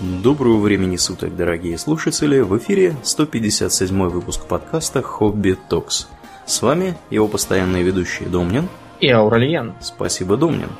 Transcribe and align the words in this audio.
Доброго 0.00 0.60
времени 0.60 0.94
суток, 0.94 1.34
дорогие 1.34 1.76
слушатели! 1.76 2.38
В 2.38 2.56
эфире 2.58 2.94
157 3.02 4.08
выпуск 4.08 4.44
подкаста 4.46 5.02
«Хобби 5.02 5.56
Токс». 5.68 6.06
С 6.46 6.62
вами 6.62 6.96
его 7.10 7.26
постоянные 7.26 7.82
ведущие 7.82 8.28
Домнин 8.28 8.68
и 9.00 9.08
Ауральян. 9.08 9.74
Спасибо, 9.80 10.36
Домнин. 10.36 10.70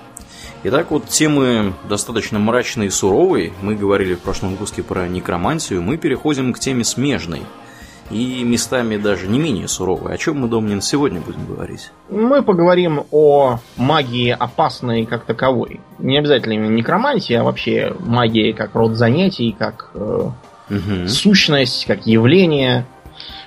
Итак, 0.62 0.92
вот 0.92 1.08
темы 1.08 1.74
достаточно 1.88 2.38
мрачные 2.38 2.86
и 2.86 2.90
суровые. 2.90 3.52
Мы 3.60 3.74
говорили 3.74 4.14
в 4.14 4.20
прошлом 4.20 4.50
выпуске 4.50 4.84
про 4.84 5.08
некромантию. 5.08 5.82
Мы 5.82 5.96
переходим 5.96 6.52
к 6.52 6.60
теме 6.60 6.84
смежной– 6.84 7.42
и 8.10 8.42
местами 8.42 8.96
даже 8.96 9.28
не 9.28 9.38
менее 9.38 9.68
суровые. 9.68 10.14
О 10.14 10.18
чем 10.18 10.40
мы, 10.40 10.48
Домнин, 10.48 10.80
сегодня 10.80 11.20
будем 11.20 11.46
говорить? 11.46 11.90
Мы 12.08 12.42
поговорим 12.42 13.04
о 13.10 13.58
магии 13.76 14.30
опасной 14.30 15.04
как 15.04 15.24
таковой. 15.24 15.80
Не 15.98 16.18
обязательно 16.18 16.54
именно 16.54 16.74
некромантии, 16.74 17.34
а 17.34 17.44
вообще 17.44 17.94
магии 18.00 18.52
как 18.52 18.74
род 18.74 18.96
занятий, 18.96 19.54
как 19.58 19.90
э, 19.94 20.30
угу. 20.70 21.08
сущность, 21.08 21.86
как 21.86 22.06
явление. 22.06 22.86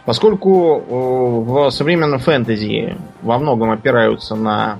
Поскольку 0.05 0.77
э, 0.77 0.83
в 0.89 1.69
современном 1.71 2.19
фэнтези 2.19 2.97
во 3.21 3.39
многом 3.39 3.71
опираются 3.71 4.35
на 4.35 4.79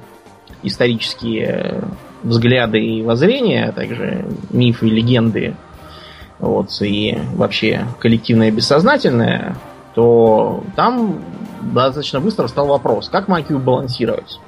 исторические 0.64 1.84
взгляды 2.22 2.80
и 2.80 3.02
воззрения, 3.02 3.70
а 3.70 3.72
также 3.72 4.26
мифы, 4.52 4.88
легенды, 4.88 5.56
вот, 6.38 6.70
и 6.82 7.18
вообще 7.34 7.86
коллективное 8.00 8.52
бессознательное, 8.52 9.56
то 9.94 10.64
там 10.76 11.22
достаточно 11.62 12.20
быстро 12.20 12.48
стал 12.48 12.68
вопрос, 12.68 13.10
как 13.10 13.28
магию 13.28 13.60
балансировать. 13.60 14.40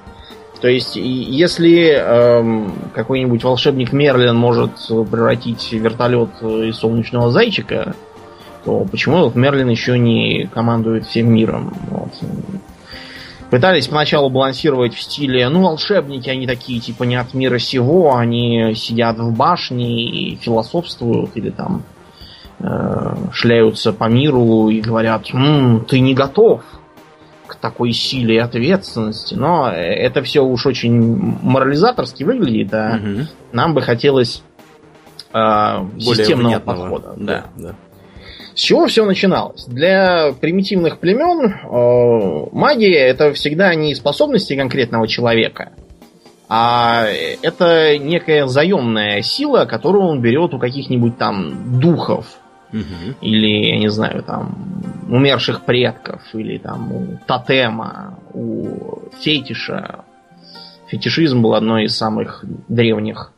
То 0.61 0.69
есть, 0.69 0.95
если 0.95 1.89
эм, 1.89 2.73
какой-нибудь 2.93 3.43
волшебник 3.43 3.91
Мерлин 3.91 4.37
может 4.37 4.71
превратить 4.87 5.73
вертолет 5.73 6.29
из 6.41 6.77
солнечного 6.77 7.31
зайчика, 7.31 7.95
то 8.63 8.85
почему 8.89 9.25
вот 9.25 9.35
Мерлин 9.35 9.67
еще 9.67 9.99
не 9.99 10.49
командует 10.53 11.05
всем 11.05 11.33
миром? 11.33 11.73
Вот. 11.89 12.13
Пытались 13.49 13.87
поначалу 13.87 14.29
балансировать 14.29 14.95
в 14.95 15.01
стиле, 15.01 15.47
ну, 15.49 15.63
волшебники, 15.63 16.29
они 16.29 16.47
такие, 16.47 16.79
типа, 16.79 17.03
не 17.03 17.17
от 17.17 17.33
мира 17.33 17.59
сего, 17.59 18.15
они 18.15 18.73
сидят 18.75 19.19
в 19.19 19.35
башне 19.35 20.05
и 20.05 20.35
философствуют, 20.37 21.31
или 21.35 21.49
там 21.49 21.83
шляются 23.31 23.93
по 23.93 24.05
миру 24.05 24.69
и 24.69 24.79
говорят, 24.79 25.33
М, 25.33 25.85
ты 25.85 25.99
не 25.99 26.13
готов 26.13 26.61
к 27.47 27.55
такой 27.55 27.91
силе 27.91 28.35
и 28.35 28.39
ответственности. 28.39 29.35
Но 29.35 29.69
это 29.69 30.23
все 30.23 30.41
уж 30.41 30.65
очень 30.65 30.93
морализаторски 31.41 32.23
выглядит, 32.23 32.73
а 32.73 32.97
угу. 32.97 33.27
нам 33.51 33.73
бы 33.73 33.81
хотелось 33.81 34.43
э, 35.33 35.85
системного 35.99 36.59
подхода. 36.59 37.13
Да. 37.17 37.45
Да, 37.55 37.75
С 38.55 38.59
чего 38.59 38.87
все 38.87 39.05
начиналось? 39.05 39.65
Для 39.65 40.33
примитивных 40.39 40.99
племен 40.99 41.53
э, 41.53 42.49
магия 42.51 43.07
это 43.07 43.33
всегда 43.33 43.75
не 43.75 43.93
способности 43.93 44.55
конкретного 44.55 45.07
человека, 45.07 45.73
а 46.49 47.07
это 47.41 47.97
некая 47.97 48.47
заемная 48.47 49.21
сила, 49.21 49.65
которую 49.65 50.05
он 50.05 50.21
берет 50.21 50.53
у 50.53 50.59
каких-нибудь 50.59 51.17
там 51.17 51.79
духов, 51.79 52.25
Угу. 52.73 53.15
Или, 53.21 53.67
я 53.67 53.77
не 53.77 53.89
знаю, 53.89 54.23
там, 54.23 54.83
умерших 55.07 55.61
предков, 55.61 56.21
или 56.33 56.57
там 56.57 56.91
у 56.91 57.19
тотема, 57.27 58.19
у 58.33 59.09
фетиша. 59.21 60.03
Фетишизм 60.87 61.41
был 61.41 61.53
одной 61.53 61.85
из 61.85 61.95
самых 61.95 62.43
древних 62.67 63.31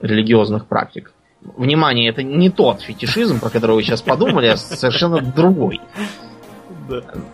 религиозных 0.00 0.66
практик. 0.66 1.12
Внимание, 1.56 2.08
это 2.08 2.22
не 2.22 2.50
тот 2.50 2.80
фетишизм, 2.80 3.40
про 3.40 3.50
который 3.50 3.76
вы 3.76 3.82
сейчас 3.82 4.02
подумали, 4.02 4.46
а 4.46 4.56
совершенно 4.56 5.20
другой. 5.20 5.80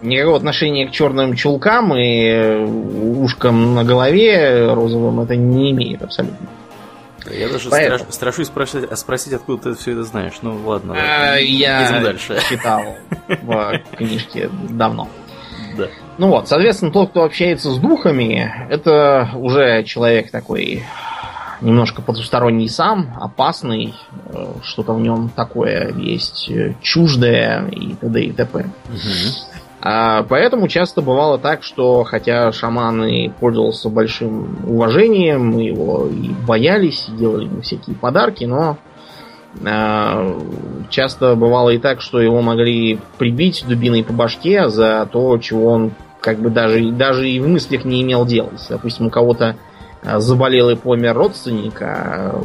Никакого 0.03 0.37
отношения 0.37 0.87
к 0.87 0.93
черным 0.93 1.37
чулкам 1.37 1.95
и 1.95 2.65
ушкам 2.65 3.75
на 3.75 3.85
голове 3.85 4.73
розовым 4.73 5.21
это 5.21 5.37
не 5.37 5.73
имеет 5.73 6.03
абсолютно. 6.03 6.49
Я 7.33 7.49
даже 7.49 7.71
Поэтому... 7.71 7.99
страш... 7.99 8.15
страшусь 8.15 8.47
спросить, 8.49 8.99
спросить, 8.99 9.33
откуда 9.33 9.63
ты 9.63 9.75
все 9.75 9.93
это 9.93 10.05
знаешь. 10.05 10.35
Ну 10.43 10.61
ладно, 10.65 10.95
а, 10.97 11.37
я 11.37 11.91
идем 11.91 12.03
дальше. 12.03 12.39
читал 12.49 12.83
в 13.29 13.81
книжке 13.97 14.51
давно. 14.69 15.09
Да. 15.77 15.89
Ну 16.19 16.29
вот, 16.29 16.49
соответственно, 16.49 16.93
тот, 16.93 17.11
кто 17.11 17.25
общается 17.25 17.71
с 17.71 17.79
духами, 17.79 18.53
это 18.69 19.31
уже 19.35 19.85
человек 19.85 20.31
такой 20.31 20.85
немножко 21.63 22.03
потусторонний 22.03 22.69
сам, 22.69 23.17
опасный, 23.21 23.95
э, 24.27 24.47
что-то 24.63 24.93
в 24.93 25.01
нем 25.01 25.31
такое 25.31 25.93
есть 25.95 26.51
э, 26.51 26.75
чуждое 26.83 27.67
и 27.69 27.95
т.д. 27.95 28.25
и 28.25 28.33
т.п. 28.33 28.59
Угу. 28.59 29.52
А, 29.85 30.23
поэтому 30.23 30.69
часто 30.69 31.03
бывало 31.03 31.39
так, 31.39 31.65
что 31.65 32.05
хотя 32.05 32.53
шаман 32.53 33.05
и 33.05 33.29
пользовался 33.29 33.89
большим 33.89 34.59
уважением, 34.65 35.59
его 35.59 36.07
и 36.07 36.31
боялись, 36.47 37.09
и 37.09 37.17
делали 37.17 37.47
ему 37.47 37.63
всякие 37.63 37.97
подарки, 37.97 38.45
но 38.45 38.79
а, 39.67 40.41
часто 40.89 41.35
бывало 41.35 41.71
и 41.71 41.79
так, 41.79 42.01
что 42.01 42.21
его 42.21 42.43
могли 42.43 43.01
прибить 43.19 43.65
дубиной 43.67 44.05
по 44.05 44.13
башке 44.13 44.69
за 44.69 45.09
то, 45.11 45.37
чего 45.39 45.73
он 45.73 45.93
как 46.21 46.39
бы 46.39 46.51
даже, 46.51 46.93
даже 46.93 47.29
и 47.29 47.41
в 47.41 47.49
мыслях 47.49 47.85
не 47.85 48.03
имел 48.03 48.25
делать. 48.25 48.65
Допустим, 48.69 49.07
у 49.07 49.11
кого-то 49.11 49.57
а, 50.05 50.21
заболел 50.21 50.71
и 50.71 50.77
помер 50.77 51.17
родственник, 51.17 51.83
а 51.83 52.41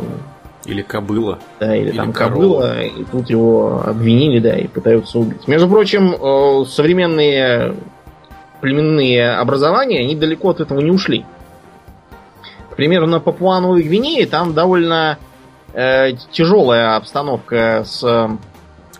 или 0.67 0.81
кобыла. 0.81 1.39
Да, 1.59 1.75
или, 1.75 1.89
или 1.89 1.97
там 1.97 2.13
корова. 2.13 2.33
кобыла, 2.35 2.81
и 2.83 3.03
тут 3.05 3.29
его 3.29 3.81
обвинили, 3.85 4.39
да, 4.39 4.55
и 4.55 4.67
пытаются 4.67 5.17
убить. 5.17 5.47
Между 5.47 5.67
прочим, 5.67 6.13
э, 6.13 6.66
современные 6.66 7.75
племенные 8.61 9.31
образования, 9.33 10.01
они 10.01 10.16
далеко 10.16 10.50
от 10.50 10.59
этого 10.59 10.79
не 10.79 10.91
ушли. 10.91 11.25
К 12.72 12.75
примеру, 12.75 13.07
на 13.07 13.19
Папуановой 13.19 13.83
Гвинее 13.83 14.25
там 14.27 14.53
довольно 14.53 15.17
э, 15.73 16.13
тяжелая 16.31 16.95
обстановка 16.95 17.83
с 17.85 18.01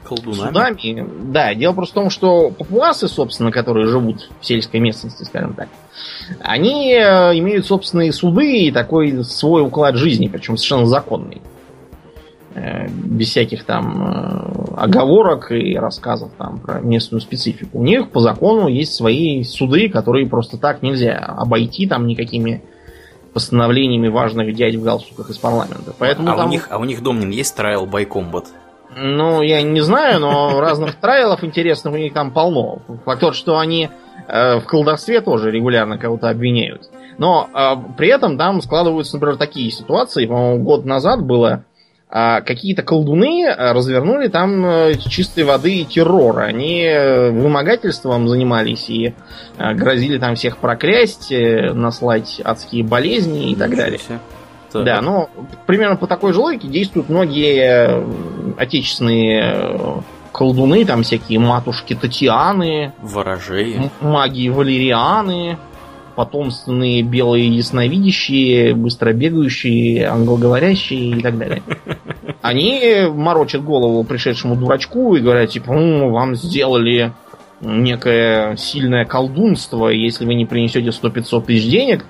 Колдунами. 0.08 0.48
судами. 0.48 1.08
Да, 1.32 1.54
дело 1.54 1.74
просто 1.74 1.94
в 1.94 1.96
том, 1.96 2.10
что 2.10 2.50
папуасы, 2.52 3.08
собственно, 3.08 3.52
которые 3.52 3.88
живут 3.88 4.30
в 4.40 4.46
сельской 4.46 4.80
местности, 4.80 5.24
скажем 5.24 5.54
так, 5.54 5.68
они 6.40 6.94
э, 6.94 7.38
имеют 7.38 7.66
собственные 7.66 8.14
суды 8.14 8.68
и 8.68 8.72
такой 8.72 9.24
свой 9.24 9.64
уклад 9.64 9.96
жизни, 9.96 10.28
причем 10.28 10.58
совершенно 10.58 10.86
законный. 10.86 11.42
Э, 12.58 12.88
без 12.90 13.30
всяких 13.30 13.66
там 13.66 14.02
э, 14.02 14.74
оговорок 14.78 15.52
и 15.52 15.78
рассказов 15.78 16.32
там 16.40 16.60
про 16.60 16.80
местную 16.80 17.22
специфику. 17.22 17.78
У 17.78 17.84
них 17.84 18.10
по 18.10 18.20
закону 18.20 18.68
есть 18.68 18.96
свои 18.96 19.44
суды, 19.44 19.90
которые 19.90 20.28
просто 20.28 20.58
так 20.58 20.82
нельзя 20.82 21.18
обойти 21.18 21.88
там 21.88 22.08
никакими 22.08 22.64
постановлениями 23.34 24.08
важных 24.08 24.56
дядь 24.56 24.76
в 24.76 24.84
галстуках 24.84 25.30
из 25.30 25.38
парламента. 25.38 25.94
Поэтому 26.00 26.32
а, 26.32 26.36
там... 26.36 26.48
у 26.48 26.50
них, 26.50 26.68
а 26.72 26.80
у 26.80 26.86
них, 26.86 27.04
Домнин, 27.04 27.30
есть 27.30 27.56
трайл 27.56 27.86
by 27.86 28.08
combat? 28.08 28.46
Ну, 28.96 29.44
я 29.44 29.62
не 29.62 29.82
знаю, 29.82 30.20
но 30.20 30.60
разных 30.60 30.96
трайлов 30.96 31.44
интересных 31.44 31.94
у 31.94 31.98
них 31.98 32.14
там 32.14 32.32
полно. 32.32 32.80
Факт 33.06 33.22
тот, 33.22 33.36
что 33.36 33.60
они 33.60 33.90
э, 34.28 34.60
в 34.60 34.66
колдовстве 34.66 35.22
тоже 35.22 35.52
регулярно 35.52 36.00
кого-то 36.00 36.30
обвиняют. 36.30 36.90
Но 37.20 37.50
э, 37.54 37.76
при 37.98 38.08
этом 38.08 38.36
там 38.40 38.64
складываются, 38.64 39.18
например, 39.18 39.38
такие 39.38 39.70
ситуации. 39.70 40.26
По-моему, 40.26 40.64
год 40.64 40.86
назад 40.86 41.24
было 41.24 41.66
а 42.10 42.42
какие-то 42.42 42.84
колдуны 42.84 43.44
э, 43.44 43.74
развернули 43.74 44.28
там 44.30 44.66
э, 44.66 44.94
чистой 45.10 45.44
воды 45.44 45.84
террор. 45.84 46.40
Они 46.40 46.82
э, 46.84 47.32
вымогательством 47.32 48.30
занимались 48.30 48.90
и 48.90 49.14
грозили 49.58 50.18
там 50.18 50.36
всех 50.36 50.58
проклясть, 50.58 51.32
наслать 51.32 52.40
адские 52.44 52.84
болезни 52.84 53.52
и 53.52 53.56
так 53.56 53.76
далее. 53.76 54.00
Так. 54.72 54.84
Да, 54.84 55.02
ну, 55.02 55.30
примерно 55.66 55.96
по 55.96 56.08
такой 56.08 56.34
же 56.34 56.40
логике 56.40 56.68
действуют 56.68 57.10
многие 57.10 58.04
отечественные 58.58 60.04
колдуны, 60.32 60.86
там 60.86 61.04
всякие 61.04 61.40
матушки 61.40 61.96
Татьяны, 61.96 62.94
ворожеи, 63.02 63.90
маги 64.02 64.50
Валерианы, 64.50 65.58
потомственные 66.18 67.04
белые 67.04 67.48
ясновидящие, 67.48 68.74
быстробегающие, 68.74 70.08
англоговорящие 70.08 71.12
и 71.12 71.22
так 71.22 71.38
далее. 71.38 71.62
Они 72.42 73.04
морочат 73.08 73.64
голову 73.64 74.04
пришедшему 74.04 74.56
дурачку 74.56 75.16
и 75.16 75.22
говорят, 75.22 75.52
типа, 75.52 75.74
ну, 75.74 76.10
вам 76.10 76.36
сделали 76.36 77.14
некое 77.62 78.56
сильное 78.58 79.06
колдунство, 79.06 79.90
и 79.90 80.00
если 80.00 80.26
вы 80.26 80.34
не 80.34 80.48
принесете 80.48 80.90
100-500 80.90 81.46
тысяч 81.46 81.70
денег, 81.70 82.04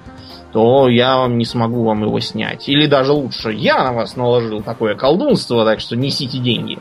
то 0.54 0.88
я 0.88 1.18
вам 1.18 1.38
не 1.38 1.44
смогу 1.44 1.84
вам 1.84 2.04
его 2.04 2.22
снять. 2.22 2.70
Или 2.70 2.88
даже 2.88 3.12
лучше, 3.12 3.52
я 3.52 3.84
на 3.84 3.92
вас 3.92 4.16
наложил 4.16 4.62
такое 4.62 4.96
колдунство, 4.96 5.66
так 5.66 5.82
что 5.82 5.98
несите 5.98 6.38
деньги. 6.38 6.80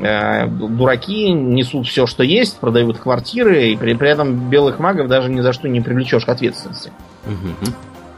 Э, 0.00 0.46
дураки 0.46 1.30
несут 1.30 1.86
все, 1.86 2.06
что 2.06 2.22
есть, 2.22 2.58
продают 2.58 2.98
квартиры, 2.98 3.68
и 3.68 3.76
при, 3.76 3.94
при 3.94 4.10
этом 4.10 4.48
белых 4.48 4.78
магов 4.78 5.08
даже 5.08 5.30
ни 5.30 5.40
за 5.40 5.52
что 5.52 5.68
не 5.68 5.80
привлечешь 5.80 6.24
к 6.24 6.28
ответственности. 6.28 6.92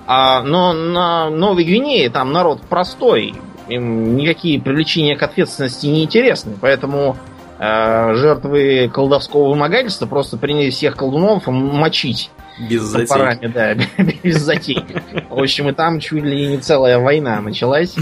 А, 0.07 0.43
но 0.43 0.73
на 0.73 1.31
Новой 1.31 1.65
Гвинее 1.65 2.11
там 2.11 2.33
народ 2.33 2.63
простой. 2.63 3.35
им 3.69 4.17
никакие 4.17 4.61
привлечения 4.61 5.17
к 5.17 5.23
ответственности 5.23 5.87
не 5.87 6.05
интересны, 6.05 6.57
поэтому 6.61 7.17
э, 7.59 8.15
жертвы 8.15 8.91
колдовского 8.93 9.51
вымогательства 9.51 10.07
просто 10.07 10.37
приняли 10.37 10.71
всех 10.71 10.97
колдунов 10.97 11.47
мочить. 11.47 12.31
Без 12.69 12.83
затей. 12.83 13.07
да, 13.49 13.75
без 14.23 14.39
затей. 14.43 14.85
В 15.29 15.39
общем, 15.39 15.69
и 15.69 15.73
там 15.73 16.01
чуть 16.01 16.25
ли 16.25 16.49
не 16.49 16.59
целая 16.59 16.99
война 16.99 17.41
началась 17.41 17.95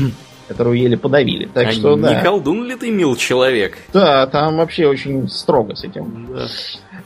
которую 0.49 0.79
еле 0.79 0.97
подавили. 0.97 1.47
Так 1.53 1.69
а 1.69 1.73
что, 1.73 1.97
не 1.97 2.03
да. 2.03 2.23
колдун 2.23 2.65
ли 2.65 2.75
ты, 2.75 2.91
мил 2.91 3.15
человек? 3.17 3.79
Да, 3.93 4.27
там 4.27 4.57
вообще 4.57 4.87
очень 4.87 5.29
строго 5.29 5.77
с 5.77 5.85
этим. 5.85 6.27
Да. 6.35 6.47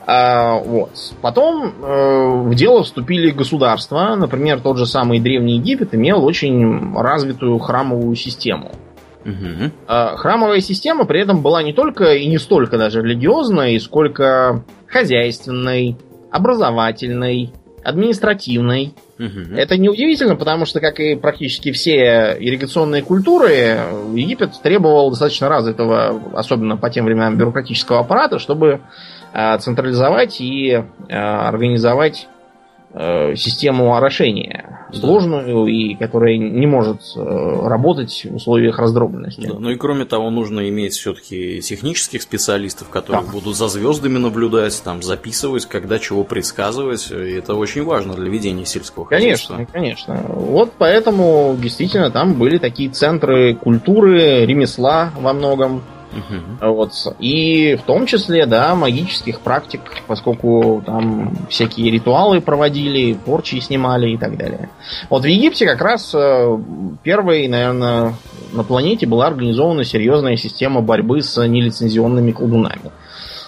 А, 0.06 0.58
вот. 0.58 0.90
Потом 1.20 1.74
э, 1.82 2.42
в 2.48 2.54
дело 2.54 2.82
вступили 2.82 3.30
государства. 3.30 4.14
Например, 4.16 4.60
тот 4.60 4.78
же 4.78 4.86
самый 4.86 5.20
Древний 5.20 5.56
Египет 5.56 5.94
имел 5.94 6.24
очень 6.24 6.94
развитую 6.96 7.58
храмовую 7.58 8.16
систему. 8.16 8.72
Угу. 9.24 9.70
А, 9.86 10.16
храмовая 10.16 10.60
система 10.60 11.04
при 11.04 11.20
этом 11.20 11.42
была 11.42 11.62
не 11.62 11.72
только 11.72 12.14
и 12.14 12.26
не 12.26 12.38
столько 12.38 12.78
даже 12.78 13.02
религиозной, 13.02 13.78
сколько 13.78 14.64
хозяйственной, 14.88 15.96
образовательной, 16.30 17.52
административной. 17.84 18.94
Угу. 19.18 19.56
Это 19.56 19.76
неудивительно, 19.76 20.36
потому 20.36 20.66
что, 20.66 20.80
как 20.80 21.00
и 21.00 21.16
практически 21.16 21.72
все 21.72 22.36
ирригационные 22.38 23.02
культуры, 23.02 23.78
Египет 24.14 24.60
требовал 24.62 25.10
достаточно 25.10 25.48
развитого, 25.48 26.20
особенно 26.34 26.76
по 26.76 26.90
тем 26.90 27.04
временам, 27.04 27.36
бюрократического 27.36 28.00
аппарата, 28.00 28.38
чтобы 28.38 28.80
Э, 29.34 29.56
централизовать 29.58 30.42
и 30.42 30.70
э, 30.72 30.82
организовать 31.08 32.28
систему 32.94 33.96
орошения 33.96 34.86
сложную 34.92 35.66
и 35.66 35.94
которая 35.94 36.36
не 36.36 36.66
может 36.66 37.00
работать 37.16 38.26
в 38.30 38.34
условиях 38.36 38.78
раздробленности. 38.78 39.46
Да, 39.46 39.58
ну 39.58 39.70
и 39.70 39.76
кроме 39.76 40.04
того, 40.04 40.28
нужно 40.28 40.68
иметь 40.68 40.92
все-таки 40.92 41.60
технических 41.62 42.20
специалистов, 42.20 42.90
которые 42.90 43.24
да. 43.24 43.32
будут 43.32 43.56
за 43.56 43.68
звездами 43.68 44.18
наблюдать, 44.18 44.82
там 44.84 45.02
записывать, 45.02 45.64
когда 45.64 45.98
чего 45.98 46.24
предсказывать. 46.24 47.10
И 47.10 47.32
это 47.32 47.54
очень 47.54 47.84
важно 47.84 48.12
для 48.14 48.28
ведения 48.28 48.66
сельского 48.66 49.06
хозяйства. 49.06 49.54
Конечно, 49.54 49.72
конечно. 49.72 50.14
Вот 50.28 50.72
поэтому 50.76 51.56
действительно 51.58 52.10
там 52.10 52.34
были 52.34 52.58
такие 52.58 52.90
центры 52.90 53.54
культуры, 53.54 54.44
ремесла 54.44 55.10
во 55.18 55.32
многом. 55.32 55.82
Угу. 56.12 56.72
Вот. 56.72 56.92
И 57.18 57.76
в 57.76 57.82
том 57.82 58.06
числе, 58.06 58.46
да, 58.46 58.74
магических 58.74 59.40
практик, 59.40 59.80
поскольку 60.06 60.82
там 60.84 61.34
всякие 61.48 61.90
ритуалы 61.90 62.40
проводили, 62.40 63.14
порчи 63.14 63.60
снимали 63.60 64.10
и 64.10 64.18
так 64.18 64.36
далее. 64.36 64.68
Вот 65.10 65.22
в 65.22 65.26
Египте 65.26 65.66
как 65.66 65.80
раз 65.80 66.14
э, 66.14 66.58
первой, 67.02 67.48
наверное, 67.48 68.14
на 68.52 68.64
планете 68.64 69.06
была 69.06 69.26
организована 69.26 69.84
серьезная 69.84 70.36
система 70.36 70.80
борьбы 70.80 71.22
с 71.22 71.44
нелицензионными 71.46 72.32
колдунами. 72.32 72.92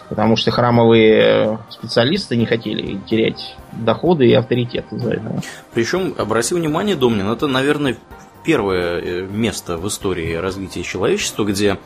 Потому 0.09 0.37
что 0.37 0.51
храмовые 0.51 1.59
специалисты 1.71 2.37
не 2.37 2.45
хотели 2.45 3.01
терять 3.07 3.57
доходы 3.73 4.27
и 4.27 4.35
авторитет 4.35 4.85
из-за 4.91 5.13
этого. 5.13 5.43
Причем, 5.73 6.15
обрати 6.19 6.55
внимание, 6.55 6.95
Домнин, 6.95 7.31
это, 7.31 7.47
наверное, 7.47 7.97
первое 8.45 9.01
э, 9.01 9.27
место 9.27 9.79
в 9.79 9.89
истории 9.89 10.35
развития 10.35 10.83
человечества, 10.83 11.45
где 11.45 11.79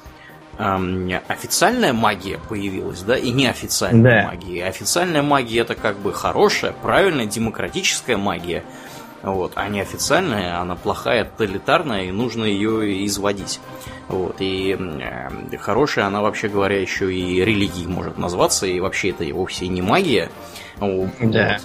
официальная 0.59 1.93
магия 1.93 2.39
появилась, 2.49 3.03
да, 3.03 3.17
и 3.17 3.31
неофициальная 3.31 4.23
да. 4.23 4.29
магия. 4.29 4.67
Официальная 4.67 5.23
магия 5.23 5.61
это 5.61 5.75
как 5.75 5.99
бы 5.99 6.13
хорошая, 6.13 6.73
правильная, 6.73 7.27
демократическая 7.27 8.17
магия. 8.17 8.65
Вот, 9.23 9.53
а 9.57 9.69
неофициальная, 9.69 10.61
она 10.61 10.77
плохая, 10.77 11.25
тоталитарная, 11.25 12.05
и 12.05 12.13
нужно 12.13 12.45
ее 12.45 13.05
изводить. 13.07 13.61
Вот, 14.07 14.37
и 14.39 14.77
э, 14.79 15.57
хорошая 15.59 16.07
она, 16.07 16.23
вообще 16.23 16.49
говоря, 16.49 16.81
еще 16.81 17.13
и 17.13 17.45
религией 17.45 17.89
может 17.89 18.17
назваться, 18.17 18.67
и 18.67 18.79
вообще 18.79 19.11
это 19.11 19.25
вовсе 19.35 19.67
не 19.67 19.83
магия. 19.83 20.31
Вот. 20.79 21.11
Да. 21.21 21.59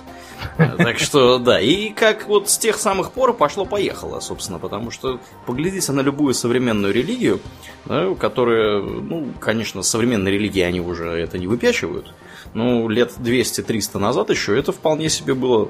Так 0.57 0.99
что, 0.99 1.39
да, 1.39 1.59
и 1.59 1.89
как 1.89 2.27
вот 2.27 2.49
с 2.49 2.57
тех 2.57 2.77
самых 2.77 3.11
пор 3.11 3.33
пошло-поехало, 3.33 4.19
собственно, 4.19 4.59
потому 4.59 4.91
что 4.91 5.19
поглядите 5.45 5.91
на 5.91 6.01
любую 6.01 6.33
современную 6.33 6.93
религию, 6.93 7.39
да, 7.85 8.13
которая, 8.15 8.81
ну, 8.81 9.27
конечно, 9.39 9.81
современные 9.83 10.33
религии, 10.33 10.61
они 10.61 10.81
уже 10.81 11.09
это 11.09 11.37
не 11.37 11.47
выпячивают, 11.47 12.13
но 12.53 12.87
лет 12.89 13.13
200-300 13.17 13.99
назад 13.99 14.29
еще 14.29 14.57
это 14.57 14.71
вполне 14.71 15.09
себе 15.09 15.33
было 15.33 15.69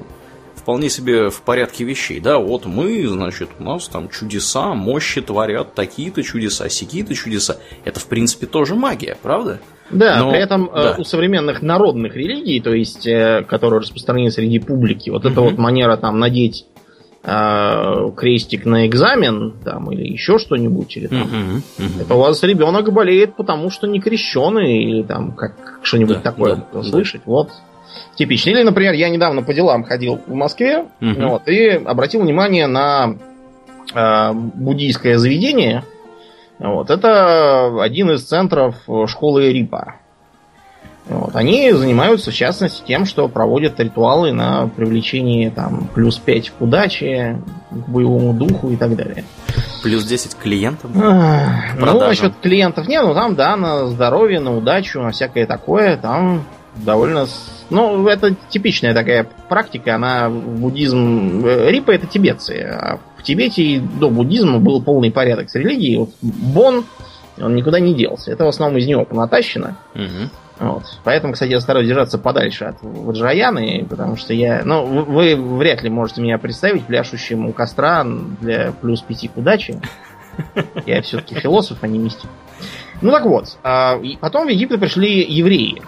вполне 0.54 0.88
себе 0.88 1.28
в 1.28 1.42
порядке 1.42 1.84
вещей. 1.84 2.20
Да, 2.20 2.38
вот 2.38 2.64
мы, 2.64 3.06
значит, 3.06 3.50
у 3.58 3.64
нас 3.64 3.86
там 3.88 4.08
чудеса, 4.08 4.74
мощи 4.74 5.20
творят 5.20 5.74
такие-то 5.74 6.22
чудеса, 6.22 6.68
сякие-то 6.68 7.14
чудеса. 7.14 7.58
Это, 7.84 8.00
в 8.00 8.06
принципе, 8.06 8.46
тоже 8.46 8.74
магия, 8.74 9.18
правда? 9.20 9.60
Да, 9.90 10.18
Но, 10.18 10.30
при 10.30 10.40
этом 10.40 10.70
э, 10.72 10.74
да. 10.74 10.96
у 10.98 11.04
современных 11.04 11.62
народных 11.62 12.16
религий, 12.16 12.60
то 12.60 12.72
есть, 12.72 13.06
э, 13.06 13.44
которые 13.46 13.80
распространены 13.80 14.30
среди 14.30 14.58
публики, 14.58 15.10
вот 15.10 15.24
угу. 15.24 15.32
эта 15.32 15.40
вот 15.42 15.58
манера 15.58 15.96
там 15.96 16.18
надеть 16.18 16.66
э, 17.22 18.10
крестик 18.16 18.64
на 18.64 18.86
экзамен, 18.86 19.54
там, 19.64 19.90
или 19.92 20.04
еще 20.06 20.38
что-нибудь, 20.38 20.96
или 20.96 21.06
там. 21.06 21.22
Угу, 21.22 21.86
угу. 21.86 22.00
Это 22.00 22.14
у 22.14 22.18
вас 22.18 22.42
ребенок 22.42 22.92
болеет, 22.92 23.36
потому 23.36 23.70
что 23.70 23.86
не 23.86 24.00
крещеный, 24.00 24.82
или 24.84 25.02
там 25.02 25.32
как 25.32 25.80
что-нибудь 25.82 26.16
да, 26.16 26.22
такое 26.22 26.64
да, 26.72 26.82
слышать. 26.82 27.22
Да. 27.26 27.32
Вот 27.32 27.50
типично. 28.16 28.50
Или, 28.50 28.62
например, 28.62 28.94
я 28.94 29.08
недавно 29.08 29.42
по 29.42 29.52
делам 29.52 29.84
ходил 29.84 30.20
в 30.26 30.34
Москве, 30.34 30.86
угу. 31.00 31.28
вот, 31.28 31.48
и 31.48 31.68
обратил 31.68 32.22
внимание 32.22 32.66
на 32.66 33.16
э, 33.94 34.32
буддийское 34.32 35.18
заведение, 35.18 35.84
вот. 36.58 36.90
Это 36.90 37.82
один 37.82 38.10
из 38.10 38.24
центров 38.24 38.76
школы 39.06 39.52
Рипа. 39.52 39.96
Вот. 41.06 41.36
Они 41.36 41.70
занимаются, 41.72 42.30
в 42.30 42.34
частности, 42.34 42.82
тем, 42.86 43.04
что 43.04 43.28
проводят 43.28 43.78
ритуалы 43.78 44.32
на 44.32 44.68
привлечение 44.68 45.50
там, 45.50 45.88
плюс 45.94 46.16
5 46.16 46.50
к 46.50 46.62
удаче, 46.62 47.42
к 47.70 47.88
боевому 47.88 48.32
духу 48.32 48.70
и 48.70 48.76
так 48.76 48.96
далее. 48.96 49.24
Плюс 49.82 50.04
10 50.04 50.34
к 50.34 50.38
клиентам? 50.38 50.92
ну, 50.94 52.00
насчет 52.00 52.32
клиентов 52.40 52.88
нет, 52.88 53.04
ну 53.04 53.12
там, 53.12 53.34
да, 53.34 53.54
на 53.56 53.86
здоровье, 53.86 54.40
на 54.40 54.56
удачу, 54.56 55.00
на 55.00 55.10
всякое 55.10 55.46
такое, 55.46 55.98
там 55.98 56.44
довольно... 56.76 57.26
Ну, 57.70 58.06
это 58.06 58.34
типичная 58.50 58.94
такая 58.94 59.26
практика, 59.48 59.94
она 59.94 60.28
буддизм... 60.28 61.44
Э, 61.46 61.70
Рипа 61.70 61.90
это 61.90 62.06
тибетцы, 62.06 62.60
а 62.60 62.98
Тибете 63.24 63.80
до 63.80 64.10
буддизма 64.10 64.60
был 64.60 64.82
полный 64.82 65.10
порядок 65.10 65.50
с 65.50 65.54
религией. 65.54 65.96
Вот 65.96 66.10
Бон, 66.20 66.84
он 67.40 67.56
никуда 67.56 67.80
не 67.80 67.94
делся. 67.94 68.30
Это 68.30 68.44
в 68.44 68.48
основном 68.48 68.78
из 68.78 68.86
него 68.86 69.04
понатащено. 69.04 69.76
Угу. 69.94 70.68
Вот. 70.68 70.84
Поэтому, 71.02 71.32
кстати, 71.32 71.50
я 71.50 71.60
стараюсь 71.60 71.88
держаться 71.88 72.18
подальше 72.18 72.66
от 72.66 72.76
Ваджраяны, 72.82 73.86
потому 73.88 74.16
что 74.16 74.34
я... 74.34 74.62
Ну, 74.64 74.84
вы, 74.84 75.34
вы 75.34 75.56
вряд 75.56 75.82
ли 75.82 75.90
можете 75.90 76.20
меня 76.20 76.38
представить 76.38 76.84
пляшущим 76.84 77.46
у 77.46 77.52
костра 77.52 78.04
для 78.40 78.72
плюс 78.72 79.00
пяти 79.00 79.28
к 79.28 79.36
удаче. 79.36 79.80
Я 80.86 81.00
все-таки 81.02 81.34
философ, 81.34 81.78
а 81.80 81.88
не 81.88 81.98
мистик. 81.98 82.28
Ну 83.00 83.10
так 83.10 83.24
вот, 83.24 83.56
а, 83.62 84.00
потом 84.20 84.46
в 84.46 84.50
Египет 84.50 84.80
пришли 84.80 85.24
евреи. 85.24 85.82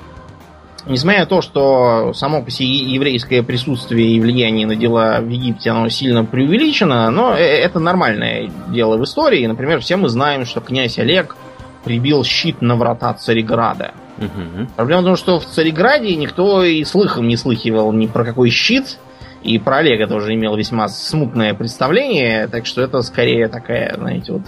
Несмотря 0.87 1.21
на 1.21 1.27
то, 1.27 1.41
что 1.41 2.13
само 2.15 2.43
по 2.43 2.51
себе 2.51 2.69
еврейское 2.69 3.43
присутствие 3.43 4.09
и 4.13 4.21
влияние 4.21 4.67
на 4.67 4.77
дела 4.77 5.19
в 5.21 5.29
Египте, 5.29 5.71
оно 5.71 5.89
сильно 5.89 6.25
преувеличено, 6.25 7.11
но 7.11 7.35
э, 7.35 7.41
это 7.41 7.81
нормальное 7.81 8.51
дело 8.69 8.97
в 8.97 9.03
истории. 9.03 9.45
Например, 9.47 9.81
все 9.81 9.97
мы 9.97 10.09
знаем, 10.09 10.45
что 10.47 10.61
князь 10.61 10.99
Олег 10.99 11.37
прибил 11.85 12.23
щит 12.23 12.63
на 12.63 12.77
врата 12.77 13.15
Цареграда. 13.15 13.95
Угу. 14.19 14.69
Проблема 14.77 15.03
в 15.03 15.05
том, 15.05 15.17
что 15.17 15.41
в 15.41 15.47
Цареграде 15.47 16.15
никто 16.15 16.65
и 16.65 16.85
слыхом 16.85 17.27
не 17.27 17.37
слыхивал 17.37 17.93
ни 17.93 18.07
про 18.07 18.25
какой 18.25 18.51
щит, 18.51 18.99
и 19.43 19.59
про 19.59 19.79
Олега 19.79 20.07
тоже 20.07 20.35
имел 20.35 20.57
весьма 20.57 20.89
смутное 20.89 21.55
представление, 21.55 22.49
так 22.49 22.67
что 22.67 22.83
это 22.83 23.03
скорее 23.03 23.49
такая, 23.49 23.95
знаете, 23.97 24.33
вот 24.33 24.43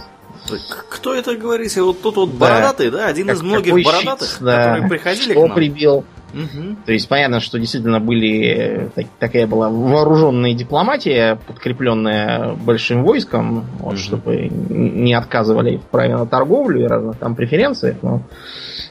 кто 0.89 1.13
это 1.13 1.35
говорите? 1.35 1.81
Вот 1.81 2.01
тут 2.01 2.15
вот 2.15 2.29
бородатый, 2.29 2.89
да? 2.89 3.07
Один 3.07 3.27
как, 3.27 3.35
из 3.35 3.41
многих 3.41 3.73
бородатых, 3.73 4.27
щит, 4.29 4.37
да. 4.41 4.63
которые 4.69 4.89
приходили 4.89 5.31
Что 5.31 5.43
к 5.43 5.47
нам. 5.47 5.55
прибил? 5.55 6.05
Угу. 6.33 6.77
То 6.85 6.91
есть 6.91 7.07
понятно, 7.07 7.39
что 7.39 7.59
действительно 7.59 7.99
были 7.99 8.89
так, 8.95 9.05
такая 9.19 9.47
была 9.47 9.69
вооруженная 9.69 10.53
дипломатия, 10.53 11.39
подкрепленная 11.47 12.53
большим 12.53 13.03
войском, 13.03 13.65
вот, 13.79 13.93
угу. 13.93 13.97
чтобы 13.97 14.49
не 14.49 15.13
отказывали 15.13 15.77
в 15.77 15.83
праве 15.83 16.15
на 16.15 16.25
торговлю 16.25 16.83
и 16.83 16.87
разных 16.87 17.17
там 17.17 17.35
преференциях, 17.35 17.97
но 18.01 18.23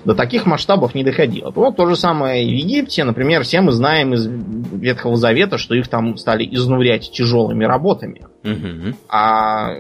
до 0.05 0.15
таких 0.15 0.47
масштабов 0.47 0.95
не 0.95 1.05
доходило. 1.05 1.51
Вот 1.51 1.77
то 1.77 1.87
же 1.87 1.97
самое 1.97 2.45
и 2.45 2.51
в 2.51 2.57
Египте, 2.57 3.05
например, 3.05 3.43
все 3.43 3.61
мы 3.61 3.73
знаем 3.73 4.15
из 4.15 4.27
Ветхого 4.27 5.17
Завета, 5.17 5.59
что 5.59 5.75
их 5.75 5.89
там 5.89 6.17
стали 6.17 6.45
изнурять 6.45 7.11
тяжелыми 7.11 7.65
работами. 7.65 8.27
Угу. 8.45 8.97
А 9.09 9.73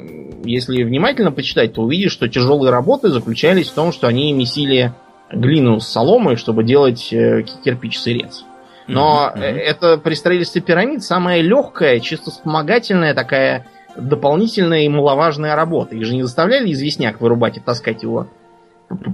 если 0.45 0.83
внимательно 0.83 1.33
почитать, 1.33 1.75
то 1.75 1.83
увидишь, 1.83 2.13
что 2.13 2.29
тяжелые 2.29 2.71
работы 2.71 3.09
заключались 3.09 3.69
в 3.69 3.75
том, 3.75 3.93
что 3.93 4.07
они 4.07 4.33
месили 4.33 4.93
глину 5.33 5.81
с 5.81 5.89
соломой, 5.89 6.37
чтобы 6.37 6.65
делать 6.65 7.13
э, 7.13 7.45
кирпич-сырец. 7.65 8.45
Но 8.87 9.33
mm-hmm. 9.35 9.43
это 9.43 9.99
при 9.99 10.15
строительстве 10.15 10.63
пирамид 10.63 11.03
самая 11.03 11.43
легкая, 11.43 12.01
чисто 12.01 12.31
вспомогательная 12.31 13.15
такая 13.15 13.67
дополнительная 13.97 14.83
и 14.83 14.89
маловажная 14.89 15.55
работа. 15.57 15.95
Их 15.95 16.07
же 16.07 16.15
не 16.15 16.23
заставляли 16.23 16.73
известняк 16.73 17.21
вырубать 17.21 17.59
и 17.59 17.61
таскать 17.61 18.03
его 18.03 18.29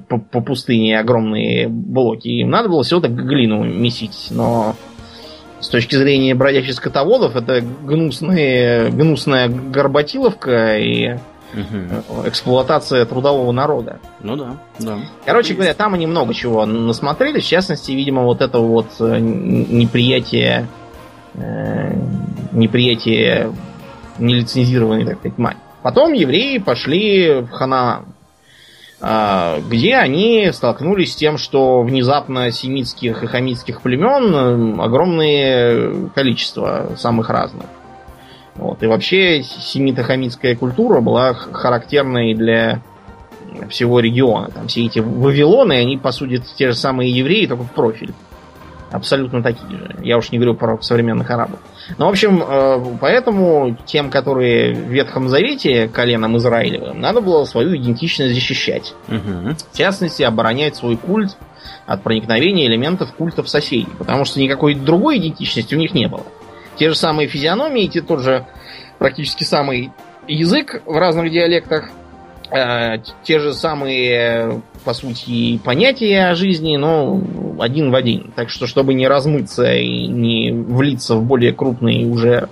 по, 0.08 0.18
по 0.18 0.40
пустыне 0.40 0.98
огромные 0.98 1.68
блоки. 1.68 2.28
Им 2.28 2.50
надо 2.50 2.68
было 2.68 2.84
всего 2.84 3.00
так 3.00 3.12
глину 3.14 3.64
месить, 3.64 4.28
но 4.30 4.76
с 5.60 5.68
точки 5.68 5.96
зрения 5.96 6.34
бродячих 6.34 6.74
скотоводов 6.74 7.36
это 7.36 7.60
гнусные, 7.60 8.90
гнусная 8.90 9.48
горбатиловка 9.48 10.78
и 10.78 11.16
угу. 11.52 12.26
эксплуатация 12.28 13.04
трудового 13.04 13.52
народа. 13.52 13.98
Ну 14.20 14.36
да, 14.36 14.56
да. 14.78 14.98
Короче 15.24 15.54
говоря, 15.54 15.74
там 15.74 15.94
они 15.94 16.06
много 16.06 16.34
чего 16.34 16.64
насмотрели. 16.66 17.40
В 17.40 17.44
частности, 17.44 17.92
видимо, 17.92 18.22
вот 18.22 18.40
это 18.40 18.58
вот 18.58 18.86
э, 19.00 19.18
неприятие 19.18 20.68
э, 21.34 21.94
неприятие 22.52 23.52
нелицензированной, 24.18 25.04
так 25.04 25.18
сказать, 25.18 25.38
мать. 25.38 25.56
Потом 25.82 26.12
евреи 26.12 26.58
пошли 26.58 27.40
в 27.40 27.50
Ханаан, 27.50 28.06
а, 29.00 29.60
где 29.68 29.96
они 29.96 30.50
столкнулись 30.52 31.12
с 31.12 31.16
тем, 31.16 31.36
что 31.36 31.82
внезапно 31.82 32.50
семитских 32.50 33.22
и 33.22 33.26
хамитских 33.26 33.82
племен 33.82 34.80
огромное 34.80 36.08
количество 36.14 36.92
самых 36.96 37.28
разных. 37.28 37.66
Вот. 38.56 38.82
И 38.82 38.86
вообще 38.86 39.42
семито-хамитская 39.42 40.54
культура 40.56 41.00
была 41.00 41.34
характерной 41.34 42.34
для 42.34 42.82
всего 43.68 44.00
региона. 44.00 44.50
Там 44.52 44.68
все 44.68 44.86
эти 44.86 44.98
вавилоны, 45.00 45.74
они, 45.74 45.96
по 45.96 46.12
сути, 46.12 46.42
те 46.56 46.70
же 46.70 46.76
самые 46.76 47.10
евреи, 47.10 47.46
только 47.46 47.64
в 47.64 47.72
профиль. 47.72 48.14
Абсолютно 48.90 49.42
такие 49.42 49.76
же. 49.76 49.96
Я 50.02 50.18
уж 50.18 50.30
не 50.30 50.38
говорю 50.38 50.54
про 50.54 50.80
современных 50.80 51.28
арабов. 51.28 51.58
Ну, 51.98 52.06
в 52.06 52.08
общем, 52.08 52.40
э, 52.46 52.96
поэтому 53.00 53.76
тем, 53.86 54.08
которые 54.08 54.72
в 54.72 54.88
Ветхом 54.88 55.28
Завете 55.28 55.88
коленом 55.88 56.36
Израилевым, 56.36 57.00
надо 57.00 57.20
было 57.20 57.44
свою 57.44 57.76
идентичность 57.76 58.34
защищать. 58.34 58.94
Угу. 59.08 59.56
В 59.72 59.76
частности, 59.76 60.22
оборонять 60.22 60.76
свой 60.76 60.96
культ 60.96 61.36
от 61.86 62.04
проникновения 62.04 62.66
элементов 62.66 63.12
культов 63.14 63.48
соседей. 63.48 63.88
Потому 63.98 64.24
что 64.24 64.38
никакой 64.38 64.76
другой 64.76 65.18
идентичности 65.18 65.74
у 65.74 65.78
них 65.78 65.92
не 65.92 66.06
было. 66.06 66.22
Те 66.76 66.88
же 66.88 66.94
самые 66.94 67.28
физиономии, 67.28 67.86
те 67.86 68.00
тот 68.00 68.20
же 68.20 68.46
практически 68.98 69.44
самый 69.44 69.92
язык 70.26 70.82
в 70.86 70.96
разных 70.96 71.30
диалектах, 71.30 71.90
э, 72.50 72.98
те 73.22 73.38
же 73.38 73.52
самые, 73.52 74.62
по 74.84 74.94
сути, 74.94 75.58
понятия 75.58 76.28
о 76.28 76.34
жизни, 76.34 76.76
но 76.76 77.20
один 77.58 77.90
в 77.90 77.94
один. 77.94 78.32
Так 78.34 78.50
что, 78.50 78.66
чтобы 78.66 78.94
не 78.94 79.06
размыться 79.06 79.72
и 79.74 80.06
не 80.06 80.50
влиться 80.50 81.16
в 81.16 81.24
более 81.24 81.52
крупные 81.52 82.06
уже 82.06 82.48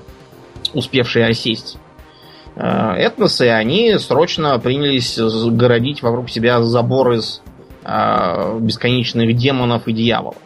успевшие 0.74 1.26
осесть 1.26 1.78
э, 2.56 2.62
этносы, 2.62 3.48
они 3.48 3.98
срочно 3.98 4.58
принялись 4.58 5.18
городить 5.18 6.02
вокруг 6.02 6.30
себя 6.30 6.62
забор 6.62 7.12
из 7.12 7.42
э, 7.84 8.58
бесконечных 8.60 9.34
демонов 9.36 9.88
и 9.88 9.92
дьяволов. 9.92 10.36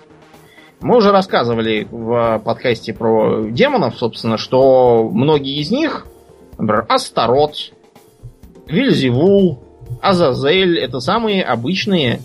Мы 0.87 0.99
уже 0.99 1.11
рассказывали 1.11 1.89
в 1.91 2.41
подкасте 2.45 2.95
про 2.95 3.43
демонов, 3.51 3.99
собственно, 3.99 4.39
что 4.39 5.11
многие 5.13 5.61
из 5.61 5.73
них, 5.73 6.07
например, 6.59 6.87
Астарот, 6.89 7.57
Вильзевул, 8.69 9.65
Азазель, 10.01 10.79
это 10.79 11.01
самые 11.01 11.43
обычные 11.43 12.21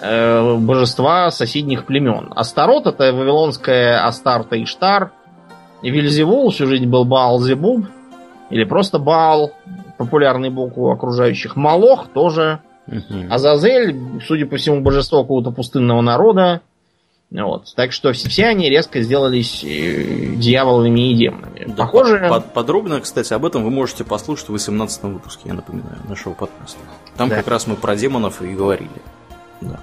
э, 0.00 0.56
божества 0.56 1.30
соседних 1.30 1.84
племен. 1.84 2.32
Астарот 2.34 2.86
это 2.86 3.12
вавилонская 3.12 4.06
Астарта 4.06 4.62
Иштар. 4.64 5.12
И 5.82 5.90
Вильзевул 5.90 6.48
всю 6.48 6.66
жизнь 6.68 6.86
был 6.86 7.04
Баал 7.04 7.38
Зебуб. 7.40 7.84
Или 8.48 8.64
просто 8.64 8.98
Баал, 8.98 9.52
популярный 9.98 10.48
бог 10.48 10.78
у 10.78 10.90
окружающих. 10.90 11.54
Малох 11.54 12.08
тоже. 12.14 12.60
Угу. 12.86 13.26
Азазель, 13.30 13.94
судя 14.26 14.46
по 14.46 14.56
всему, 14.56 14.80
божество 14.80 15.20
какого-то 15.20 15.50
пустынного 15.50 16.00
народа. 16.00 16.62
Вот. 17.30 17.74
Так 17.74 17.92
что 17.92 18.12
все 18.12 18.46
они 18.46 18.70
резко 18.70 19.02
сделались 19.02 19.64
э, 19.64 20.34
дьяволами 20.36 21.10
и 21.10 21.14
демонами. 21.14 21.64
Да, 21.66 21.84
Похоже... 21.84 22.26
Под, 22.28 22.52
подробно, 22.52 23.00
кстати, 23.00 23.32
об 23.32 23.44
этом 23.44 23.64
вы 23.64 23.70
можете 23.70 24.04
послушать 24.04 24.48
в 24.48 24.52
18 24.52 25.02
выпуске, 25.04 25.42
я 25.46 25.54
напоминаю, 25.54 25.98
нашего 26.08 26.34
подкаста. 26.34 26.78
Там 27.16 27.28
да. 27.28 27.36
как 27.36 27.48
раз 27.48 27.66
мы 27.66 27.74
про 27.74 27.96
демонов 27.96 28.42
и 28.42 28.54
говорили. 28.54 28.90
Да. 29.60 29.80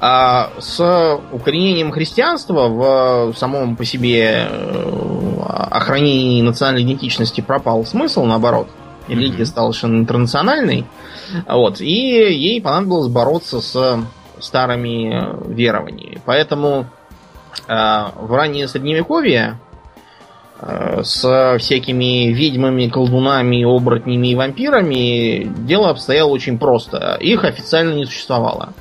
А 0.00 0.50
с 0.58 1.20
укоренением 1.32 1.92
христианства 1.92 2.68
в 2.68 3.34
самом 3.36 3.76
по 3.76 3.84
себе 3.84 4.48
э, 4.50 5.40
охранении 5.70 6.42
национальной 6.42 6.82
идентичности 6.82 7.40
пропал 7.40 7.84
смысл, 7.84 8.24
наоборот. 8.24 8.68
Религия 9.06 9.42
mm-hmm. 9.42 9.46
стала 9.46 9.70
совершенно 9.70 10.00
интернациональной. 10.00 10.86
Вот, 11.46 11.80
и 11.80 11.84
ей 11.84 12.60
понадобилось 12.60 13.08
бороться 13.08 13.60
с 13.60 14.00
старыми 14.40 15.52
верованиями. 15.52 16.20
Поэтому 16.24 16.86
э, 17.66 17.72
в 17.72 18.32
раннее 18.34 18.68
средневековье 18.68 19.58
э, 20.60 21.02
с 21.02 21.56
всякими 21.58 22.32
ведьмами, 22.32 22.88
колдунами, 22.88 23.64
оборотнями 23.64 24.28
и 24.28 24.34
вампирами 24.34 25.44
дело 25.44 25.90
обстояло 25.90 26.30
очень 26.30 26.58
просто. 26.58 27.16
Их 27.20 27.44
официально 27.44 27.94
не 27.94 28.04
существовало. 28.04 28.74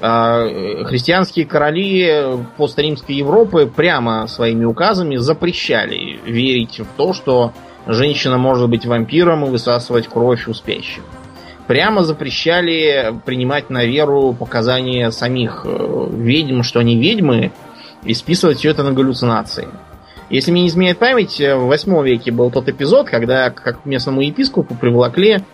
Э, 0.00 0.84
христианские 0.84 1.46
короли 1.46 2.44
постримской 2.56 3.16
Европы 3.16 3.66
прямо 3.66 4.26
своими 4.26 4.64
указами 4.64 5.16
запрещали 5.16 6.20
верить 6.24 6.80
в 6.80 6.86
то, 6.96 7.12
что 7.12 7.52
женщина 7.86 8.38
может 8.38 8.68
быть 8.70 8.86
вампиром 8.86 9.44
и 9.44 9.50
высасывать 9.50 10.08
кровь 10.08 10.48
у 10.48 10.54
спящих 10.54 11.02
прямо 11.70 12.02
запрещали 12.02 13.14
принимать 13.24 13.70
на 13.70 13.84
веру 13.84 14.34
показания 14.36 15.12
самих 15.12 15.64
э, 15.64 16.06
ведьм, 16.10 16.62
что 16.62 16.80
они 16.80 16.96
ведьмы, 16.98 17.52
и 18.02 18.12
списывать 18.12 18.58
все 18.58 18.70
это 18.70 18.82
на 18.82 18.90
галлюцинации. 18.90 19.68
Если 20.30 20.50
мне 20.50 20.62
не 20.62 20.68
изменяет 20.68 20.98
память, 20.98 21.40
э, 21.40 21.54
в 21.54 21.66
8 21.66 22.02
веке 22.02 22.32
был 22.32 22.50
тот 22.50 22.68
эпизод, 22.68 23.08
когда 23.08 23.50
как 23.50 23.86
местному 23.86 24.20
епископу 24.20 24.74
приволокли 24.74 25.44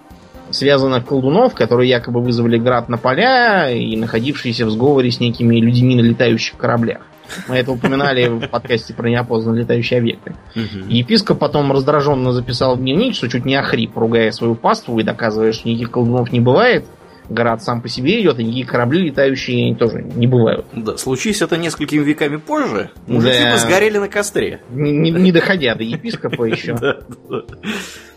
связанных 0.49 1.05
колдунов, 1.05 1.53
которые 1.53 1.91
якобы 1.91 2.23
вызвали 2.23 2.57
град 2.57 2.89
на 2.89 2.97
поля 2.97 3.71
и 3.71 3.95
находившиеся 3.95 4.65
в 4.65 4.71
сговоре 4.71 5.11
с 5.11 5.21
некими 5.21 5.57
людьми 5.57 5.97
на 5.97 6.01
летающих 6.01 6.57
кораблях. 6.57 7.03
Мы 7.49 7.57
это 7.57 7.73
упоминали 7.73 8.29
в 8.29 8.49
подкасте 8.49 8.95
про 8.95 9.09
неопознанные 9.09 9.63
летающие 9.63 9.99
объекты. 9.99 10.35
Угу. 10.55 10.89
епископ 10.89 11.39
потом 11.39 11.73
раздраженно 11.73 12.33
записал 12.33 12.77
в 12.77 12.81
дневник, 12.81 13.15
что 13.15 13.29
чуть 13.29 13.45
не 13.45 13.55
охрип, 13.55 13.97
ругая 13.97 14.31
свою 14.31 14.55
паству 14.55 14.99
и 14.99 15.03
доказывая, 15.03 15.53
что 15.53 15.69
никаких 15.69 15.91
колдунов 15.91 16.33
не 16.33 16.41
бывает. 16.41 16.85
Город 17.29 17.63
сам 17.63 17.83
по 17.83 17.89
себе 17.89 18.21
идет, 18.21 18.39
и 18.39 18.45
никакие 18.45 18.67
корабли 18.67 19.09
летающие 19.09 19.75
тоже 19.75 20.03
не 20.03 20.29
бывают. 20.29 20.65
Да, 20.73 20.97
случись 20.97 21.43
это 21.43 21.57
несколькими 21.57 22.05
веками 22.05 22.37
позже, 22.37 22.91
мужики 23.09 23.43
да. 23.43 23.53
бы 23.53 23.59
сгорели 23.59 23.99
на 23.99 24.09
костре. 24.09 24.61
Не, 24.71 24.93
не, 24.93 25.11
не 25.11 25.33
доходя 25.33 25.75
до 25.75 25.83
епископа 25.83 26.45
еще. 26.45 26.77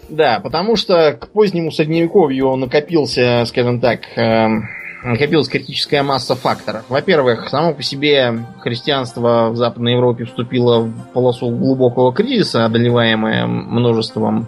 Да, 0.09 0.39
потому 0.39 0.75
что 0.75 1.13
к 1.13 1.27
позднему 1.29 1.71
средневековью 1.71 2.55
накопился, 2.55 3.43
скажем 3.45 3.79
так, 3.79 3.99
эм, 4.15 4.67
накопилась 5.03 5.47
критическая 5.47 6.03
масса 6.03 6.35
факторов. 6.35 6.85
Во-первых, 6.89 7.49
само 7.49 7.73
по 7.73 7.83
себе 7.83 8.45
христианство 8.59 9.49
в 9.49 9.55
Западной 9.55 9.93
Европе 9.93 10.25
вступило 10.25 10.81
в 10.81 11.11
полосу 11.13 11.49
глубокого 11.49 12.13
кризиса, 12.13 12.65
одолеваемое 12.65 13.45
множеством 13.45 14.47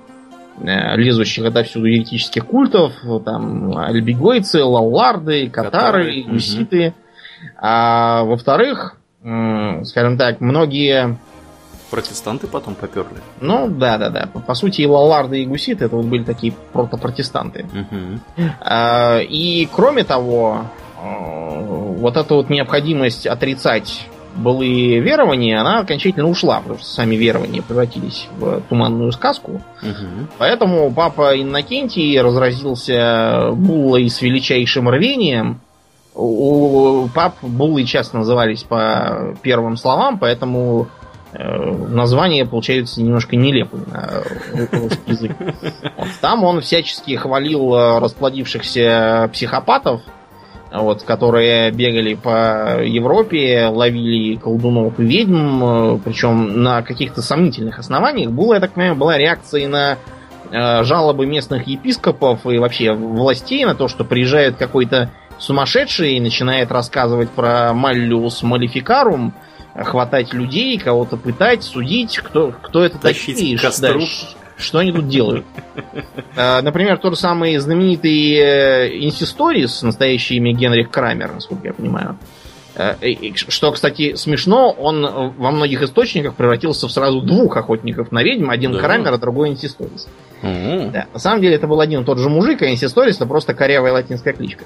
э, 0.59 0.95
лезущих 0.97 1.45
отовсюду 1.45 1.85
еретических 1.85 2.45
культов, 2.45 2.93
там 3.25 3.77
альбигойцы, 3.77 4.63
лалларды, 4.63 5.49
катары, 5.49 6.23
гуситы. 6.23 6.87
Угу. 6.87 6.95
А 7.57 8.23
во-вторых, 8.23 8.97
скажем 9.21 10.17
так, 10.17 10.41
многие 10.41 11.17
Протестанты 11.91 12.47
потом 12.47 12.75
поперли. 12.75 13.17
Ну, 13.41 13.67
да, 13.69 13.97
да, 13.97 14.09
да. 14.09 14.29
По 14.47 14.53
сути, 14.55 14.81
и 14.81 14.87
лаларды, 14.87 15.43
и 15.43 15.45
гуситы 15.45 15.85
это 15.85 15.97
вот 15.97 16.05
были 16.05 16.23
такие 16.23 16.53
протопротестанты. 16.71 17.65
Угу. 17.65 18.47
И 19.29 19.67
кроме 19.73 20.05
того, 20.05 20.65
а, 20.97 21.59
вот 21.99 22.15
эта 22.15 22.33
вот 22.33 22.49
необходимость 22.49 23.27
отрицать 23.27 24.07
былые 24.35 25.01
верования, 25.01 25.59
она 25.59 25.79
окончательно 25.79 26.29
ушла, 26.29 26.61
потому 26.61 26.79
что 26.79 26.87
сами 26.87 27.15
верования 27.15 27.61
превратились 27.61 28.27
в 28.37 28.61
туманную 28.69 29.11
сказку. 29.11 29.61
Угу. 29.81 30.27
Поэтому 30.37 30.91
папа 30.93 31.39
Иннокентий 31.39 32.19
разразился 32.21 33.49
буллой 33.51 34.09
с 34.09 34.21
величайшим 34.21 34.87
рвением. 34.89 35.59
У 36.15 37.07
пап 37.13 37.35
буллы 37.41 37.83
часто 37.83 38.17
назывались 38.17 38.63
по 38.63 39.35
первым 39.41 39.75
словам, 39.75 40.19
поэтому 40.19 40.87
Э, 40.91 41.00
название 41.33 42.45
получается 42.45 43.01
немножко 43.01 43.35
нелепым 43.35 43.85
на 43.87 44.23
русский 44.71 45.11
язык. 45.11 45.31
Вот. 45.97 46.07
Там 46.19 46.43
он 46.43 46.61
всячески 46.61 47.15
хвалил 47.15 47.73
э, 47.73 47.99
расплодившихся 47.99 49.29
психопатов, 49.31 50.01
вот, 50.71 51.03
которые 51.03 51.71
бегали 51.71 52.15
по 52.15 52.81
Европе, 52.83 53.67
ловили 53.67 54.35
колдунов 54.35 54.99
и 54.99 55.03
ведьм, 55.03 55.63
э, 55.63 55.99
причем 56.03 56.63
на 56.63 56.81
каких-то 56.81 57.21
сомнительных 57.21 57.79
основаниях. 57.79 58.31
Была, 58.31 58.55
я 58.55 58.61
так 58.61 58.73
понимаю, 58.73 58.95
была 58.95 59.17
реакция 59.17 59.67
на 59.67 59.97
э, 60.51 60.83
жалобы 60.83 61.25
местных 61.25 61.67
епископов 61.67 62.45
и 62.45 62.57
вообще 62.57 62.93
властей 62.93 63.63
на 63.65 63.75
то, 63.75 63.87
что 63.87 64.03
приезжает 64.03 64.57
какой-то 64.57 65.11
сумасшедший 65.37 66.17
и 66.17 66.21
начинает 66.21 66.71
рассказывать 66.71 67.29
про 67.31 67.73
Маллиус 67.73 68.43
Малификарум, 68.43 69.33
хватать 69.75 70.33
людей, 70.33 70.77
кого-то 70.77 71.17
пытать, 71.17 71.63
судить, 71.63 72.17
кто, 72.19 72.53
кто 72.61 72.83
это 72.83 72.97
Тащить 72.97 73.35
такие, 73.35 73.57
костру. 73.57 73.99
да, 73.99 74.05
что 74.57 74.79
они 74.79 74.91
тут 74.91 75.07
делают. 75.07 75.45
Э, 76.35 76.61
Например, 76.61 76.97
тот 76.97 77.13
же 77.13 77.19
самый 77.19 77.57
знаменитый 77.57 78.33
э, 78.35 78.97
Инсисторис, 79.05 79.81
настоящее 79.81 80.37
имя 80.37 80.53
Генрих 80.53 80.89
Крамер, 80.91 81.31
насколько 81.33 81.67
я 81.67 81.73
понимаю. 81.73 82.17
Э, 82.75 82.93
Что, 83.35 83.71
кстати, 83.71 84.15
смешно, 84.15 84.71
он 84.71 85.01
во 85.37 85.51
многих 85.51 85.81
источниках 85.81 86.35
превратился 86.35 86.87
в 86.87 86.91
сразу 86.91 87.21
двух 87.21 87.57
охотников 87.57 88.11
на 88.11 88.21
ведьм. 88.23 88.49
Один 88.49 88.73
Да. 88.73 88.79
Крамер, 88.79 89.13
а 89.13 89.17
другой 89.17 89.49
Инсисторис. 89.49 90.07
М, 90.43 90.91
Да. 90.91 91.05
На 91.13 91.19
самом 91.19 91.41
деле 91.41 91.55
это 91.55 91.67
был 91.67 91.79
один 91.79 92.01
и 92.01 92.05
тот 92.05 92.17
же 92.19 92.29
мужик, 92.29 92.61
а 92.61 92.69
Инсисторис 92.71 93.15
это 93.17 93.25
просто 93.25 93.53
корявая 93.53 93.93
латинская 93.93 94.33
кличка. 94.33 94.65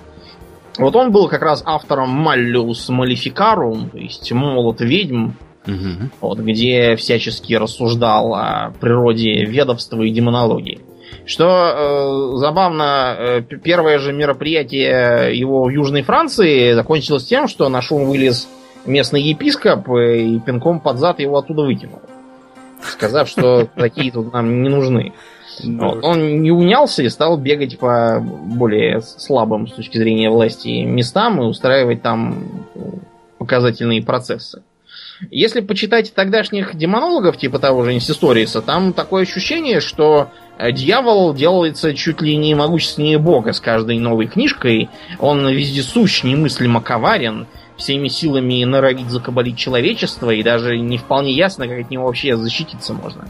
Вот 0.78 0.96
он 0.96 1.12
был 1.12 1.28
как 1.28 1.42
раз 1.42 1.64
автором 1.66 2.10
Маллиус 2.10 2.90
Малификарум, 2.90 3.90
то 3.90 3.98
есть 3.98 4.32
молот 4.32 4.82
ведьм, 4.82 5.32
мгм. 5.66 6.12
вот, 6.22 6.40
где 6.40 6.96
всячески 6.96 7.54
рассуждал 7.54 8.34
о 8.34 8.74
природе 8.80 9.46
ведовства 9.46 10.02
и 10.02 10.12
демонологии. 10.12 10.82
Что 11.26 12.34
э, 12.36 12.38
забавно, 12.38 13.16
э, 13.18 13.42
первое 13.42 14.00
же 14.00 14.14
мероприятие 14.14 15.38
его 15.38 15.64
в 15.64 15.70
Южной 15.70 16.04
Франции 16.04 16.74
закончилось 16.74 17.26
тем, 17.26 17.48
что 17.48 17.70
на 17.70 17.82
шум 17.82 18.06
вылез 18.06 18.48
местный 18.86 19.22
епископ 19.22 19.90
и 19.90 20.40
пинком 20.40 20.80
под 20.80 20.98
зад 20.98 21.20
его 21.20 21.38
оттуда 21.38 21.64
выкинул. 21.64 22.02
Сказав, 22.82 23.28
что 23.28 23.66
такие 23.76 24.12
тут 24.12 24.34
нам 24.34 24.62
не 24.62 24.70
нужны. 24.70 25.14
Вот. 25.64 26.04
Он 26.04 26.42
не 26.42 26.52
унялся 26.52 27.04
и 27.04 27.10
стал 27.10 27.38
бегать 27.38 27.78
по 27.78 28.20
более 28.20 29.02
слабым 29.02 29.68
с 29.68 29.74
точки 29.74 29.98
зрения 29.98 30.30
власти 30.30 30.84
местам 30.84 31.42
и 31.42 31.46
устраивать 31.46 32.02
там 32.02 32.66
показательные 33.38 34.04
процессы. 34.04 34.64
Если 35.32 35.62
почитать 35.62 36.14
тогдашних 36.14 36.76
демонологов, 36.76 37.38
типа 37.38 37.60
того 37.60 37.84
же 37.84 37.94
Инсисториса, 37.94 38.62
там 38.62 38.92
такое 38.94 39.24
ощущение, 39.24 39.80
что 39.80 40.30
э, 40.58 40.72
дьявол 40.72 41.34
делается 41.34 41.94
чуть 41.94 42.22
ли 42.22 42.36
не 42.36 42.54
могущественнее 42.54 43.18
бога 43.18 43.54
с 43.54 43.62
каждой 43.62 43.98
новой 43.98 44.28
книжкой. 44.28 44.90
Он 45.20 45.48
вездесущ, 45.48 46.24
немыслимо 46.24 46.82
коварен, 46.82 47.48
всеми 47.78 48.10
силами 48.10 48.64
норовит 48.66 49.10
закабалить 49.10 49.58
человечество, 49.58 50.32
и 50.32 50.44
даже 50.44 50.78
не 50.78 50.98
вполне 50.98 51.32
ясно, 51.32 51.68
как 51.68 51.80
от 51.80 51.90
него 51.90 52.06
вообще 52.06 52.36
защититься 52.36 52.94
можно. 52.94 53.30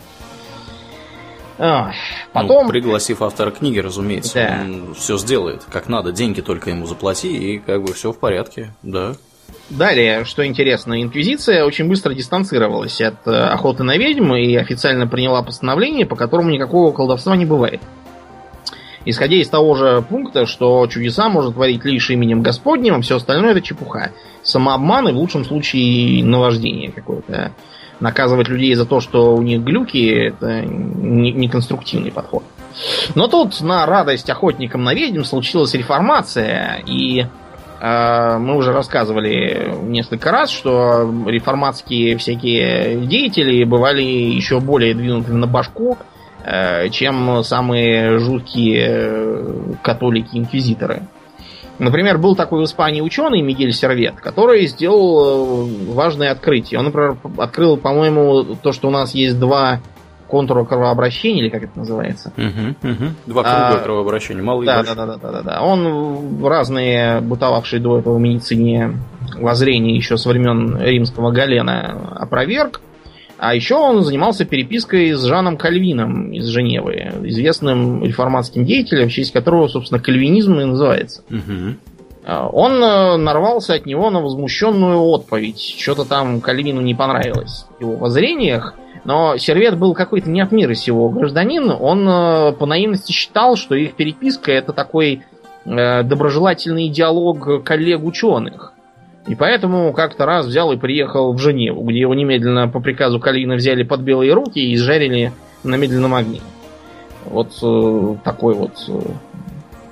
Ах, 1.57 1.93
Ну, 1.93 2.31
Потом... 2.33 2.67
пригласив 2.67 3.21
автора 3.21 3.51
книги, 3.51 3.79
разумеется, 3.79 4.33
Да. 4.35 4.59
он 4.63 4.93
все 4.95 5.17
сделает 5.17 5.63
как 5.71 5.88
надо. 5.88 6.12
Деньги 6.12 6.41
только 6.41 6.69
ему 6.69 6.85
заплати, 6.85 7.35
и 7.35 7.59
как 7.59 7.83
бы 7.83 7.93
все 7.93 8.12
в 8.12 8.19
порядке. 8.19 8.74
Да. 8.83 9.13
Далее, 9.69 10.25
что 10.25 10.45
интересно, 10.45 11.01
Инквизиция 11.01 11.65
очень 11.65 11.88
быстро 11.88 12.13
дистанцировалась 12.13 13.00
от 13.01 13.25
э, 13.25 13.31
охоты 13.31 13.83
на 13.83 13.97
ведьм 13.97 14.33
и 14.35 14.55
официально 14.55 15.07
приняла 15.07 15.41
постановление, 15.43 16.05
по 16.05 16.15
которому 16.15 16.50
никакого 16.50 16.91
колдовства 16.91 17.35
не 17.35 17.45
бывает. 17.45 17.81
Исходя 19.05 19.35
из 19.35 19.47
того 19.50 19.75
же 19.75 20.03
пункта, 20.07 20.47
что 20.47 20.85
чудеса 20.88 21.29
может 21.29 21.53
творить 21.53 21.85
лишь 21.85 22.09
именем 22.09 22.41
Господним, 22.41 22.95
а 22.95 23.01
все 23.01 23.17
остальное 23.17 23.51
это 23.51 23.62
чепуха. 23.62 24.12
Самообман 24.41 25.09
и 25.09 25.13
в 25.13 25.17
лучшем 25.17 25.45
случае 25.45 26.24
наваждение 26.24 26.91
какое-то. 26.91 27.51
Наказывать 27.99 28.49
людей 28.49 28.73
за 28.75 28.85
то, 28.85 28.99
что 28.99 29.35
у 29.35 29.41
них 29.41 29.61
глюки, 29.61 30.05
это 30.09 30.61
не- 30.61 31.31
неконструктивный 31.31 32.11
подход. 32.11 32.43
Но 33.15 33.27
тут, 33.27 33.61
на 33.61 33.85
радость 33.85 34.29
охотникам 34.29 34.83
на 34.83 34.93
ведьм, 34.93 35.23
случилась 35.23 35.73
реформация, 35.73 36.83
и 36.85 37.25
э, 37.79 38.37
мы 38.37 38.57
уже 38.57 38.73
рассказывали 38.73 39.74
несколько 39.83 40.31
раз, 40.31 40.50
что 40.50 41.09
реформатские 41.25 42.17
всякие 42.17 42.98
деятели 43.05 43.63
бывали 43.63 44.01
еще 44.01 44.59
более 44.59 44.93
двинутыми 44.93 45.37
на 45.37 45.48
башку, 45.48 45.98
э, 46.43 46.89
чем 46.89 47.43
самые 47.43 48.20
жуткие 48.20 48.87
э, 48.87 49.74
католики-инквизиторы. 49.81 51.03
Например, 51.79 52.18
был 52.18 52.35
такой 52.35 52.61
в 52.61 52.66
Испании 52.66 53.01
ученый 53.01 53.42
Мигель 53.42 53.74
Сервет, 53.74 54.16
который 54.16 54.66
сделал 54.68 55.68
э, 55.68 55.94
важное 55.94 56.31
открытие. 56.31 56.79
Он, 56.79 56.85
например, 56.85 57.18
открыл, 57.38 57.77
по-моему, 57.77 58.55
то, 58.61 58.72
что 58.72 58.88
у 58.88 58.92
нас 58.92 59.14
есть 59.14 59.40
два 59.40 59.79
контура 60.27 60.64
кровообращения, 60.64 61.42
или 61.42 61.50
как 61.50 61.64
это 61.64 61.77
называется. 61.77 62.33
Мгм, 62.35 62.75
мгм. 62.81 63.16
Два 63.25 63.44
круга 63.44 63.81
А, 63.81 63.83
кровообращения, 63.83 64.42
малый 64.42 64.66
Да, 64.66 64.83
да, 64.83 64.96
да, 64.96 65.05
да, 65.05 65.31
да, 65.31 65.42
да. 65.42 65.61
Он 65.61 66.44
разные 66.44 67.22
бытовавшие 67.22 67.79
до 67.79 68.00
этого 68.00 68.16
в 68.16 68.20
медицине 68.20 68.98
воззрения 69.35 69.96
еще 69.96 70.18
со 70.18 70.29
времен 70.29 70.81
римского 70.81 71.31
Галена 71.31 72.18
опроверг. 72.20 72.81
А 73.37 73.53
еще 73.53 73.75
он 73.75 74.01
занимался 74.03 74.45
перепиской 74.45 75.11
с 75.11 75.24
Жаном 75.24 75.57
Кальвином 75.57 76.31
из 76.31 76.48
Женевы, 76.48 77.11
известным 77.24 78.03
реформатским 78.03 78.65
деятелем, 78.65 79.09
в 79.09 79.11
честь 79.11 79.33
которого, 79.33 79.67
собственно, 79.67 80.01
кальвинизм 80.01 80.59
и 80.59 80.65
называется. 80.65 81.24
А, 82.25 82.48
Он 82.48 82.83
э, 82.83 83.17
нарвался 83.17 83.75
от 83.75 83.85
него 83.85 84.09
на 84.09 84.19
возмущенную 84.19 85.00
отповедь. 85.00 85.75
Что-то 85.77 86.05
там 86.05 86.41
Кальвину 86.41 86.81
не 86.81 86.95
понравилось 86.95 87.67
в 87.77 87.81
его 87.81 87.95
воззрениях. 87.95 88.74
Но 89.03 89.37
Сервет 89.37 89.77
был 89.77 89.93
какой-то 89.93 90.29
не 90.29 90.41
от 90.41 90.51
мира 90.51 90.74
сего 90.74 91.09
гражданин. 91.09 91.69
Он 91.69 92.09
э, 92.09 92.53
по 92.53 92.65
наивности 92.65 93.11
считал, 93.11 93.55
что 93.55 93.75
их 93.75 93.93
переписка 93.93 94.51
это 94.51 94.74
такой 94.74 95.21
э, 95.65 96.03
доброжелательный 96.03 96.89
диалог 96.89 97.63
коллег-ученых. 97.63 98.74
И 99.27 99.35
поэтому 99.35 99.92
как-то 99.92 100.25
раз 100.25 100.46
взял 100.46 100.72
и 100.72 100.77
приехал 100.77 101.33
в 101.33 101.40
Женеву, 101.40 101.83
где 101.83 102.01
его 102.01 102.14
немедленно 102.14 102.68
по 102.68 102.79
приказу 102.79 103.20
Кальвина 103.20 103.55
взяли 103.55 103.83
под 103.83 104.01
белые 104.01 104.33
руки 104.33 104.59
и 104.59 104.75
изжарили 104.75 105.31
на 105.64 105.75
медленном 105.75 106.14
огне. 106.14 106.42
Вот 107.25 107.57
э, 107.64 108.16
такой 108.24 108.53
вот 108.53 108.74
э, 108.88 109.01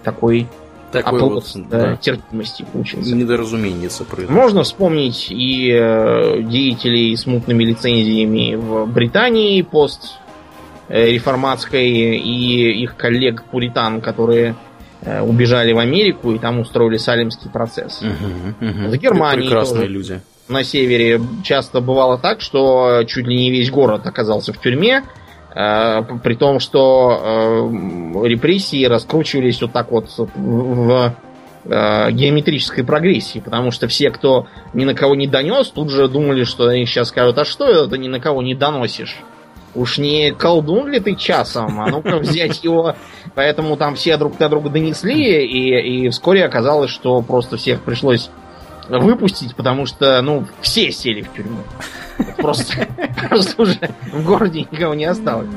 такой 0.04 0.48
Такой 0.92 1.20
оплот 1.20 1.34
вот 1.56 1.68
да, 1.70 1.80
да, 1.80 1.96
терпимости 1.96 2.64
получился. 2.72 3.16
недоразумение 3.16 3.90
произошло. 4.08 4.40
Можно 4.40 4.62
вспомнить 4.62 5.32
и 5.32 5.72
э, 5.72 6.44
деятелей 6.44 7.16
с 7.16 7.26
мутными 7.26 7.64
лицензиями 7.64 8.54
в 8.54 8.86
Британии 8.86 9.64
пост 9.64 10.20
э, 10.90 11.10
реформатской 11.10 11.90
и 11.90 12.84
их 12.84 12.96
коллег-пуритан, 12.96 14.02
которые 14.02 14.52
э, 14.52 14.56
убежали 15.22 15.74
в 15.74 15.80
Америку 15.80 16.32
и 16.32 16.40
там 16.40 16.60
устроили 16.60 16.98
салемский 16.98 17.50
процесс. 17.50 18.02
Мгм, 18.02 18.56
мгм. 18.60 18.90
В 18.90 18.98
Германии 18.98 19.42
Прекрасные 19.48 19.82
тоже. 19.82 19.92
люди. 19.94 20.22
На 20.50 20.64
севере 20.64 21.22
часто 21.44 21.80
бывало 21.80 22.18
так, 22.18 22.42
что 22.42 23.04
чуть 23.08 23.26
ли 23.28 23.36
не 23.36 23.52
весь 23.52 23.72
город 23.72 24.06
оказался 24.06 24.52
в 24.52 24.60
тюрьме, 24.60 25.04
э, 25.56 26.02
при 26.22 26.36
том, 26.36 26.60
что 26.60 27.72
э, 28.24 28.28
репрессии 28.28 28.84
раскручивались 28.86 29.62
вот 29.62 29.72
так 29.72 29.90
вот 29.92 30.10
в, 30.18 31.14
э, 31.66 32.12
геометрической 32.12 32.84
прогрессии, 32.84 33.40
потому 33.40 33.72
что 33.72 33.88
все, 33.88 34.12
кто 34.12 34.48
ни 34.74 34.84
на 34.84 34.94
кого 34.94 35.16
не 35.16 35.28
донес, 35.28 35.70
тут 35.70 35.90
же 35.90 36.08
думали, 36.10 36.44
что 36.44 36.68
они 36.68 36.86
сейчас 36.86 37.08
скажут, 37.08 37.38
а 37.38 37.46
что 37.46 37.70
это 37.70 37.88
ты 37.88 37.98
ни 37.98 38.10
на 38.10 38.20
кого 38.20 38.42
не 38.42 38.54
доносишь? 38.54 39.18
Уж 39.76 39.98
не 39.98 40.32
колдун 40.32 40.90
ли 40.90 41.00
ты 41.00 41.16
часом? 41.16 41.82
А 41.82 41.88
ну-ка 41.88 42.18
взять 42.18 42.64
его. 42.64 42.96
Поэтому 43.36 43.76
там 43.78 43.96
все 43.96 44.18
друг 44.18 44.40
на 44.40 44.50
друга 44.50 44.70
донесли, 44.70 45.46
и, 45.46 46.06
и 46.06 46.10
вскоре 46.10 46.46
оказалось, 46.46 46.92
что 46.92 47.22
просто 47.22 47.58
всех 47.58 47.82
пришлось 47.82 48.30
выпустить, 48.90 49.56
потому 49.56 49.86
что, 49.86 50.22
ну, 50.22 50.46
все 50.62 50.92
сели 50.92 51.22
в 51.22 51.34
тюрьму. 51.34 51.60
Просто, 52.38 52.88
просто 53.30 53.62
уже 53.62 53.80
в 54.12 54.26
городе 54.26 54.68
никого 54.70 54.94
не 54.94 55.06
осталось. 55.06 55.48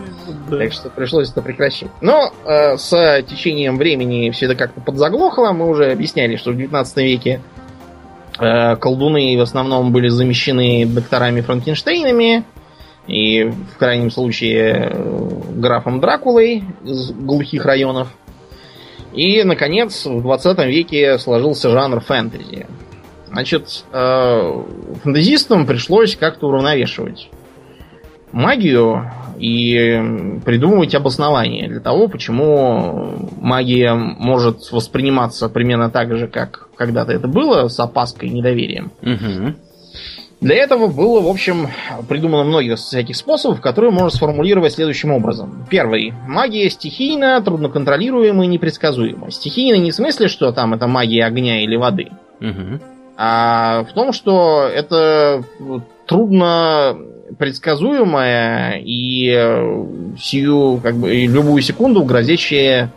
Так 0.49 0.73
что 0.73 0.89
пришлось 0.89 1.31
это 1.31 1.43
прекращать. 1.43 1.91
Но 2.01 2.33
э, 2.45 2.77
с 2.77 3.23
течением 3.29 3.77
времени 3.77 4.31
все 4.31 4.47
это 4.47 4.55
как-то 4.55 4.81
подзаглохло. 4.81 5.53
Мы 5.53 5.69
уже 5.69 5.91
объясняли, 5.91 6.37
что 6.37 6.53
в 6.53 6.57
19 6.57 6.97
веке 6.99 7.41
э, 8.39 8.77
колдуны 8.77 9.37
в 9.37 9.41
основном 9.41 9.93
были 9.93 10.09
замещены 10.09 10.87
докторами 10.87 11.41
Франкенштейнами 11.41 12.45
и 13.07 13.45
в 13.45 13.79
крайнем 13.79 14.11
случае 14.11 14.93
графом 15.55 16.01
Дракулой 16.01 16.65
из 16.85 17.13
глухих 17.13 17.65
районов. 17.65 18.09
И, 19.13 19.43
наконец, 19.45 20.05
в 20.05 20.23
20 20.23 20.59
веке 20.67 21.19
сложился 21.19 21.71
жанр 21.71 22.01
фэнтези. 22.01 22.67
Значит, 23.29 23.85
э, 23.93 24.63
фэнтезистам 25.03 25.67
пришлось 25.67 26.17
как-то 26.17 26.49
уравновешивать 26.49 27.29
магию 28.33 29.11
и 29.39 30.41
придумывать 30.45 30.95
обоснование 30.95 31.69
для 31.69 31.81
того, 31.81 32.09
почему 32.09 33.31
магия 33.41 33.95
может 33.95 34.71
восприниматься 34.73 35.49
примерно 35.49 35.91
так 35.91 36.17
же, 36.17 36.29
как 36.29 36.69
когда-то 36.77 37.13
это 37.13 37.29
было, 37.29 37.69
с 37.69 37.79
опаской 37.79 38.29
и 38.29 38.33
недоверием. 38.33 38.93
Мгм. 39.03 39.57
Для 40.41 40.57
этого 40.57 40.87
было, 40.89 41.21
в 41.21 41.29
общем, 41.29 41.69
придумано 42.09 42.45
много 42.45 42.77
всяких 42.77 43.17
способов, 43.17 43.61
которые 43.61 43.91
можно 43.91 44.11
сформулировать 44.11 44.75
следующим 44.75 45.13
образом. 45.13 45.67
Первый. 45.71 46.13
Магия 46.27 46.69
стихийна, 46.69 47.41
трудноконтролируема 47.41 48.45
и 48.45 48.49
непредсказуема. 48.49 49.31
Стихийна 49.31 49.77
не 49.77 49.93
в 49.93 49.95
смысле, 49.95 50.29
что 50.29 50.53
там 50.53 50.75
это 50.75 50.87
магия 50.87 51.25
огня 51.25 51.63
или 51.63 51.77
воды, 51.77 52.09
угу. 52.41 52.81
а 53.17 53.85
в 53.85 53.93
том, 53.95 54.13
что 54.13 54.69
это 54.69 55.43
трудно 56.07 56.97
предсказуемая 57.39 58.79
и 58.79 59.33
э, 59.35 59.85
сию, 60.19 60.81
как 60.83 60.97
бы, 60.97 61.13
любую 61.13 61.63
секунду 61.63 62.05
грозящая 62.05 62.93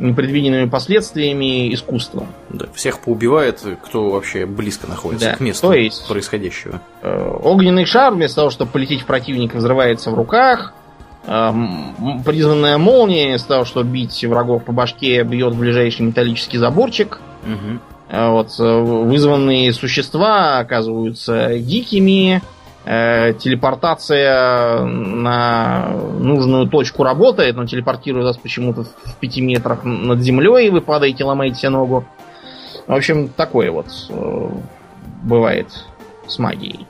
непредвиденными 0.00 0.68
последствиями 0.68 1.72
искусства. 1.72 2.26
Да, 2.50 2.66
всех 2.74 3.00
поубивает, 3.00 3.62
кто 3.84 4.10
вообще 4.10 4.46
близко 4.46 4.86
находится 4.86 5.30
да, 5.30 5.36
к 5.36 5.40
месту 5.40 5.68
то 5.68 5.74
есть, 5.74 6.06
происходящего. 6.08 6.80
Э, 7.02 7.38
огненный 7.42 7.84
шар, 7.84 8.14
вместо 8.14 8.36
того, 8.36 8.50
чтобы 8.50 8.70
полететь 8.70 9.02
в 9.02 9.06
противника, 9.06 9.56
взрывается 9.56 10.10
в 10.10 10.14
руках. 10.14 10.74
Э, 11.26 11.52
призванная 12.24 12.78
молния, 12.78 13.28
вместо 13.28 13.48
того, 13.48 13.64
чтобы 13.64 13.90
бить 13.90 14.24
врагов 14.24 14.64
по 14.64 14.72
башке, 14.72 15.22
бьет 15.22 15.54
в 15.54 15.58
ближайший 15.58 16.02
металлический 16.02 16.58
заборчик. 16.58 17.20
Угу. 17.44 17.78
Э, 18.10 18.30
вот, 18.30 18.48
э, 18.58 18.80
вызванные 18.80 19.72
существа 19.72 20.58
оказываются 20.58 21.58
дикими, 21.58 22.42
э, 22.88 23.34
телепортация 23.34 24.82
на 24.82 25.90
нужную 26.18 26.68
точку 26.68 27.04
работает, 27.04 27.54
но 27.56 27.66
телепортирует 27.66 28.24
вас 28.24 28.38
почему-то 28.38 28.84
в 28.84 29.16
пяти 29.20 29.42
метрах 29.42 29.84
над 29.84 30.20
землей, 30.20 30.68
и 30.68 30.70
вы 30.70 30.80
падаете, 30.80 31.24
ломаете 31.24 31.68
ногу. 31.68 32.06
В 32.86 32.94
общем, 32.94 33.28
такое 33.28 33.70
вот 33.70 33.88
э, 34.08 34.48
бывает 35.22 35.68
с 36.26 36.38
магией. 36.38 36.86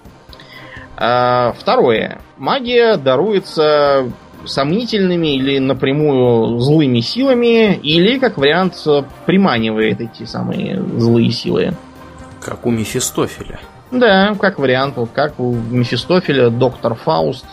Э, 0.96 1.52
второе. 1.58 2.20
Магия 2.37 2.96
даруется 2.96 4.08
сомнительными 4.44 5.34
или 5.34 5.58
напрямую 5.58 6.61
злыми 6.61 7.00
силами, 7.00 7.74
или, 7.74 8.20
как 8.20 8.38
вариант, 8.38 8.87
приманивает 9.26 10.00
эти 10.00 10.24
самые 10.24 10.80
злые 10.96 11.32
силы. 11.32 11.74
Как 12.40 12.64
у 12.64 12.70
Мефистофеля. 12.70 13.58
Да, 13.90 14.35
как 14.40 14.59
вариант, 14.59 14.96
вот 14.96 15.11
как 15.14 15.38
у 15.40 15.55
Мефистофеля 15.55 16.51
доктор 16.51 16.94
Фауст. 16.94 17.46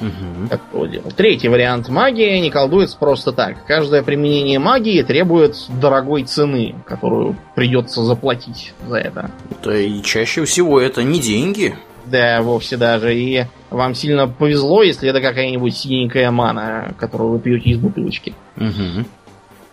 Угу. 0.00 1.10
Третий 1.16 1.48
вариант. 1.48 1.88
Магия 1.88 2.40
не 2.40 2.50
колдуется 2.50 2.96
просто 2.98 3.32
так. 3.32 3.64
Каждое 3.66 4.02
применение 4.02 4.58
магии 4.58 5.00
требует 5.02 5.54
дорогой 5.80 6.24
цены, 6.24 6.74
которую 6.86 7.36
придется 7.54 8.02
заплатить 8.02 8.74
за 8.86 8.96
это. 8.96 9.30
Да 9.62 9.76
и 9.78 10.02
чаще 10.02 10.44
всего 10.44 10.80
это 10.80 11.02
не 11.04 11.20
деньги. 11.20 11.76
Да, 12.04 12.42
вовсе 12.42 12.76
даже. 12.76 13.14
И 13.16 13.44
вам 13.70 13.94
сильно 13.94 14.26
повезло, 14.26 14.82
если 14.82 15.08
это 15.08 15.20
какая-нибудь 15.20 15.76
синенькая 15.76 16.30
мана, 16.32 16.94
которую 16.98 17.30
вы 17.32 17.38
пьете 17.38 17.70
из 17.70 17.78
бутылочки. 17.78 18.34
Угу. 18.56 19.06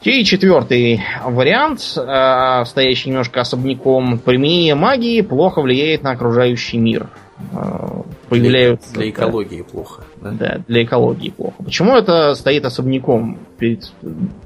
И 0.01 0.23
четвертый 0.23 1.03
вариант, 1.25 1.81
э, 1.97 2.65
стоящий 2.65 3.09
немножко 3.09 3.41
особняком, 3.41 4.17
применение 4.19 4.75
магии 4.75 5.21
плохо 5.21 5.61
влияет 5.61 6.03
на 6.03 6.11
окружающий 6.11 6.77
мир. 6.77 7.09
Э, 7.51 8.03
появляются... 8.29 8.93
Для, 8.93 9.01
для 9.01 9.09
экологии 9.09 9.57
да, 9.57 9.63
плохо. 9.65 10.03
Да? 10.21 10.31
да, 10.31 10.61
для 10.69 10.83
экологии 10.83 11.29
плохо. 11.31 11.63
Почему 11.63 11.97
это 11.97 12.33
стоит 12.35 12.63
особняком 12.63 13.39
перед 13.57 13.91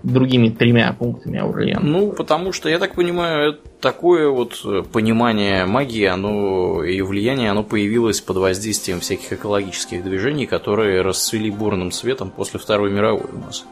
другими 0.01 0.49
тремя 0.49 0.95
пунктами 0.97 1.39
Аурлиен? 1.39 1.79
Ну, 1.83 2.11
потому 2.13 2.51
что, 2.51 2.67
я 2.67 2.79
так 2.79 2.95
понимаю, 2.95 3.59
такое 3.79 4.29
вот 4.29 4.59
понимание 4.91 5.65
магии, 5.65 6.05
оно 6.05 6.83
и 6.83 7.01
влияние, 7.01 7.51
оно 7.51 7.63
появилось 7.63 8.21
под 8.21 8.37
воздействием 8.37 9.01
всяких 9.01 9.33
экологических 9.33 10.03
движений, 10.03 10.47
которые 10.47 11.01
расцвели 11.01 11.51
бурным 11.51 11.91
цветом 11.91 12.31
после 12.31 12.59
Второй 12.59 12.89
мировой 12.89 13.27
у 13.31 13.37
нас. 13.37 13.65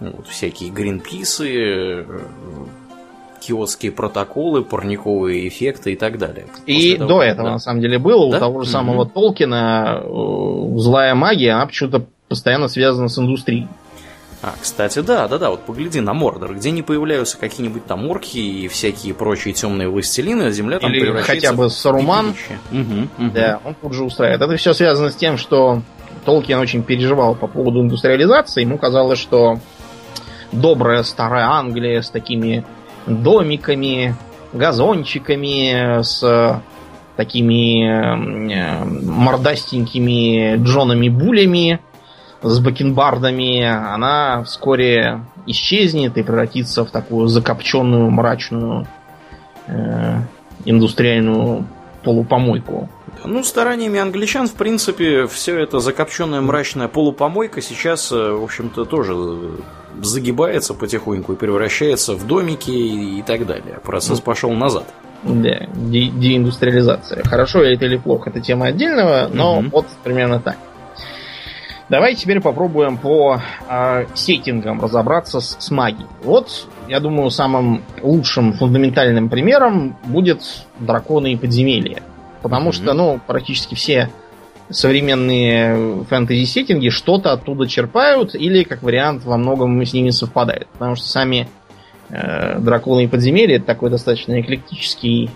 Вот, 0.00 0.26
всякие 0.28 0.70
гринписы, 0.70 2.06
киотские 3.40 3.92
протоколы, 3.92 4.62
парниковые 4.62 5.48
эффекты 5.48 5.92
и 5.92 5.96
так 5.96 6.18
далее. 6.18 6.46
и 6.66 6.96
того, 6.96 7.08
до 7.08 7.22
этого, 7.22 7.48
да. 7.48 7.52
на 7.52 7.58
самом 7.58 7.80
деле, 7.80 7.98
было. 7.98 8.30
Да? 8.30 8.36
У 8.36 8.40
того 8.40 8.62
же 8.62 8.70
самого 8.70 9.04
mm-hmm. 9.04 9.12
Толкина 9.12 10.00
э, 10.02 10.78
злая 10.78 11.14
магия, 11.14 11.52
она 11.52 11.66
почему-то 11.66 12.06
постоянно 12.28 12.68
связана 12.68 13.08
с 13.08 13.18
индустрией. 13.18 13.68
А, 14.42 14.54
кстати, 14.58 15.00
да, 15.00 15.28
да, 15.28 15.36
да, 15.36 15.50
вот 15.50 15.60
погляди 15.60 16.00
на 16.00 16.14
Мордор, 16.14 16.54
где 16.54 16.70
не 16.70 16.80
появляются 16.80 17.36
какие-нибудь 17.36 17.84
там 17.84 18.08
орки 18.08 18.38
и 18.38 18.68
всякие 18.68 19.12
прочие 19.12 19.52
темные 19.52 19.90
властелины, 19.90 20.50
земля 20.50 20.78
там 20.78 20.90
Или 20.90 21.00
превращается 21.00 21.48
хотя 21.48 21.56
бы 21.58 21.68
Саруман. 21.68 22.34
Угу, 22.72 22.78
угу. 22.80 23.30
Да, 23.34 23.60
он 23.64 23.74
тут 23.74 23.92
же 23.92 24.02
устраивает. 24.02 24.40
Это 24.40 24.56
все 24.56 24.72
связано 24.72 25.10
с 25.10 25.14
тем, 25.14 25.36
что 25.36 25.82
Толкин 26.24 26.58
очень 26.58 26.82
переживал 26.82 27.34
по 27.34 27.48
поводу 27.48 27.82
индустриализации. 27.82 28.62
Ему 28.62 28.78
казалось, 28.78 29.18
что 29.18 29.58
добрая 30.52 31.02
старая 31.02 31.46
Англия 31.46 32.02
с 32.02 32.10
такими 32.10 32.64
домиками, 33.06 34.14
газончиками, 34.52 36.02
с 36.02 36.62
такими 37.16 37.84
э, 37.86 38.84
мордастенькими 38.84 40.56
Джонами 40.56 41.08
Булями, 41.08 41.80
с 42.42 42.58
бакенбардами, 42.58 43.62
она 43.62 44.42
вскоре 44.44 45.20
исчезнет 45.46 46.16
и 46.16 46.22
превратится 46.22 46.84
в 46.84 46.90
такую 46.90 47.28
закопченную, 47.28 48.10
мрачную 48.10 48.86
э, 49.66 50.20
индустриальную 50.64 51.66
полупомойку. 52.02 52.88
Ну, 53.24 53.42
стараниями 53.44 54.00
англичан, 54.00 54.48
в 54.48 54.54
принципе, 54.54 55.26
все 55.26 55.58
это 55.58 55.80
закопченная 55.80 56.40
мрачная 56.40 56.88
полупомойка 56.88 57.60
сейчас, 57.60 58.10
э, 58.12 58.32
в 58.32 58.42
общем-то, 58.42 58.84
тоже 58.84 59.14
загибается 60.00 60.74
потихоньку 60.74 61.34
и 61.34 61.36
превращается 61.36 62.14
в 62.14 62.26
домики 62.26 62.70
и 62.70 63.22
так 63.22 63.46
далее. 63.46 63.78
Процесс 63.84 64.18
ну, 64.18 64.24
пошел 64.24 64.52
назад. 64.52 64.84
Да, 65.22 65.66
де- 65.74 66.08
деиндустриализация. 66.08 67.22
Хорошо 67.24 67.62
это 67.62 67.84
или 67.84 67.96
плохо, 67.96 68.30
это 68.30 68.40
тема 68.40 68.66
отдельного, 68.66 69.28
но 69.32 69.58
угу. 69.58 69.68
вот 69.72 69.86
примерно 70.02 70.40
так. 70.40 70.56
Давайте 71.90 72.22
теперь 72.22 72.40
попробуем 72.40 72.96
по 72.96 73.40
э, 73.68 74.06
сеттингам 74.14 74.80
разобраться 74.80 75.40
с, 75.40 75.56
с 75.58 75.70
магией. 75.72 76.06
Вот, 76.22 76.68
я 76.88 77.00
думаю, 77.00 77.30
самым 77.30 77.82
лучшим 78.00 78.52
фундаментальным 78.52 79.28
примером 79.28 79.96
будет 80.04 80.40
драконы 80.78 81.32
и 81.32 81.36
подземелья. 81.36 82.02
Потому 82.42 82.70
mm-hmm. 82.70 82.74
что, 82.74 82.94
ну, 82.94 83.20
практически 83.26 83.74
все 83.74 84.10
современные 84.70 86.04
фэнтези-сеттинги 86.04 86.88
что-то 86.88 87.32
оттуда 87.32 87.66
черпают 87.66 88.34
или, 88.34 88.62
как 88.62 88.82
вариант, 88.82 89.24
во 89.24 89.36
многом 89.36 89.82
с 89.84 89.92
ними 89.92 90.10
совпадают. 90.10 90.68
Потому 90.68 90.94
что 90.94 91.06
сами 91.06 91.48
э, 92.08 92.58
драконы 92.60 93.04
и 93.04 93.08
подземелья 93.08 93.56
это 93.56 93.66
такой 93.66 93.90
достаточно 93.90 94.40
эклектический 94.40 95.30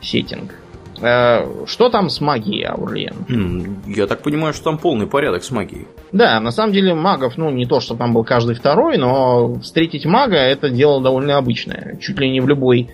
сеттинг. 0.00 0.54
Э, 1.00 1.64
что 1.66 1.88
там 1.88 2.10
с 2.10 2.20
магией, 2.20 2.66
Аурлиен? 2.66 3.82
Я 3.86 4.06
так 4.06 4.22
понимаю, 4.22 4.52
что 4.52 4.64
там 4.64 4.78
полный 4.78 5.06
порядок 5.06 5.44
с 5.44 5.50
магией. 5.50 5.86
Да, 6.12 6.40
на 6.40 6.50
самом 6.50 6.72
деле 6.72 6.94
магов, 6.94 7.36
ну, 7.36 7.50
не 7.50 7.66
то, 7.66 7.80
что 7.80 7.94
там 7.94 8.12
был 8.12 8.24
каждый 8.24 8.56
второй, 8.56 8.98
но 8.98 9.54
встретить 9.60 10.04
мага 10.04 10.36
это 10.36 10.70
дело 10.70 11.00
довольно 11.00 11.38
обычное. 11.38 11.96
Чуть 12.00 12.18
ли 12.18 12.30
не 12.30 12.40
в 12.40 12.48
любой 12.48 12.90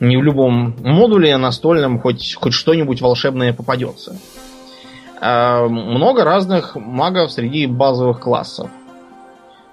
не 0.00 0.16
в 0.16 0.22
любом 0.22 0.74
модуле 0.80 1.36
настольном 1.36 2.00
хоть, 2.00 2.34
хоть 2.34 2.52
что-нибудь 2.52 3.00
волшебное 3.00 3.52
попадется. 3.52 4.16
А, 5.20 5.66
много 5.68 6.24
разных 6.24 6.76
магов 6.76 7.32
среди 7.32 7.66
базовых 7.66 8.20
классов. 8.20 8.70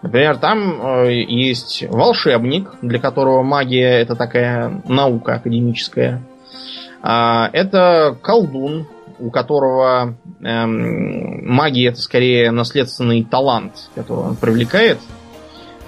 Например, 0.01 0.38
там 0.38 0.81
э, 0.81 1.23
есть 1.27 1.84
волшебник, 1.88 2.71
для 2.81 2.99
которого 2.99 3.43
магия 3.43 3.99
это 3.99 4.15
такая 4.15 4.81
наука 4.88 5.36
академическая. 5.36 6.23
А, 7.03 7.49
это 7.53 8.17
колдун, 8.21 8.88
у 9.19 9.29
которого 9.29 10.15
эм, 10.41 11.53
магия 11.53 11.89
это 11.89 12.01
скорее 12.01 12.51
наследственный 12.51 13.23
талант, 13.23 13.89
который 13.93 14.25
он 14.25 14.36
привлекает 14.36 14.99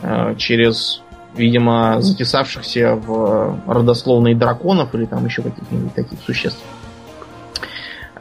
э, 0.03 0.35
через 0.37 1.02
видимо, 1.35 2.01
затесавшихся 2.01 2.95
в 2.95 3.59
родословные 3.67 4.35
драконов 4.35 4.93
или 4.95 5.05
там 5.05 5.25
еще 5.25 5.41
каких-нибудь 5.41 5.93
таких 5.93 6.19
существ. 6.25 6.61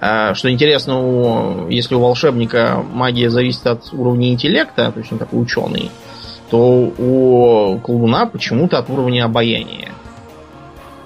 А, 0.01 0.35
что 0.35 0.51
интересно, 0.51 0.99
у, 0.99 1.69
если 1.69 1.95
у 1.95 2.01
волшебника 2.01 2.85
магия 2.93 3.31
зависит 3.31 3.67
от 3.67 3.93
уровня 3.93 4.31
интеллекта, 4.31 4.91
то 4.91 4.99
есть 4.99 5.13
он 5.13 5.19
такой 5.19 5.41
ученый, 5.41 5.91
то 6.51 6.59
у 6.99 7.79
колдуна 7.79 8.27
почему-то 8.27 8.79
от 8.79 8.91
уровня 8.91 9.25
обаяния. 9.25 9.91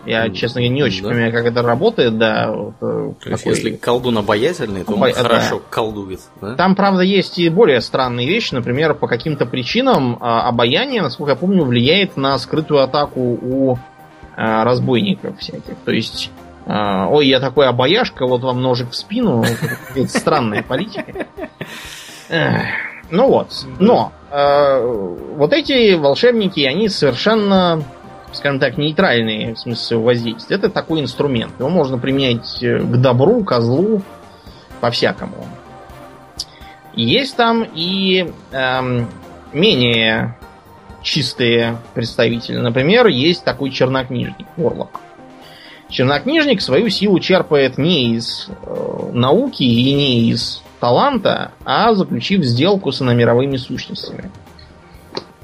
Я, 0.06 0.30
честно 0.30 0.60
говоря, 0.60 0.74
не 0.74 0.82
очень 0.84 1.02
да. 1.02 1.08
понимаю, 1.08 1.32
как 1.32 1.46
это 1.46 1.62
работает, 1.62 2.16
да. 2.16 2.52
Вот, 2.52 2.74
э, 2.80 3.12
то 3.20 3.30
есть, 3.30 3.44
если 3.44 3.70
колдун 3.72 4.18
обаятельный, 4.18 4.84
то 4.84 4.92
он 4.92 5.12
хорошо 5.12 5.56
да. 5.56 5.62
колдует. 5.68 6.20
Да? 6.40 6.54
Там, 6.54 6.76
правда, 6.76 7.02
есть 7.02 7.38
и 7.40 7.48
более 7.48 7.80
странные 7.80 8.28
вещи. 8.28 8.54
Например, 8.54 8.94
по 8.94 9.08
каким-то 9.08 9.46
причинам 9.46 10.16
а, 10.20 10.48
обаяние, 10.48 11.02
насколько 11.02 11.32
я 11.32 11.36
помню, 11.36 11.64
влияет 11.64 12.16
на 12.16 12.38
скрытую 12.38 12.82
атаку 12.82 13.20
у 13.20 13.78
а, 14.36 14.64
разбойников 14.64 15.38
всяких. 15.40 15.74
То 15.84 15.90
есть 15.90 16.30
А, 16.66 17.08
ой, 17.08 17.26
я 17.26 17.40
такой 17.40 17.66
обаяшка, 17.66 18.26
вот 18.26 18.42
вам 18.42 18.62
ножик 18.62 18.90
в 18.90 18.96
спину. 18.96 19.44
Это 19.94 20.08
странная 20.08 20.62
политика. 20.62 21.26
Ну 23.10 23.28
вот. 23.28 23.66
Но 23.78 24.12
вот 24.30 25.52
эти 25.52 25.94
волшебники, 25.94 26.60
они 26.60 26.88
совершенно, 26.88 27.84
скажем 28.36 28.60
так, 28.60 28.76
нейтральные 28.76 29.54
в 29.54 29.58
смысле 29.58 29.84
своего 29.84 30.04
воздействия. 30.04 30.56
Это 30.56 30.68
такой 30.68 31.00
инструмент. 31.00 31.52
Его 31.58 31.68
можно 31.68 31.98
применять 31.98 32.62
э, 32.62 32.78
к 32.78 32.96
добру, 33.00 33.42
козлу, 33.44 34.02
по-всякому. 34.80 35.46
Есть 36.94 37.36
там 37.36 37.66
и 37.74 38.32
эм, 38.52 39.08
менее 39.52 40.36
чистые 41.02 41.78
представители. 41.94 42.56
Например, 42.56 43.06
есть 43.06 43.44
такой 43.44 43.70
чернокнижник, 43.70 44.46
Орлок. 44.56 45.00
Чернокнижник 45.88 46.60
свою 46.60 46.88
силу 46.88 47.20
черпает 47.20 47.78
не 47.78 48.14
из 48.14 48.48
э, 48.48 49.10
науки 49.12 49.62
и 49.62 49.94
не 49.94 50.30
из 50.30 50.62
таланта, 50.80 51.52
а 51.64 51.94
заключив 51.94 52.44
сделку 52.44 52.92
с 52.92 53.00
иномировыми 53.00 53.56
сущностями. 53.56 54.30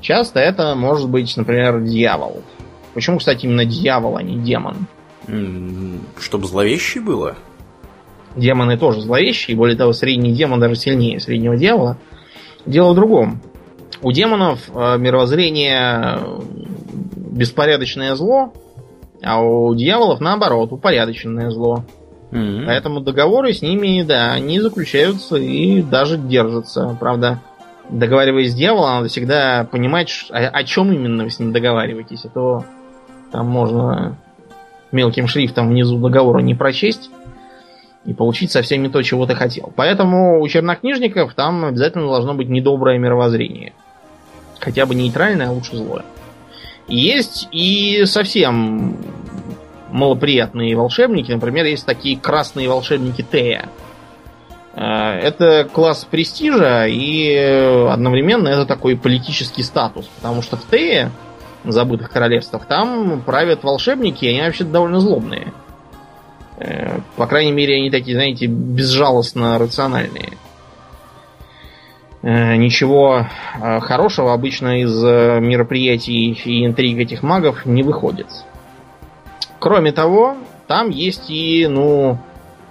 Часто 0.00 0.40
это 0.40 0.74
может 0.74 1.08
быть, 1.08 1.36
например, 1.36 1.80
дьявол. 1.80 2.42
Почему, 2.94 3.18
кстати, 3.18 3.46
именно 3.46 3.64
дьявол, 3.64 4.16
а 4.16 4.22
не 4.22 4.38
демон? 4.38 4.86
Чтобы 6.18 6.46
зловещий 6.46 7.00
было? 7.00 7.36
Демоны 8.36 8.78
тоже 8.78 9.00
зловещие, 9.00 9.56
более 9.56 9.76
того, 9.76 9.92
средний 9.92 10.32
демон 10.32 10.60
даже 10.60 10.74
сильнее 10.74 11.20
среднего 11.20 11.56
дьявола. 11.56 11.98
Дело 12.64 12.92
в 12.92 12.94
другом. 12.94 13.40
У 14.00 14.10
демонов 14.10 14.68
э, 14.68 14.98
мировоззрение 14.98 16.18
беспорядочное 17.14 18.14
зло, 18.14 18.52
а 19.22 19.40
у 19.40 19.74
дьяволов, 19.74 20.20
наоборот, 20.20 20.72
упорядоченное 20.72 21.50
зло. 21.50 21.84
Mm-hmm. 22.30 22.64
Поэтому 22.66 23.00
договоры 23.00 23.52
с 23.52 23.62
ними, 23.62 24.02
да, 24.02 24.32
они 24.32 24.58
заключаются 24.60 25.36
и 25.36 25.82
даже 25.82 26.16
держатся. 26.16 26.96
Правда, 26.98 27.42
договариваясь 27.90 28.52
с 28.52 28.54
дьяволом, 28.54 28.96
надо 28.96 29.08
всегда 29.08 29.68
понимать, 29.70 30.10
о, 30.30 30.38
о 30.38 30.64
чем 30.64 30.92
именно 30.92 31.24
вы 31.24 31.30
с 31.30 31.38
ним 31.38 31.52
договариваетесь. 31.52 32.24
А 32.24 32.28
то 32.28 32.64
там 33.32 33.48
можно 33.48 34.16
мелким 34.92 35.26
шрифтом 35.26 35.68
внизу 35.68 35.98
договора 35.98 36.40
не 36.40 36.54
прочесть 36.54 37.10
и 38.04 38.12
получить 38.12 38.52
совсем 38.52 38.82
не 38.82 38.88
то, 38.88 39.02
чего 39.02 39.26
ты 39.26 39.34
хотел. 39.34 39.72
Поэтому 39.74 40.40
у 40.40 40.48
чернокнижников 40.48 41.34
там 41.34 41.64
обязательно 41.64 42.06
должно 42.06 42.34
быть 42.34 42.48
недоброе 42.48 42.98
мировоззрение. 42.98 43.72
Хотя 44.60 44.86
бы 44.86 44.94
нейтральное, 44.94 45.48
а 45.48 45.52
лучше 45.52 45.76
злое. 45.76 46.04
Есть 46.88 47.48
и 47.52 48.04
совсем 48.06 48.96
малоприятные 49.90 50.76
волшебники. 50.76 51.32
Например, 51.32 51.64
есть 51.64 51.86
такие 51.86 52.18
красные 52.18 52.68
волшебники 52.68 53.22
Тея. 53.22 53.68
Э, 54.74 55.18
это 55.18 55.68
класс 55.72 56.06
престижа 56.10 56.86
и 56.86 57.34
одновременно 57.88 58.48
это 58.48 58.66
такой 58.66 58.96
политический 58.96 59.62
статус. 59.62 60.06
Потому 60.16 60.42
что 60.42 60.56
в 60.56 60.64
Тее, 60.68 61.10
забытых 61.64 62.10
королевствах, 62.10 62.66
там 62.66 63.22
правят 63.22 63.62
волшебники, 63.62 64.24
и 64.24 64.28
они 64.28 64.40
вообще 64.40 64.64
довольно 64.64 65.00
злобные. 65.00 65.52
Э, 66.58 67.00
по 67.16 67.26
крайней 67.26 67.52
мере, 67.52 67.76
они 67.76 67.90
такие, 67.90 68.16
знаете, 68.16 68.46
безжалостно 68.46 69.58
рациональные. 69.58 70.32
Э, 72.22 72.56
ничего 72.56 73.26
хорошего 73.58 74.32
обычно 74.32 74.82
из 74.82 75.02
мероприятий 75.02 76.32
и 76.32 76.64
интриг 76.64 76.98
этих 76.98 77.22
магов 77.22 77.66
не 77.66 77.82
выходит. 77.82 78.28
Кроме 79.58 79.92
того, 79.92 80.36
там 80.66 80.88
есть 80.88 81.28
и, 81.28 81.66
ну, 81.68 82.18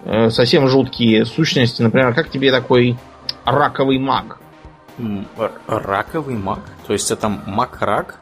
э, 0.05 0.29
совсем 0.29 0.67
жуткие 0.67 1.25
сущности. 1.25 1.81
Например, 1.81 2.13
как 2.13 2.29
тебе 2.29 2.51
такой 2.51 2.97
раковый 3.45 3.99
маг? 3.99 4.39
Раковый 5.67 6.35
маг? 6.35 6.61
То 6.87 6.93
есть 6.93 7.11
это 7.11 7.29
маг-рак? 7.29 8.20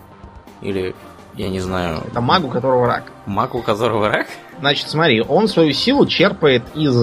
Или, 0.62 0.96
я 1.36 1.50
не 1.50 1.60
знаю... 1.60 2.04
Это 2.08 2.22
маг, 2.22 2.44
у 2.44 2.50
которого 2.50 2.88
рак. 2.88 3.04
Маг, 3.26 3.56
у 3.56 3.62
которого 3.62 4.10
рак? 4.10 4.28
Значит, 4.60 4.90
смотри, 4.90 5.22
он 5.22 5.48
свою 5.48 5.74
силу 5.74 6.06
черпает 6.06 6.64
из 6.76 6.96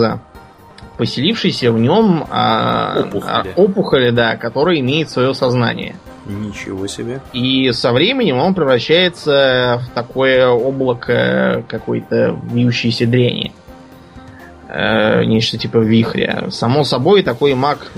поселившейся 0.97 1.73
в 1.73 1.79
нем 1.79 2.27
а, 2.31 3.01
опухоли. 3.01 3.53
опухоли, 3.57 4.11
да, 4.11 4.37
которая 4.37 4.81
имеет 4.81 5.11
свое 5.11 5.35
сознание. 5.35 5.97
Ничего 6.27 6.87
себе. 6.87 7.21
И 7.33 7.71
со 7.73 7.93
временем 7.93 8.39
он 8.39 8.55
превращается 8.55 9.81
в 9.85 9.95
такое 9.95 10.49
облако 10.49 11.65
какой-то 11.69 12.37
вьющейся 12.51 13.07
дряни. 13.07 13.53
Э, 14.69 15.25
нечто 15.25 15.57
типа 15.57 15.79
вихря. 15.79 16.47
Само 16.51 16.83
собой, 16.83 17.23
такой 17.23 17.55
маг 17.55 17.93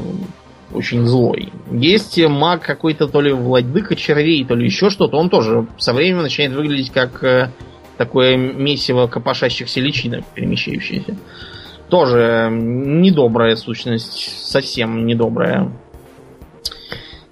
очень 0.72 1.07
злой. 1.07 1.52
Есть 1.70 2.18
маг 2.26 2.62
какой-то 2.62 3.09
то 3.09 3.20
ли 3.20 3.33
владыка 3.33 3.96
червей, 3.96 4.44
то 4.44 4.54
ли 4.54 4.66
еще 4.66 4.90
что-то. 4.90 5.16
Он 5.16 5.31
тоже 5.31 5.66
со 5.78 5.92
временем 5.92 6.22
начинает 6.22 6.54
выглядеть 6.54 6.90
как 6.90 7.22
э, 7.24 7.50
такое 7.96 8.37
месиво 8.37 9.07
копошащихся 9.07 9.81
личинок, 9.81 10.24
перемещающиеся. 10.35 11.16
Тоже 11.88 12.50
недобрая 12.52 13.57
сущность, 13.57 14.46
совсем 14.46 15.07
недобрая. 15.07 15.72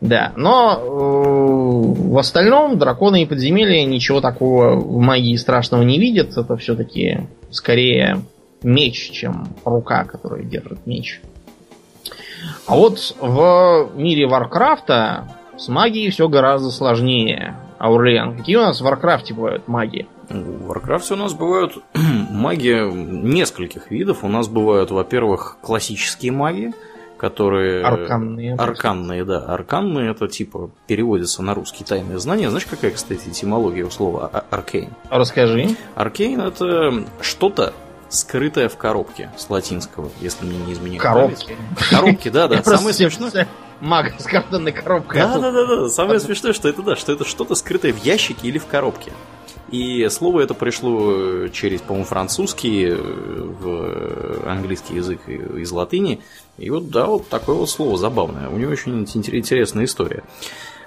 Да, 0.00 0.32
но 0.36 0.78
э, 0.78 2.00
в 2.10 2.18
остальном 2.18 2.78
драконы 2.78 3.22
и 3.22 3.26
подземелья 3.26 3.84
ничего 3.84 4.20
такого 4.20 4.76
в 4.76 4.98
магии 4.98 5.36
страшного 5.36 5.82
не 5.82 5.98
видят. 5.98 6.36
Это 6.36 6.56
все-таки 6.56 7.20
скорее 7.50 8.22
меч, 8.62 9.10
чем 9.12 9.48
рука, 9.64 10.04
которая 10.04 10.42
держит 10.42 10.86
меч. 10.86 11.20
А 12.66 12.74
вот 12.74 13.14
в 13.20 13.90
мире 13.94 14.26
Варкрафта 14.26 15.28
с 15.56 15.68
магией 15.68 16.10
все 16.10 16.28
гораздо 16.28 16.70
сложнее. 16.70 17.56
Аурлиан, 17.78 18.36
какие 18.36 18.56
у 18.56 18.60
нас 18.60 18.80
в 18.80 18.84
Варкрафте 18.84 19.34
бывают 19.34 19.68
маги? 19.68 20.08
В 20.28 20.66
Варкрафте 20.66 21.14
у 21.14 21.16
нас 21.16 21.32
бывают 21.34 21.78
маги 21.94 22.90
нескольких 22.92 23.90
видов. 23.90 24.24
У 24.24 24.28
нас 24.28 24.48
бывают, 24.48 24.90
во-первых, 24.90 25.58
классические 25.60 26.32
маги, 26.32 26.72
которые... 27.18 27.84
Арканные. 27.84 28.54
Арканные, 28.54 29.24
да. 29.24 29.44
Арканные 29.44 30.10
это 30.10 30.26
типа 30.26 30.70
переводится 30.86 31.42
на 31.42 31.54
русский 31.54 31.84
тайное 31.84 32.18
знание. 32.18 32.48
Знаешь, 32.48 32.66
какая, 32.66 32.90
кстати, 32.90 33.28
этимология 33.28 33.84
у 33.84 33.90
слова 33.90 34.28
а, 34.32 34.44
arcane? 34.50 34.90
Расскажи. 35.10 35.76
Arcane 35.94 36.40
это 36.40 37.04
что-то, 37.20 37.74
скрытое 38.08 38.68
в 38.68 38.76
коробке 38.76 39.30
с 39.36 39.48
латинского, 39.50 40.10
если 40.20 40.44
мне 40.44 40.58
не 40.58 40.72
изменяет 40.72 41.02
Коробки. 41.02 41.56
Коробки, 41.90 42.28
да, 42.28 42.48
да. 42.48 42.62
Самое 42.62 42.94
смешное... 42.94 43.48
Маг 43.80 44.14
с 44.18 44.24
картонной 44.24 44.72
коробкой. 44.72 45.20
Да, 45.20 45.38
да, 45.38 45.50
да, 45.50 45.66
да. 45.66 45.88
Самое 45.90 46.18
смешное, 46.18 46.54
что 46.54 46.68
это 46.68 46.82
да, 46.82 46.96
что 46.96 47.12
это 47.12 47.26
что-то 47.26 47.54
скрытое 47.54 47.92
в 47.92 48.02
ящике 48.02 48.48
или 48.48 48.56
в 48.56 48.66
коробке. 48.66 49.12
И 49.70 50.08
слово 50.10 50.42
это 50.42 50.54
пришло 50.54 51.48
через, 51.48 51.80
по-моему, 51.80 52.06
французский 52.06 52.86
э, 52.86 52.96
в 52.96 54.48
английский 54.48 54.94
язык 54.94 55.28
из 55.28 55.70
латыни. 55.72 56.22
И 56.56 56.70
вот, 56.70 56.88
да, 56.88 57.06
вот 57.06 57.28
такое 57.28 57.56
вот 57.56 57.68
слово 57.68 57.98
забавное. 57.98 58.48
У 58.48 58.56
него 58.56 58.70
очень 58.70 59.02
интересная 59.02 59.84
история. 59.84 60.22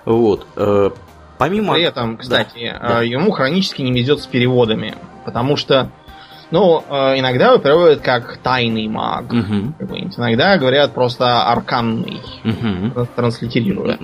Вот. 0.06 0.48
Э, 0.56 0.92
помимо... 1.38 1.74
При 1.74 1.84
этом, 1.84 2.18
кстати, 2.18 2.72
да, 2.82 2.88
да. 2.88 3.02
ему 3.02 3.32
хронически 3.32 3.82
не 3.82 3.92
везет 3.92 4.22
с 4.22 4.28
переводами. 4.28 4.96
Потому 5.26 5.58
что 5.58 5.92
ну, 6.52 6.84
э, 6.90 7.20
иногда 7.20 7.50
его 7.50 7.58
переводят 7.60 8.02
как 8.02 8.38
тайный 8.38 8.88
маг. 8.88 9.26
Угу. 9.26 9.86
Иногда 10.18 10.58
говорят 10.58 10.94
просто 10.94 11.44
арканный. 11.44 12.22
Угу. 12.44 13.08
Транслитерируя. 13.16 13.98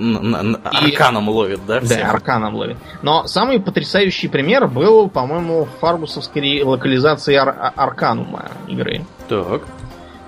Арканом 0.64 1.28
ловит, 1.28 1.60
да? 1.66 1.80
Всех? 1.80 2.00
Да, 2.00 2.10
арканом 2.10 2.54
ловит. 2.54 2.76
Но 3.02 3.26
самый 3.26 3.60
потрясающий 3.60 4.28
пример 4.28 4.68
был, 4.68 5.08
по-моему, 5.08 5.64
в 5.64 5.80
фаргусовской 5.80 6.62
локализации 6.62 7.34
ар- 7.34 7.72
Арканума 7.74 8.50
игры. 8.68 9.02
Так. 9.28 9.62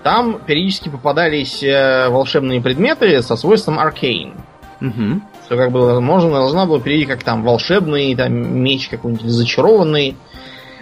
Там 0.02 0.40
периодически 0.44 0.88
попадались 0.88 1.62
э, 1.62 2.08
волшебные 2.08 2.60
предметы 2.60 3.22
со 3.22 3.36
свойством 3.36 3.78
аркейн. 3.78 4.34
Угу. 4.80 5.20
Что 5.46 5.56
как 5.56 5.70
бы 5.70 6.00
можно, 6.00 6.30
должна 6.30 6.66
была 6.66 6.80
перейти 6.80 7.06
как 7.06 7.22
там 7.22 7.44
волшебный, 7.44 8.14
там 8.16 8.32
меч 8.62 8.88
какой-нибудь 8.88 9.24
зачарованный. 9.24 10.16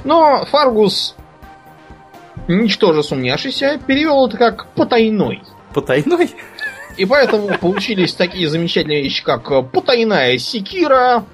Но 0.05 0.45
Фаргус 0.47 1.15
ничтоже 2.49 3.03
сумняшися, 3.03 3.81
перевел 3.87 4.27
это 4.27 4.37
как 4.37 4.67
потайной. 4.75 5.43
Потайной? 5.75 6.31
И 6.97 7.05
поэтому 7.05 7.49
получились 7.59 8.15
такие 8.15 8.49
замечательные 8.49 9.03
вещи, 9.03 9.23
как 9.23 9.71
потайная 9.71 10.39
секира, 10.39 11.25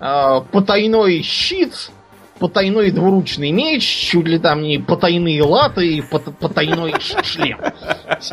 а, 0.00 0.40
потайной 0.40 1.20
щит, 1.22 1.90
потайной 2.38 2.90
двуручный 2.90 3.50
меч, 3.50 3.84
чуть 3.84 4.26
ли 4.26 4.38
там 4.38 4.62
не 4.62 4.78
потайные 4.78 5.42
латы, 5.42 6.02
потайной 6.40 6.94
шлем. 7.22 7.58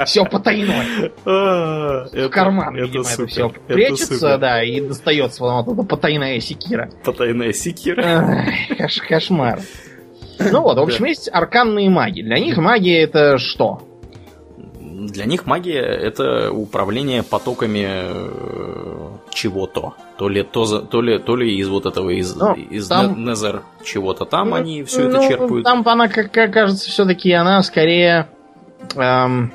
Все 0.06 0.24
потайное. 0.26 1.12
А, 1.26 2.06
В 2.12 2.30
карман, 2.30 2.76
видимо, 2.76 3.04
это 3.04 3.28
все 3.28 3.50
прячется, 3.50 4.38
да, 4.38 4.64
и 4.64 4.80
достается 4.80 5.44
вот 5.44 5.68
эта 5.68 5.84
потайная 5.84 6.40
секира. 6.40 6.90
Потайная 7.04 7.52
секира. 7.52 8.46
Кошмар. 9.10 9.60
Ну 10.52 10.62
вот, 10.62 10.78
в 10.78 10.82
общем, 10.82 11.06
есть 11.06 11.30
арканные 11.32 11.90
маги. 11.90 12.22
Для 12.22 12.40
них 12.40 12.58
магия 12.58 13.02
это 13.02 13.38
что? 13.38 13.82
Для 14.80 15.26
них 15.26 15.46
магия 15.46 15.82
это 15.82 16.52
управление 16.52 17.24
потоками 17.24 17.88
э, 17.88 19.12
чего-то. 19.32 19.96
То 20.18 20.30
ли, 20.30 20.44
то, 20.44 20.80
то, 20.80 21.02
ли, 21.02 21.18
то 21.18 21.36
ли 21.36 21.58
из 21.58 21.68
вот 21.68 21.86
этого, 21.86 22.12
из, 22.12 22.36
ну, 22.36 22.54
из 22.54 22.88
там, 22.88 23.26
Незер 23.26 23.64
чего-то 23.84 24.26
там 24.26 24.50
ну, 24.50 24.56
они 24.56 24.84
все 24.84 25.08
ну, 25.08 25.10
это 25.10 25.28
черпают. 25.28 25.64
Там 25.64 25.88
она, 25.88 26.08
как, 26.08 26.32
как 26.32 26.54
кажется, 26.54 26.90
все-таки 26.90 27.32
она 27.32 27.64
скорее 27.64 28.30
эм, 28.96 29.52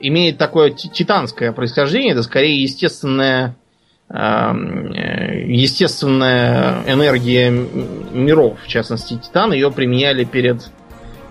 имеет 0.00 0.38
такое 0.38 0.70
титанское 0.70 1.52
происхождение. 1.52 2.12
Это 2.12 2.22
скорее 2.24 2.60
естественная 2.60 3.50
э, 3.50 3.63
естественная 5.46 6.82
энергия 6.86 7.50
миров, 7.50 8.58
в 8.62 8.68
частности 8.68 9.14
Титан, 9.18 9.52
ее 9.52 9.70
применяли 9.72 10.24
перед 10.24 10.70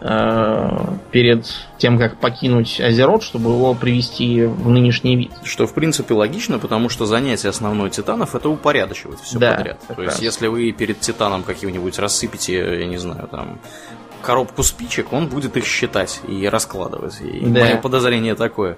Э, 0.06 0.98
перед 1.12 1.46
тем, 1.78 1.98
как 1.98 2.20
покинуть 2.20 2.82
Азерот, 2.82 3.24
чтобы 3.24 3.52
его 3.52 3.74
привести 3.74 4.44
в 4.44 4.68
нынешний 4.68 5.16
вид. 5.16 5.32
Что, 5.46 5.66
в 5.66 5.74
принципе, 5.74 6.14
логично, 6.14 6.60
потому 6.60 6.90
что 6.90 7.06
занятие 7.06 7.48
основной 7.48 7.90
Титанов 7.90 8.36
это 8.36 8.50
упорядочивать 8.50 9.22
все 9.22 9.40
да, 9.40 9.54
подряд. 9.54 9.80
То 9.96 10.04
есть, 10.04 10.22
если 10.22 10.48
вы 10.48 10.74
перед 10.74 11.00
Титаном 11.00 11.44
каким-нибудь 11.44 11.98
рассыпите, 12.00 12.82
я 12.82 12.86
не 12.86 12.98
знаю, 12.98 13.30
там, 13.32 13.60
коробку 14.24 14.64
спичек, 14.64 15.14
он 15.14 15.28
будет 15.28 15.56
их 15.58 15.66
считать 15.66 16.22
и 16.28 16.48
раскладывать. 16.48 17.22
И 17.22 17.46
да. 17.46 17.62
мое 17.62 17.78
подозрение 17.78 18.36
такое. 18.36 18.78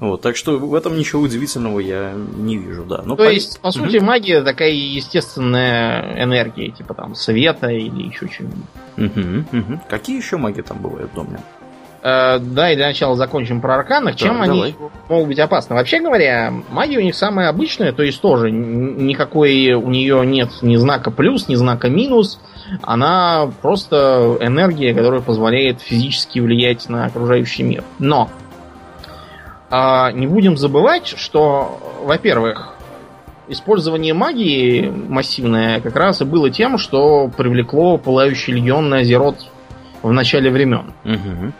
Вот, 0.00 0.20
так 0.20 0.36
что 0.36 0.58
в 0.58 0.74
этом 0.74 0.98
ничего 0.98 1.22
удивительного 1.22 1.78
я 1.78 2.12
не 2.14 2.58
вижу, 2.58 2.84
да. 2.84 3.02
Но 3.04 3.16
То 3.16 3.24
по... 3.24 3.30
есть, 3.30 3.60
по 3.60 3.70
сути, 3.70 3.98
угу. 3.98 4.06
магия 4.06 4.42
такая 4.42 4.70
естественная 4.70 6.22
энергия, 6.22 6.70
типа 6.70 6.94
там 6.94 7.14
света 7.14 7.68
или 7.68 8.08
еще 8.08 8.28
чего-нибудь. 8.28 9.46
Угу, 9.52 9.58
угу. 9.58 9.80
Какие 9.88 10.16
еще 10.16 10.36
магии 10.36 10.62
там 10.62 10.78
бывают 10.78 11.14
доме? 11.14 11.38
Э, 12.02 12.40
да, 12.40 12.72
и 12.72 12.76
для 12.76 12.86
начала 12.86 13.14
закончим 13.14 13.60
про 13.60 13.76
арканах. 13.76 14.16
Чем 14.16 14.38
да, 14.38 14.42
они 14.44 14.74
давай. 14.74 14.76
могут 15.08 15.28
быть 15.28 15.38
опасны? 15.38 15.76
Вообще 15.76 16.00
говоря, 16.00 16.52
магия 16.70 16.98
у 16.98 17.02
них 17.02 17.14
самая 17.14 17.48
обычная, 17.48 17.92
то 17.92 18.02
есть 18.02 18.20
тоже 18.20 18.50
никакой 18.50 19.72
у 19.74 19.88
нее 19.88 20.26
нет 20.26 20.50
ни 20.62 20.74
знака 20.76 21.12
плюс, 21.12 21.46
ни 21.46 21.54
знака 21.54 21.88
минус. 21.88 22.40
Она 22.82 23.50
просто 23.62 24.36
энергия, 24.40 24.94
которая 24.94 25.20
позволяет 25.20 25.80
физически 25.80 26.40
влиять 26.40 26.88
на 26.88 27.04
окружающий 27.04 27.62
мир. 27.62 27.84
Но 28.00 28.30
э, 29.70 30.12
не 30.14 30.26
будем 30.26 30.56
забывать, 30.56 31.14
что, 31.16 31.78
во-первых, 32.02 32.74
использование 33.46 34.12
магии 34.12 34.90
массивное 34.90 35.80
как 35.80 35.94
раз 35.94 36.20
и 36.20 36.24
было 36.24 36.50
тем, 36.50 36.78
что 36.78 37.30
привлекло 37.36 37.96
пылающий 37.96 38.54
легион 38.54 38.88
на 38.88 38.98
Азерот 38.98 39.36
в 40.02 40.10
начале 40.10 40.50
времен. 40.50 40.92
Угу. 41.04 41.52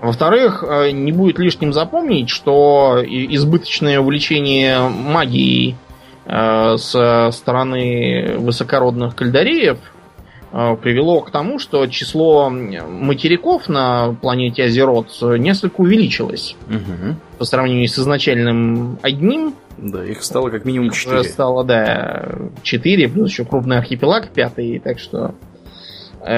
Во-вторых, 0.00 0.64
э, 0.66 0.90
не 0.90 1.12
будет 1.12 1.38
лишним 1.38 1.72
запомнить, 1.72 2.28
что 2.28 3.02
избыточное 3.04 3.98
увлечение 3.98 4.88
магией 4.88 5.76
э, 6.24 6.76
со 6.76 7.30
стороны 7.32 8.36
высокородных 8.38 9.16
кальдареев 9.16 9.78
э, 10.52 10.76
привело 10.80 11.20
к 11.20 11.32
тому, 11.32 11.58
что 11.58 11.86
число 11.88 12.48
материков 12.48 13.68
на 13.68 14.14
планете 14.20 14.64
Азерот 14.64 15.08
несколько 15.20 15.80
увеличилось. 15.80 16.54
Угу. 16.68 17.16
По 17.38 17.44
сравнению 17.44 17.88
с 17.88 17.98
изначальным 17.98 18.98
одним. 19.02 19.54
Да, 19.78 20.04
их 20.04 20.22
стало 20.22 20.50
как 20.50 20.64
минимум 20.64 20.90
четыре. 20.90 21.24
Стало, 21.24 21.64
да, 21.64 22.28
четыре, 22.62 23.08
плюс 23.08 23.30
еще 23.30 23.44
крупный 23.44 23.78
архипелаг 23.78 24.30
пятый, 24.30 24.78
так 24.78 24.98
что 25.00 25.34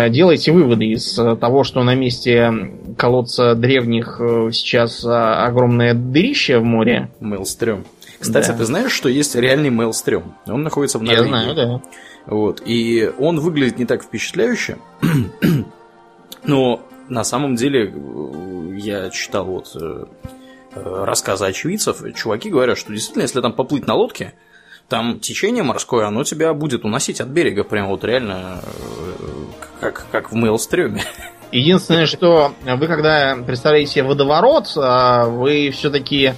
делайте 0.08 0.52
выводы 0.52 0.86
из 0.86 1.18
э, 1.18 1.36
того, 1.36 1.64
что 1.64 1.82
на 1.82 1.94
месте 1.94 2.52
колодца 2.96 3.54
древних 3.54 4.20
э, 4.20 4.50
сейчас 4.52 5.04
огромное 5.04 5.94
дырище 5.94 6.58
в 6.58 6.64
море. 6.64 7.10
Мейлстрём. 7.20 7.84
Кстати, 8.18 8.48
да. 8.48 8.56
ты 8.58 8.64
знаешь, 8.64 8.92
что 8.92 9.08
есть 9.08 9.34
реальный 9.34 9.70
Мейлстрём? 9.70 10.34
Он 10.46 10.62
находится 10.62 10.98
в 10.98 11.02
Норвегии. 11.02 11.22
Я 11.22 11.28
знаю, 11.28 11.54
да. 11.54 11.82
Вот. 12.26 12.62
И 12.64 13.10
он 13.18 13.40
выглядит 13.40 13.78
не 13.78 13.86
так 13.86 14.02
впечатляюще, 14.02 14.76
но 16.44 16.82
на 17.08 17.24
самом 17.24 17.56
деле 17.56 17.92
я 18.76 19.10
читал 19.10 19.46
вот 19.46 19.76
рассказы 20.74 21.46
очевидцев, 21.46 22.02
чуваки 22.14 22.50
говорят, 22.50 22.78
что 22.78 22.92
действительно, 22.92 23.22
если 23.22 23.40
там 23.40 23.52
поплыть 23.52 23.86
на 23.86 23.94
лодке, 23.94 24.34
там 24.90 25.20
течение 25.20 25.62
морское, 25.62 26.06
оно 26.06 26.24
тебя 26.24 26.52
будет 26.52 26.84
уносить 26.84 27.20
от 27.20 27.28
берега 27.28 27.64
прям 27.64 27.88
вот 27.88 28.04
реально 28.04 28.60
как, 29.80 30.04
как 30.10 30.30
в 30.30 30.34
Мейлстреме. 30.34 31.02
Единственное, 31.52 32.06
что 32.06 32.52
вы 32.64 32.86
когда 32.86 33.36
представляете 33.46 33.92
себе 33.92 34.04
водоворот, 34.04 34.72
а, 34.76 35.26
вы 35.26 35.70
все-таки 35.70 36.34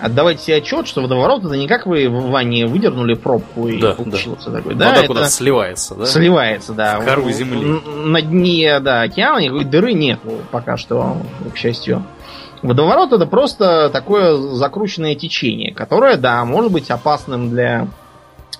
отдавайте 0.00 0.42
себе 0.42 0.56
отчет, 0.56 0.86
что 0.86 1.02
водоворот 1.02 1.44
это 1.44 1.56
не 1.56 1.68
как 1.68 1.86
вы 1.86 2.08
в 2.08 2.30
ванне 2.30 2.66
выдернули 2.66 3.14
пробку 3.14 3.68
и 3.68 3.78
да, 3.78 3.92
получился 3.94 4.50
да. 4.50 4.58
такой. 4.58 4.74
Да, 4.74 4.90
Вода 4.90 5.06
куда-то 5.06 5.30
сливается, 5.30 5.94
да? 5.94 6.06
Сливается, 6.06 6.72
да. 6.72 7.00
В 7.00 7.04
кору 7.04 7.30
земли. 7.30 7.80
На 8.04 8.22
дне 8.22 8.78
да, 8.80 9.02
океана 9.02 9.38
никакой 9.38 9.64
дыры 9.64 9.92
нет 9.92 10.20
пока 10.50 10.76
что, 10.76 11.16
к 11.52 11.56
счастью. 11.56 12.04
Водоворот 12.62 13.12
это 13.12 13.26
просто 13.26 13.90
такое 13.90 14.34
закрученное 14.36 15.14
течение, 15.14 15.74
которое, 15.74 16.16
да, 16.16 16.44
может 16.44 16.72
быть 16.72 16.90
опасным 16.90 17.50
для 17.50 17.88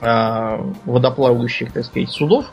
э, 0.00 0.58
водоплавающих, 0.84 1.72
так 1.72 1.84
сказать, 1.84 2.10
судов. 2.10 2.46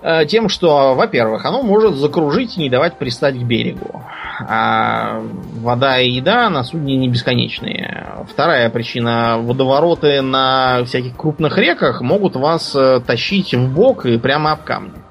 Э, 0.00 0.24
тем, 0.26 0.48
что, 0.48 0.94
во-первых, 0.94 1.44
оно 1.44 1.62
может 1.62 1.96
закружить 1.96 2.56
и 2.56 2.60
не 2.60 2.70
давать 2.70 2.98
пристать 2.98 3.34
к 3.34 3.42
берегу. 3.42 4.02
А 4.40 5.20
вода 5.60 5.98
и 5.98 6.10
еда 6.10 6.48
на 6.50 6.62
судне 6.62 6.96
не 6.96 7.08
бесконечные. 7.08 8.06
Вторая 8.30 8.70
причина. 8.70 9.38
Водовороты 9.38 10.22
на 10.22 10.84
всяких 10.84 11.16
крупных 11.16 11.58
реках 11.58 12.00
могут 12.00 12.36
вас 12.36 12.74
э, 12.76 13.00
тащить 13.04 13.54
в 13.54 13.74
бок 13.74 14.06
и 14.06 14.18
прямо 14.18 14.52
об 14.52 14.62
камни. 14.62 15.07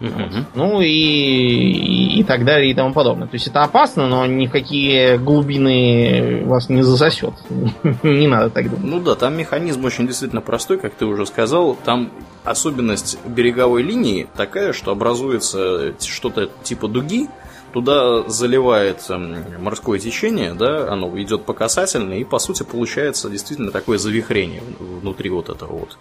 Угу. 0.00 0.44
Ну 0.54 0.80
и, 0.80 0.88
и, 0.88 2.20
и 2.20 2.24
так 2.24 2.44
далее 2.44 2.70
и 2.70 2.74
тому 2.74 2.94
подобное. 2.94 3.28
То 3.28 3.34
есть 3.34 3.46
это 3.46 3.62
опасно, 3.62 4.08
но 4.08 4.26
никакие 4.26 5.18
глубины 5.18 6.42
вас 6.46 6.68
не 6.68 6.82
засосет. 6.82 7.34
не 8.02 8.26
надо 8.26 8.50
так 8.50 8.70
думать. 8.70 8.84
Ну 8.84 9.00
да, 9.00 9.14
там 9.14 9.36
механизм 9.36 9.84
очень 9.84 10.06
действительно 10.06 10.40
простой, 10.40 10.78
как 10.78 10.94
ты 10.94 11.04
уже 11.04 11.26
сказал. 11.26 11.76
Там 11.84 12.10
особенность 12.44 13.18
береговой 13.26 13.82
линии 13.82 14.26
такая, 14.36 14.72
что 14.72 14.90
образуется 14.90 15.94
что-то 16.00 16.48
типа 16.62 16.88
дуги, 16.88 17.28
туда 17.72 18.28
заливает 18.28 19.06
морское 19.58 19.98
течение, 19.98 20.54
да, 20.54 20.90
оно 20.90 21.20
идет 21.20 21.44
по 21.44 21.52
касательной, 21.52 22.20
и 22.20 22.24
по 22.24 22.38
сути 22.38 22.62
получается 22.62 23.30
действительно 23.30 23.70
такое 23.70 23.98
завихрение 23.98 24.62
внутри 24.78 25.30
вот 25.30 25.48
этого 25.48 25.72
вот 25.72 25.98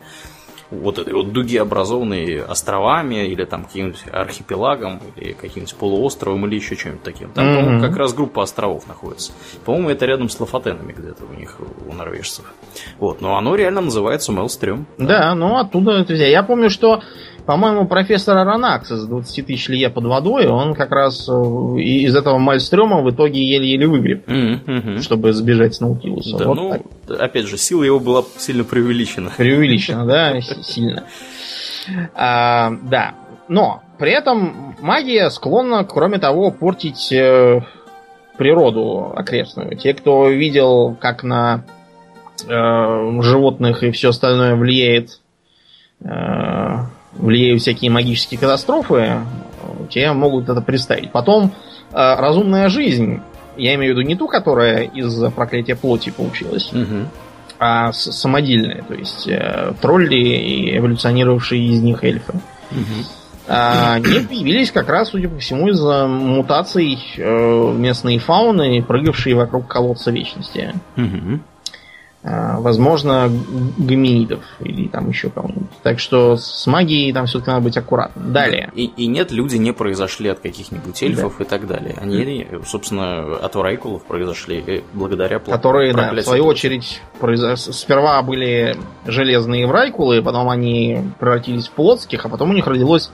вот 0.71 0.99
этой 0.99 1.13
вот 1.13 1.31
дуги, 1.31 1.57
образованные 1.57 2.43
островами 2.43 3.27
или 3.27 3.43
там 3.45 3.65
каким-нибудь 3.65 4.03
архипелагом 4.11 5.01
или 5.15 5.33
каким-нибудь 5.33 5.75
полуостровом 5.75 6.45
или 6.45 6.55
еще 6.55 6.75
чем-нибудь 6.75 7.03
таким. 7.03 7.31
Там, 7.31 7.45
mm-hmm. 7.45 7.55
по-моему, 7.55 7.81
как 7.81 7.97
раз 7.97 8.13
группа 8.13 8.43
островов 8.43 8.87
находится. 8.87 9.31
По-моему, 9.65 9.89
это 9.89 10.05
рядом 10.05 10.29
с 10.29 10.39
Лафатенами 10.39 10.93
где-то 10.93 11.23
у 11.25 11.39
них, 11.39 11.57
у 11.87 11.93
норвежцев. 11.93 12.45
Вот, 12.99 13.21
но 13.21 13.37
оно 13.37 13.55
реально 13.55 13.81
называется 13.81 14.31
Мелстрём. 14.31 14.85
Да, 14.97 15.07
да 15.07 15.35
ну 15.35 15.57
оттуда 15.57 15.93
это 15.93 16.13
взять. 16.13 16.31
Я 16.31 16.43
помню, 16.43 16.69
что 16.69 17.01
по-моему, 17.49 17.87
профессор 17.87 18.37
Аронакс 18.37 18.91
из 18.91 19.05
20 19.05 19.47
тысяч 19.47 19.69
лье 19.69 19.89
под 19.89 20.05
водой, 20.05 20.45
он 20.45 20.75
как 20.75 20.91
раз 20.91 21.27
э, 21.27 21.31
из 21.31 22.15
этого 22.15 22.37
Мальстрёма 22.37 23.01
в 23.01 23.09
итоге 23.09 23.43
еле-еле 23.43 23.87
выгреб, 23.87 24.29
mm-hmm. 24.29 25.01
чтобы 25.01 25.33
сбежать 25.33 25.73
с 25.73 25.79
Наутилуса. 25.79 26.37
Да, 26.37 26.45
вот 26.45 26.55
ну, 26.55 26.85
так. 27.07 27.19
опять 27.19 27.47
же, 27.47 27.57
сила 27.57 27.81
его 27.81 27.99
была 27.99 28.23
сильно 28.37 28.63
преувеличена. 28.63 29.31
Преувеличена, 29.35 30.05
да, 30.05 30.39
сильно. 30.61 31.05
А, 32.13 32.71
да, 32.83 33.15
но 33.47 33.81
при 33.97 34.11
этом 34.11 34.75
магия 34.79 35.31
склонна, 35.31 35.83
кроме 35.83 36.19
того, 36.19 36.51
портить 36.51 37.11
э, 37.11 37.61
природу 38.37 39.11
окрестную. 39.15 39.75
Те, 39.75 39.95
кто 39.95 40.29
видел, 40.29 40.95
как 41.01 41.23
на 41.23 41.65
э, 42.47 43.21
животных 43.23 43.81
и 43.81 43.89
все 43.89 44.09
остальное 44.09 44.55
влияет 44.55 45.19
влияют 47.13 47.61
всякие 47.61 47.91
магические 47.91 48.39
катастрофы, 48.39 49.21
те 49.89 50.11
могут 50.13 50.49
это 50.49 50.61
представить. 50.61 51.11
Потом 51.11 51.45
э, 51.45 51.51
разумная 51.93 52.69
жизнь, 52.69 53.21
я 53.57 53.75
имею 53.75 53.93
в 53.93 53.97
виду 53.97 54.07
не 54.07 54.15
ту, 54.15 54.27
которая 54.27 54.83
из 54.83 55.19
проклятия 55.33 55.75
плоти 55.75 56.11
получилась, 56.11 56.71
угу. 56.71 57.07
а 57.59 57.91
самодельная, 57.91 58.83
то 58.87 58.93
есть 58.93 59.27
э, 59.27 59.73
тролли 59.81 60.15
и 60.15 60.77
эволюционировавшие 60.77 61.63
из 61.65 61.81
них 61.81 62.03
эльфы. 62.03 62.33
Угу. 62.71 63.05
Они 63.51 64.03
появились 64.27 64.71
как 64.71 64.89
раз, 64.89 65.09
судя 65.09 65.27
по 65.27 65.39
всему, 65.39 65.69
из-за 65.69 66.05
мутаций 66.05 66.99
э, 67.17 67.73
местной 67.75 68.19
фауны, 68.19 68.83
прыгавшей 68.83 69.33
вокруг 69.33 69.67
колодца 69.67 70.11
вечности. 70.11 70.75
Угу. 70.95 71.39
А, 72.21 72.59
возможно, 72.59 73.31
гоминидов 73.77 74.43
или 74.59 74.89
там 74.89 75.07
еще 75.07 75.29
кого-нибудь. 75.29 75.69
Так 75.83 75.99
что 75.99 76.35
с 76.35 76.67
магией 76.67 77.13
там 77.13 77.27
все-таки 77.27 77.51
надо 77.51 77.63
быть 77.63 77.77
аккуратным. 77.77 78.33
Далее. 78.33 78.69
И, 78.75 78.85
и 78.85 79.07
нет, 79.07 79.31
люди 79.31 79.55
не 79.55 79.71
произошли 79.71 80.27
от 80.27 80.39
каких-нибудь 80.39 81.01
эльфов 81.01 81.35
да. 81.37 81.45
и 81.45 81.47
так 81.47 81.65
далее. 81.65 81.95
Они, 82.01 82.45
собственно, 82.65 83.37
от 83.37 83.55
варайкулов 83.55 84.03
произошли 84.03 84.83
благодаря 84.93 85.39
Которые, 85.39 85.93
да, 85.93 86.11
в 86.11 86.21
свою 86.21 86.45
очередь, 86.45 87.01
произош... 87.21 87.59
сперва 87.59 88.21
были 88.21 88.75
железные 89.05 89.65
врайкулы, 89.65 90.21
потом 90.21 90.49
они 90.49 91.11
превратились 91.19 91.69
в 91.69 91.71
плотских, 91.71 92.25
а 92.25 92.29
потом 92.29 92.49
у 92.49 92.53
них 92.53 92.67
родилось 92.67 93.11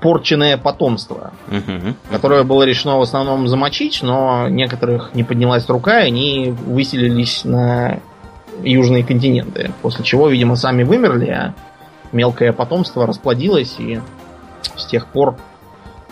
порченное 0.00 0.58
потомство, 0.58 1.32
угу. 1.48 1.94
которое 2.10 2.44
было 2.44 2.62
решено 2.62 2.98
в 2.98 3.02
основном 3.02 3.48
замочить, 3.48 4.00
но 4.02 4.48
некоторых 4.48 5.14
не 5.14 5.24
поднялась 5.24 5.68
рука, 5.68 6.02
и 6.02 6.06
они 6.06 6.54
выселились 6.66 7.44
на 7.44 8.00
южные 8.62 9.04
континенты. 9.04 9.72
После 9.82 10.04
чего, 10.04 10.28
видимо, 10.28 10.56
сами 10.56 10.82
вымерли, 10.82 11.30
а 11.30 11.54
мелкое 12.12 12.52
потомство 12.52 13.06
расплодилось 13.06 13.76
и 13.78 14.00
с 14.76 14.86
тех 14.86 15.06
пор 15.06 15.36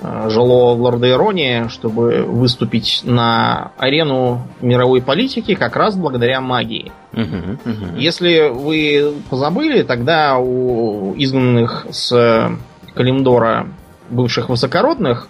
э, 0.02 0.28
жило 0.30 0.74
в 0.74 0.82
Лордоэроне, 0.82 1.68
чтобы 1.68 2.22
выступить 2.22 3.02
на 3.04 3.72
арену 3.78 4.46
мировой 4.60 5.02
политики 5.02 5.54
как 5.54 5.76
раз 5.76 5.96
благодаря 5.96 6.40
магии. 6.40 6.92
Uh-huh, 7.12 7.58
uh-huh. 7.64 7.98
Если 7.98 8.48
вы 8.50 9.14
позабыли, 9.30 9.82
тогда 9.82 10.38
у 10.38 11.14
изгнанных 11.16 11.86
с 11.90 12.50
Калимдора 12.94 13.68
бывших 14.10 14.48
высокородных 14.48 15.28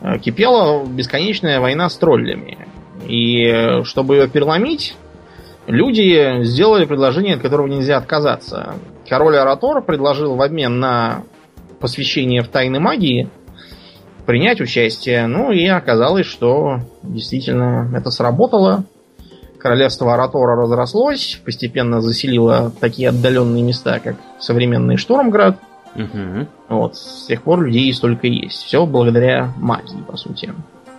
э, 0.00 0.18
кипела 0.18 0.84
бесконечная 0.84 1.60
война 1.60 1.88
с 1.88 1.96
троллями. 1.96 2.66
И 3.06 3.44
э, 3.44 3.84
чтобы 3.84 4.16
ее 4.16 4.28
переломить, 4.28 4.96
люди 5.66 6.42
сделали 6.44 6.84
предложение, 6.84 7.36
от 7.36 7.42
которого 7.42 7.66
нельзя 7.66 7.96
отказаться. 7.96 8.74
Король 9.08 9.36
Аратор 9.36 9.82
предложил 9.82 10.36
в 10.36 10.42
обмен 10.42 10.80
на 10.80 11.22
посвящение 11.80 12.42
в 12.42 12.48
тайны 12.48 12.80
магии 12.80 13.28
принять 14.26 14.60
участие. 14.60 15.26
Ну 15.26 15.52
и 15.52 15.66
оказалось, 15.66 16.26
что 16.26 16.80
действительно 17.02 17.90
это 17.94 18.10
сработало. 18.10 18.84
Королевство 19.58 20.12
Аратора 20.12 20.56
разрослось, 20.56 21.40
постепенно 21.44 22.00
заселило 22.02 22.70
такие 22.80 23.08
отдаленные 23.08 23.62
места, 23.62 23.98
как 23.98 24.16
современный 24.38 24.96
Штормград. 24.96 25.58
Угу. 25.94 26.48
Вот, 26.68 26.96
с 26.96 27.26
тех 27.26 27.42
пор 27.42 27.62
людей 27.62 27.92
столько 27.94 28.26
есть. 28.26 28.64
Все 28.64 28.84
благодаря 28.84 29.52
магии, 29.56 30.02
по 30.06 30.16
сути. 30.16 30.52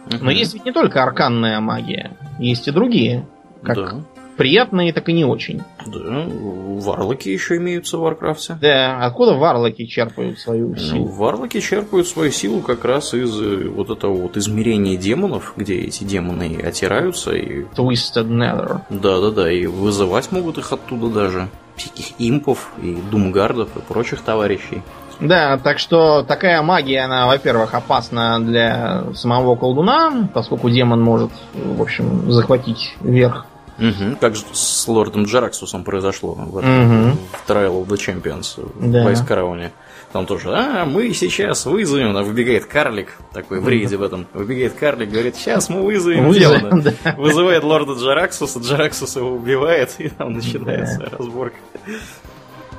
Угу. 0.08 0.18
Но 0.24 0.32
есть 0.32 0.54
ведь 0.56 0.66
не 0.66 0.72
только 0.72 1.04
арканная 1.04 1.60
магия, 1.60 2.12
есть 2.40 2.68
и 2.68 2.72
другие. 2.72 3.28
Как 3.62 3.76
да 3.76 3.96
приятные, 4.36 4.94
так 4.94 5.10
и 5.10 5.14
не 5.14 5.26
очень. 5.26 5.62
Да, 5.86 6.26
варлоки 6.30 7.30
еще 7.30 7.58
имеются 7.58 7.98
в 7.98 8.02
Варкрафте. 8.02 8.58
Да, 8.62 9.06
откуда 9.06 9.34
варлоки 9.34 9.86
черпают 9.86 10.40
свою 10.40 10.70
ну, 10.70 10.76
силу? 10.76 11.06
Ну, 11.06 11.06
варлоки 11.06 11.60
черпают 11.60 12.08
свою 12.08 12.32
силу 12.32 12.62
как 12.62 12.86
раз 12.86 13.14
из 13.14 13.40
э, 13.40 13.70
вот 13.70 13.90
этого 13.90 14.14
вот 14.14 14.38
измерения 14.38 14.98
демонов, 14.98 15.54
где 15.56 15.76
эти 15.76 16.04
демоны 16.04 16.60
отираются 16.64 17.32
и... 17.32 17.64
Twisted 17.76 18.28
Nether. 18.28 18.82
Да-да-да, 18.90 19.52
и 19.52 19.66
вызывать 19.66 20.32
могут 20.32 20.58
их 20.58 20.72
оттуда 20.72 21.10
даже. 21.10 21.50
Всяких 21.76 22.14
импов 22.20 22.72
и 22.82 22.98
думгардов 23.12 23.76
и 23.76 23.82
прочих 23.82 24.22
товарищей. 24.22 24.82
Да, 25.20 25.58
так 25.58 25.80
что 25.80 26.24
такая 26.24 26.62
магия, 26.62 27.02
она, 27.02 27.28
во-первых, 27.28 27.74
опасна 27.74 28.40
для 28.40 29.14
самого 29.14 29.56
колдуна, 29.56 30.30
поскольку 30.34 30.70
демон 30.70 31.02
может, 31.02 31.32
в 31.54 31.82
общем, 31.82 32.32
захватить 32.32 32.96
верх 33.02 33.46
Угу, 33.78 34.18
как 34.22 34.36
с 34.38 34.88
лордом 34.88 35.26
Джараксусом 35.26 35.84
произошло 35.84 36.34
в, 36.34 36.58
этом, 36.58 37.10
угу. 37.10 37.18
в 37.34 37.50
Trial 37.50 37.86
of 37.86 37.88
the 37.88 37.98
Champions 37.98 38.70
да. 38.80 39.04
в 39.04 39.08
Айскарауне. 39.08 39.72
Там 40.14 40.26
тоже, 40.26 40.50
а, 40.54 40.86
мы 40.86 41.14
сейчас 41.14 41.66
вызовем, 41.66 42.16
а 42.16 42.24
выбегает 42.24 42.66
карлик, 42.68 43.18
такой 43.34 43.60
в 43.60 43.68
рейде 43.68 43.98
в 43.98 44.04
этом, 44.04 44.28
выбегает 44.34 44.74
карлик, 44.74 45.10
говорит, 45.10 45.36
сейчас 45.36 45.68
мы 45.68 45.82
вызовем, 45.82 46.82
да. 46.82 47.16
Вызывает 47.18 47.64
лорда 47.64 47.94
Джараксуса, 47.94 48.60
Джараксус 48.60 49.18
его 49.18 49.32
убивает, 49.32 49.94
и 49.98 50.08
там 50.08 50.32
начинается 50.32 51.00
да. 51.00 51.18
разборка. 51.18 51.58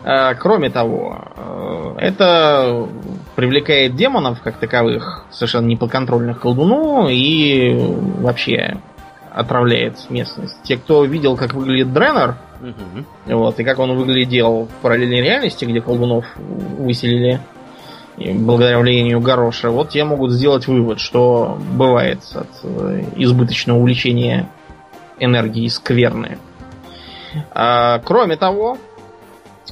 А, 0.03 0.35
кроме 0.35 0.71
того, 0.71 1.25
э, 1.37 1.95
это 1.99 2.89
привлекает 3.35 3.97
демонов 3.97 4.41
как 4.41 4.59
таковых, 4.59 5.27
совершенно 5.31 5.67
неподконтрольных 5.67 6.41
колдуну, 6.41 7.09
и 7.09 7.75
вообще 7.75 8.79
отравляет 9.37 9.99
местность. 10.09 10.57
Те, 10.63 10.79
кто 10.79 11.05
видел, 11.05 11.37
как 11.37 11.53
выглядит 11.53 11.93
Дренер, 11.93 12.37
угу. 12.61 13.37
вот, 13.37 13.61
и 13.61 13.65
как 13.65 13.79
он 13.79 13.95
выглядел 13.95 14.65
в 14.65 14.83
параллельной 14.83 15.21
реальности, 15.21 15.67
где 15.67 15.83
колдунов 15.83 16.25
выселили 16.37 17.39
благодаря 18.17 18.79
влиянию 18.79 19.21
Гороша, 19.21 19.69
вот 19.69 19.91
те 19.91 20.05
могут 20.05 20.33
сделать 20.33 20.67
вывод, 20.67 21.01
что 21.01 21.59
бывает 21.75 22.21
от 22.35 22.49
э, 22.63 23.05
избыточного 23.17 23.79
увлечения 23.79 24.49
энергии 25.19 25.69
скверны. 25.69 26.39
А, 27.51 27.99
кроме 27.99 28.37
того, 28.37 28.79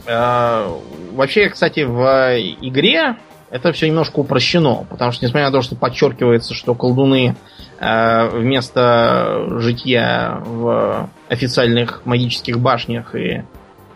а, 0.06 0.78
вообще, 1.14 1.48
кстати, 1.48 1.80
в 1.80 2.38
игре 2.60 3.16
это 3.50 3.72
все 3.72 3.86
немножко 3.86 4.18
упрощено, 4.18 4.84
потому 4.90 5.12
что, 5.12 5.24
несмотря 5.24 5.46
на 5.46 5.52
то, 5.52 5.62
что 5.62 5.74
подчеркивается, 5.74 6.52
что 6.52 6.74
колдуны 6.74 7.36
вместо 7.80 9.46
житья 9.58 10.40
в 10.44 11.10
официальных 11.28 12.06
магических 12.06 12.58
башнях 12.58 13.14
и 13.14 13.42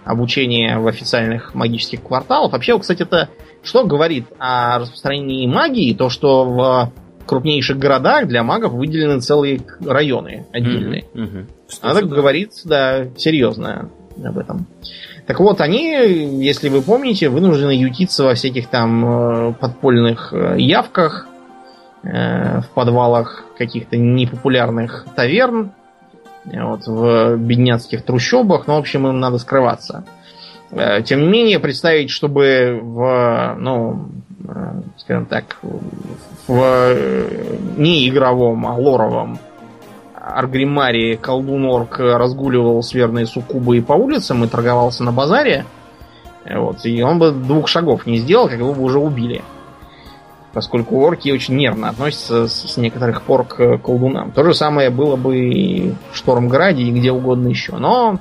обучения 0.04 0.78
в 0.78 0.86
официальных 0.86 1.54
магических 1.54 2.02
кварталах. 2.02 2.52
Вообще, 2.52 2.78
кстати, 2.78 3.02
это 3.02 3.28
что 3.62 3.84
говорит 3.84 4.26
о 4.38 4.78
распространении 4.78 5.46
магии? 5.46 5.94
То, 5.94 6.08
что 6.08 6.44
в 6.44 6.92
крупнейших 7.26 7.78
городах 7.78 8.26
для 8.26 8.42
магов 8.42 8.72
выделены 8.72 9.20
целые 9.20 9.60
районы 9.84 10.46
отдельные. 10.52 11.04
Mm-hmm. 11.12 11.22
Mm-hmm. 11.22 11.46
Надо 11.82 12.02
да. 12.02 12.14
говорит, 12.16 12.52
да, 12.64 13.06
серьезно 13.16 13.90
об 14.24 14.38
этом. 14.38 14.66
Так 15.26 15.40
вот, 15.40 15.60
они, 15.60 16.42
если 16.42 16.70
вы 16.70 16.80
помните, 16.80 17.28
вынуждены 17.28 17.72
ютиться 17.72 18.24
во 18.24 18.34
всяких 18.34 18.68
там 18.68 19.50
э, 19.50 19.52
подпольных 19.60 20.32
э, 20.32 20.54
явках, 20.58 21.28
Э, 21.28 21.37
в 22.02 22.64
подвалах 22.74 23.44
каких-то 23.58 23.96
непопулярных 23.96 25.06
таверн, 25.16 25.72
вот, 26.44 26.86
в 26.86 27.36
бедняцких 27.36 28.02
трущобах, 28.02 28.66
но, 28.66 28.74
ну, 28.74 28.78
в 28.78 28.80
общем, 28.80 29.06
им 29.06 29.20
надо 29.20 29.38
скрываться. 29.38 30.04
Э, 30.70 31.02
тем 31.02 31.20
не 31.22 31.28
менее, 31.28 31.58
представить, 31.58 32.10
чтобы 32.10 32.78
в, 32.80 33.56
ну, 33.58 34.08
э, 34.46 34.80
скажем 34.96 35.26
так, 35.26 35.58
в 36.46 37.26
не 37.76 38.08
игровом, 38.08 38.66
а 38.66 38.74
лоровом 38.74 39.38
Аргримаре 40.14 41.16
колдун-орк 41.16 41.98
разгуливал 41.98 42.82
с 42.82 42.92
верной 42.92 43.26
суккубой 43.26 43.82
по 43.82 43.94
улицам 43.94 44.44
и 44.44 44.48
торговался 44.48 45.04
на 45.04 45.12
базаре, 45.12 45.64
вот, 46.48 46.84
и 46.84 47.02
он 47.02 47.18
бы 47.18 47.30
двух 47.30 47.68
шагов 47.68 48.06
не 48.06 48.18
сделал, 48.18 48.48
как 48.48 48.58
его 48.58 48.74
бы 48.74 48.82
уже 48.82 48.98
убили 48.98 49.42
поскольку 50.52 51.00
орки 51.00 51.30
очень 51.30 51.56
нервно 51.56 51.90
относятся 51.90 52.48
с, 52.48 52.76
некоторых 52.76 53.22
пор 53.22 53.44
к 53.44 53.78
колдунам. 53.78 54.32
То 54.32 54.44
же 54.44 54.54
самое 54.54 54.90
было 54.90 55.16
бы 55.16 55.38
и 55.38 55.94
в 56.12 56.16
Штормграде, 56.16 56.82
и 56.82 56.90
где 56.90 57.12
угодно 57.12 57.48
еще. 57.48 57.76
Но 57.76 58.18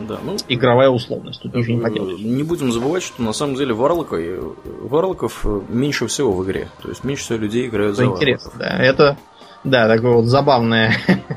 да, 0.00 0.18
ну, 0.22 0.36
игровая 0.48 0.88
условность, 0.88 1.40
тут 1.42 1.54
ничего 1.54 1.74
не 1.74 1.80
э, 1.80 1.82
поделаешь. 1.82 2.20
Не 2.20 2.42
будем 2.42 2.72
забывать, 2.72 3.02
что 3.02 3.22
на 3.22 3.32
самом 3.32 3.54
деле 3.54 3.74
варлока, 3.74 4.16
варлоков 4.82 5.44
меньше 5.68 6.06
всего 6.06 6.32
в 6.32 6.44
игре. 6.44 6.68
То 6.82 6.88
есть 6.88 7.04
меньше 7.04 7.24
всего 7.24 7.38
людей 7.38 7.68
играют 7.68 7.96
за 7.96 8.04
Интересно, 8.04 8.52
да. 8.58 8.66
Это, 8.66 9.16
да, 9.62 9.88
такое 9.88 10.14
вот 10.14 10.24
забавное, 10.24 10.96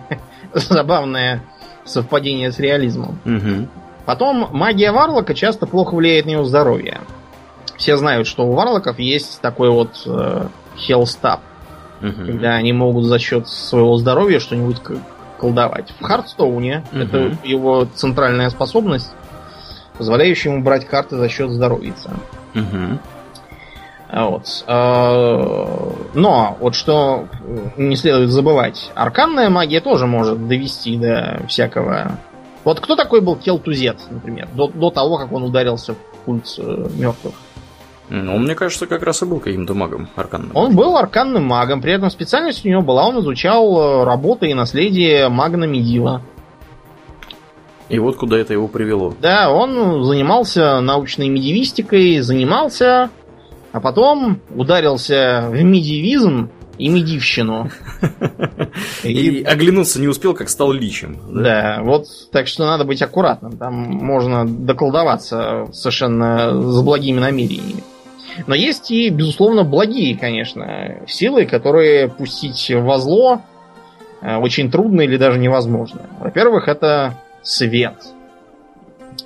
забавное 0.53 1.43
совпадение 1.85 2.51
с 2.51 2.59
реализмом. 2.59 3.19
Угу. 3.25 3.67
Потом 4.05 4.49
магия 4.51 4.91
варлока 4.91 5.33
часто 5.33 5.67
плохо 5.67 5.95
влияет 5.95 6.25
на 6.25 6.31
его 6.31 6.43
здоровье 6.43 7.01
все 7.77 7.95
знают, 7.97 8.27
что 8.27 8.45
у 8.45 8.53
варлоков 8.53 8.99
есть 8.99 9.39
такой 9.41 9.69
вот 9.69 10.03
э, 10.05 10.47
хелстап, 10.75 11.41
угу. 12.01 12.25
когда 12.25 12.55
они 12.55 12.73
могут 12.73 13.05
за 13.05 13.19
счет 13.19 13.47
своего 13.47 13.97
здоровья 13.97 14.39
что-нибудь 14.39 14.77
колдовать. 15.39 15.93
В 15.99 16.03
Хардстоуне 16.03 16.83
угу. 16.91 16.99
это 16.99 17.37
его 17.43 17.87
центральная 17.93 18.49
способность, 18.49 19.11
позволяющая 19.97 20.51
ему 20.51 20.63
брать 20.63 20.85
карты 20.85 21.17
за 21.17 21.29
счет 21.29 21.51
здоровья. 21.51 21.93
Угу. 22.55 22.99
Вот. 24.11 24.63
А, 24.67 25.93
но 26.13 26.57
вот 26.59 26.75
что 26.75 27.27
не 27.75 27.95
следует 27.95 28.29
забывать, 28.29 28.89
арканная 28.95 29.49
магия 29.49 29.81
тоже 29.81 30.07
может 30.07 30.47
довести 30.47 30.97
до 30.97 31.41
всякого. 31.47 32.17
Вот 32.63 32.79
кто 32.79 32.95
такой 32.95 33.21
был 33.21 33.35
Келтузет, 33.35 33.99
например, 34.09 34.47
до, 34.53 34.67
до 34.69 34.89
того, 34.89 35.17
как 35.17 35.31
он 35.31 35.43
ударился 35.43 35.93
в 35.93 35.97
культ 36.25 36.45
э, 36.57 36.87
мертвых? 36.95 37.33
Ну, 38.09 38.37
мне 38.37 38.55
кажется, 38.55 38.87
как 38.87 39.03
раз 39.03 39.21
и 39.21 39.25
был 39.25 39.39
каким-то 39.39 39.73
магом 39.73 40.07
арканным. 40.15 40.51
Он 40.53 40.75
был 40.75 40.97
арканным 40.97 41.43
магом, 41.43 41.81
при 41.81 41.93
этом 41.93 42.09
специальность 42.09 42.65
у 42.65 42.69
него 42.69 42.81
была, 42.81 43.05
он 43.05 43.19
изучал 43.19 44.01
э, 44.01 44.03
работы 44.05 44.49
и 44.49 44.53
наследие 44.53 45.27
Магна 45.27 45.65
Медила. 45.65 46.21
И 47.89 47.99
вот 47.99 48.17
куда 48.17 48.37
это 48.37 48.53
его 48.53 48.67
привело. 48.67 49.13
Да, 49.21 49.49
он 49.51 50.03
занимался 50.03 50.81
научной 50.81 51.29
медивистикой, 51.29 52.19
занимался, 52.19 53.09
а 53.71 53.79
потом 53.79 54.41
ударился 54.53 55.47
в 55.49 55.61
медивизм 55.63 56.49
и 56.77 56.89
медивщину. 56.89 57.71
И 59.03 59.43
оглянуться 59.43 59.99
не 59.99 60.07
успел, 60.07 60.33
как 60.33 60.49
стал 60.49 60.71
личем. 60.71 61.17
Да, 61.29 61.79
вот 61.81 62.05
так 62.31 62.47
что 62.47 62.65
надо 62.65 62.83
быть 62.83 63.01
аккуратным. 63.01 63.57
Там 63.57 63.73
можно 63.73 64.45
доколдоваться 64.45 65.67
совершенно 65.71 66.61
с 66.61 66.81
благими 66.81 67.19
намерениями. 67.19 67.83
Но 68.45 68.55
есть 68.55 68.91
и, 68.91 69.09
безусловно, 69.09 69.63
благие, 69.63 70.17
конечно, 70.17 70.99
силы, 71.07 71.45
которые 71.45 72.09
пустить 72.09 72.71
во 72.71 72.99
зло 72.99 73.41
э, 74.21 74.35
очень 74.37 74.69
трудно 74.69 75.01
или 75.01 75.17
даже 75.17 75.39
невозможно. 75.39 76.01
Во-первых, 76.19 76.67
это 76.67 77.15
свет. 77.41 77.95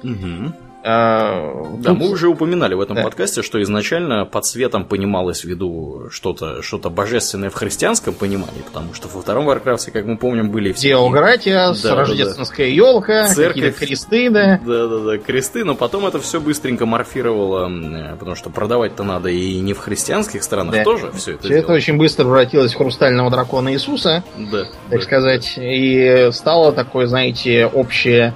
Угу. 0.03 0.53
А, 0.83 1.53
да, 1.77 1.89
тут... 1.89 1.99
мы 1.99 2.09
уже 2.09 2.27
упоминали 2.27 2.73
в 2.73 2.81
этом 2.81 2.95
да. 2.95 3.03
подкасте, 3.03 3.43
что 3.43 3.61
изначально 3.61 4.25
под 4.25 4.45
светом 4.45 4.85
понималось 4.85 5.41
в 5.41 5.45
виду 5.45 6.07
что-то 6.09 6.61
что 6.63 6.77
божественное 6.89 7.49
в 7.49 7.53
христианском 7.53 8.13
понимании, 8.13 8.61
потому 8.65 8.93
что 8.93 9.07
во 9.07 9.21
втором 9.21 9.45
Варкрафте, 9.45 9.91
как 9.91 10.05
мы 10.05 10.17
помним, 10.17 10.49
были 10.49 10.71
все... 10.71 10.89
Теократия, 10.89 11.73
да, 11.83 11.95
рождественская 11.95 12.67
да, 12.67 12.73
елка, 12.73 13.27
Церковь, 13.27 13.77
кресты, 13.77 14.29
да. 14.31 14.59
Да-да-да, 14.65 15.17
кресты, 15.19 15.63
но 15.63 15.75
потом 15.75 16.07
это 16.07 16.19
все 16.19 16.41
быстренько 16.41 16.85
морфировало, 16.85 17.69
потому 18.17 18.35
что 18.35 18.49
продавать-то 18.49 19.03
надо 19.03 19.29
и 19.29 19.59
не 19.59 19.73
в 19.73 19.79
христианских 19.79 20.43
странах 20.43 20.73
да. 20.73 20.83
тоже 20.83 21.11
все 21.11 21.33
это 21.33 21.43
Все 21.43 21.57
это 21.57 21.73
очень 21.73 21.97
быстро 21.97 22.23
превратилось 22.23 22.73
в 22.73 22.77
хрустального 22.77 23.29
дракона 23.29 23.73
Иисуса, 23.73 24.23
да, 24.37 24.63
так 24.63 24.99
да. 24.99 25.01
сказать, 25.01 25.53
и 25.57 26.29
стало 26.31 26.71
такое, 26.73 27.05
знаете, 27.05 27.67
общее 27.67 28.33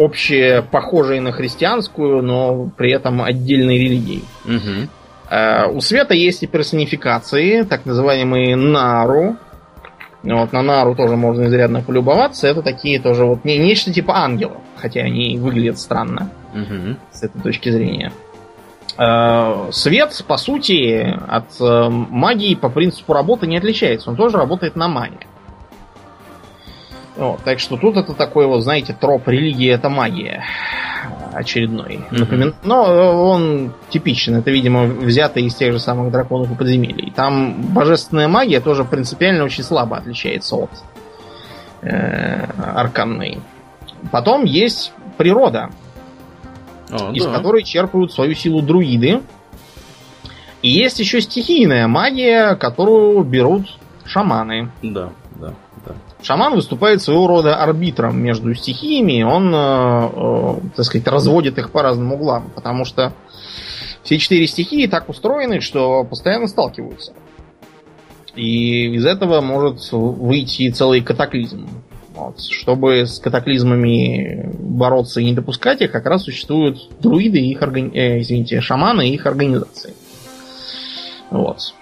общее, 0.00 0.62
похожее 0.62 1.20
на 1.20 1.32
христианскую, 1.32 2.22
но 2.22 2.70
при 2.76 2.90
этом 2.92 3.22
отдельной 3.22 3.78
религией. 3.78 4.24
Угу. 4.44 5.76
у 5.76 5.80
света 5.80 6.14
есть 6.14 6.42
и 6.42 6.46
персонификации, 6.46 7.62
так 7.62 7.84
называемые 7.86 8.56
нару. 8.56 9.36
Вот, 10.22 10.52
на 10.52 10.62
нару 10.62 10.94
тоже 10.94 11.16
можно 11.16 11.44
изрядно 11.46 11.82
полюбоваться. 11.82 12.48
Это 12.48 12.62
такие 12.62 13.00
тоже 13.00 13.24
вот 13.24 13.44
не, 13.44 13.58
нечто 13.58 13.92
типа 13.92 14.16
ангелов, 14.16 14.58
хотя 14.76 15.00
они 15.00 15.38
выглядят 15.38 15.78
странно 15.78 16.30
угу. 16.52 16.96
с 17.12 17.22
этой 17.22 17.40
точки 17.40 17.70
зрения. 17.70 18.12
Э, 18.98 19.68
свет, 19.72 20.24
по 20.26 20.36
сути, 20.36 21.16
от 21.28 21.60
э, 21.60 21.88
магии 21.88 22.54
по 22.54 22.68
принципу 22.68 23.12
работы 23.12 23.46
не 23.46 23.56
отличается. 23.56 24.10
Он 24.10 24.16
тоже 24.16 24.36
работает 24.36 24.76
на 24.76 24.88
мане. 24.88 25.26
Вот, 27.20 27.42
так 27.44 27.60
что 27.60 27.76
тут 27.76 27.98
это 27.98 28.14
такой 28.14 28.46
вот, 28.46 28.62
знаете, 28.62 28.96
троп 28.98 29.28
религии 29.28 29.68
это 29.68 29.90
магия 29.90 30.42
очередной. 31.34 32.00
Mm-hmm. 32.10 32.54
Но 32.64 32.86
э, 32.86 33.12
он 33.12 33.72
типичен. 33.90 34.36
Это, 34.36 34.50
видимо, 34.50 34.84
взято 34.84 35.38
из 35.38 35.54
тех 35.54 35.74
же 35.74 35.78
самых 35.78 36.10
драконов 36.10 36.50
и 36.50 36.54
подземелий. 36.54 37.12
Там 37.14 37.60
божественная 37.74 38.26
магия 38.26 38.60
тоже 38.60 38.84
принципиально 38.84 39.44
очень 39.44 39.62
слабо 39.62 39.98
отличается 39.98 40.56
от 40.56 40.70
э, 41.82 42.46
арканной. 42.74 43.40
Потом 44.10 44.44
есть 44.44 44.94
природа, 45.18 45.68
oh, 46.88 47.12
из 47.12 47.26
да. 47.26 47.34
которой 47.34 47.64
черпают 47.64 48.14
свою 48.14 48.34
силу 48.34 48.62
друиды. 48.62 49.20
И 50.62 50.70
есть 50.70 50.98
еще 50.98 51.20
стихийная 51.20 51.86
магия, 51.86 52.54
которую 52.54 53.22
берут 53.24 53.66
шаманы. 54.06 54.70
Да. 54.82 55.10
Шаман 56.22 56.54
выступает 56.54 57.00
своего 57.00 57.26
рода 57.26 57.56
арбитром 57.56 58.20
между 58.20 58.54
стихиями, 58.54 59.22
он, 59.22 59.54
э, 59.54 59.58
э, 59.58 60.54
так 60.76 60.84
сказать, 60.84 61.06
разводит 61.06 61.58
их 61.58 61.70
по 61.70 61.82
разным 61.82 62.12
углам, 62.12 62.50
потому 62.54 62.84
что 62.84 63.12
все 64.02 64.18
четыре 64.18 64.46
стихии 64.46 64.86
так 64.86 65.08
устроены, 65.08 65.60
что 65.60 66.04
постоянно 66.04 66.46
сталкиваются. 66.46 67.12
И 68.34 68.94
из 68.94 69.04
этого 69.06 69.40
может 69.40 69.80
выйти 69.92 70.70
целый 70.70 71.00
катаклизм. 71.00 71.68
Вот. 72.14 72.40
Чтобы 72.40 73.06
с 73.06 73.18
катаклизмами 73.18 74.50
бороться 74.58 75.20
и 75.20 75.24
не 75.24 75.32
допускать 75.32 75.80
их, 75.80 75.90
как 75.90 76.06
раз 76.06 76.24
существуют 76.24 76.78
друиды 77.00 77.38
и 77.38 77.52
их 77.52 77.62
органи... 77.62 77.90
э, 77.96 78.20
извините, 78.20 78.60
шаманы 78.60 79.08
и 79.08 79.14
их 79.14 79.26
организации. 79.26 79.94
Вот. 81.30 81.74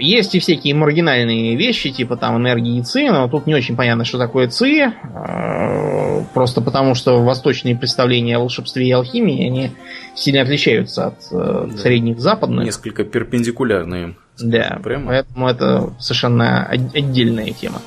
Есть 0.00 0.34
и 0.34 0.40
всякие 0.40 0.74
маргинальные 0.74 1.56
вещи, 1.56 1.90
типа 1.90 2.16
там 2.16 2.36
энергии 2.38 2.80
ЦИ, 2.80 3.10
но 3.10 3.28
тут 3.28 3.46
не 3.46 3.54
очень 3.54 3.76
понятно, 3.76 4.04
что 4.04 4.18
такое 4.18 4.48
ЦИ. 4.48 4.86
Э, 4.86 6.24
просто 6.34 6.60
потому, 6.60 6.94
что 6.94 7.22
восточные 7.22 7.76
представления 7.76 8.36
о 8.36 8.40
волшебстве 8.40 8.88
и 8.88 8.92
алхимии, 8.92 9.46
они 9.46 9.70
сильно 10.14 10.42
отличаются 10.42 11.08
от 11.08 11.18
э, 11.30 11.68
да. 11.70 11.78
средних 11.78 12.18
западных. 12.20 12.64
Несколько 12.64 13.04
перпендикулярные. 13.04 14.16
Да, 14.38 14.80
прямо. 14.82 15.08
поэтому 15.08 15.48
это 15.48 15.92
совершенно 15.98 16.66
отдельная 16.66 17.52
тема. 17.52 17.80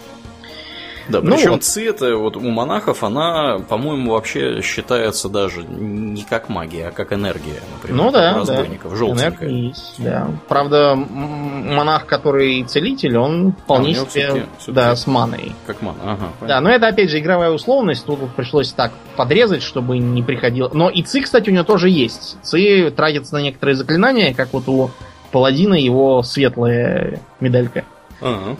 Да, 1.09 1.21
ну, 1.21 1.35
причем 1.35 1.51
вот. 1.51 1.63
цвета 1.63 2.15
вот 2.15 2.37
у 2.37 2.49
монахов, 2.49 3.03
она, 3.03 3.59
по-моему, 3.59 4.11
вообще 4.11 4.61
считается 4.61 5.29
даже 5.29 5.63
не 5.63 6.23
как 6.23 6.49
магия, 6.49 6.87
а 6.87 6.91
как 6.91 7.11
энергия, 7.13 7.59
например, 7.75 8.03
ну, 8.03 8.11
да, 8.11 8.33
разбойников, 8.35 8.91
да. 8.91 8.97
желтенькая. 8.97 9.49
Есть, 9.49 9.95
да. 9.97 10.29
Правда, 10.47 10.95
монах, 10.95 12.05
который 12.05 12.63
целитель, 12.63 13.17
он 13.17 13.53
вполне 13.53 13.91
а, 13.91 13.95
себе 13.95 14.05
все-таки, 14.07 14.45
все-таки 14.57 14.71
да, 14.71 14.95
с 14.95 15.07
маной. 15.07 15.51
Как 15.67 15.81
мана, 15.81 15.99
ага. 16.03 16.29
Понятно. 16.39 16.47
Да, 16.47 16.61
но 16.61 16.69
это 16.69 16.87
опять 16.87 17.09
же 17.09 17.19
игровая 17.19 17.51
условность, 17.51 18.05
тут 18.05 18.19
пришлось 18.35 18.71
так 18.71 18.91
подрезать, 19.15 19.63
чтобы 19.63 19.97
не 19.97 20.23
приходило. 20.23 20.69
Но 20.73 20.89
и 20.89 21.03
ци, 21.03 21.21
кстати, 21.21 21.49
у 21.49 21.53
него 21.53 21.63
тоже 21.63 21.89
есть. 21.89 22.37
Ци 22.41 22.91
тратится 22.91 23.35
на 23.35 23.41
некоторые 23.41 23.75
заклинания, 23.75 24.33
как 24.33 24.53
вот 24.53 24.67
у 24.67 24.91
паладина 25.31 25.73
его 25.73 26.23
светлая 26.23 27.19
медалька. 27.39 27.83
Ага. 28.21 28.55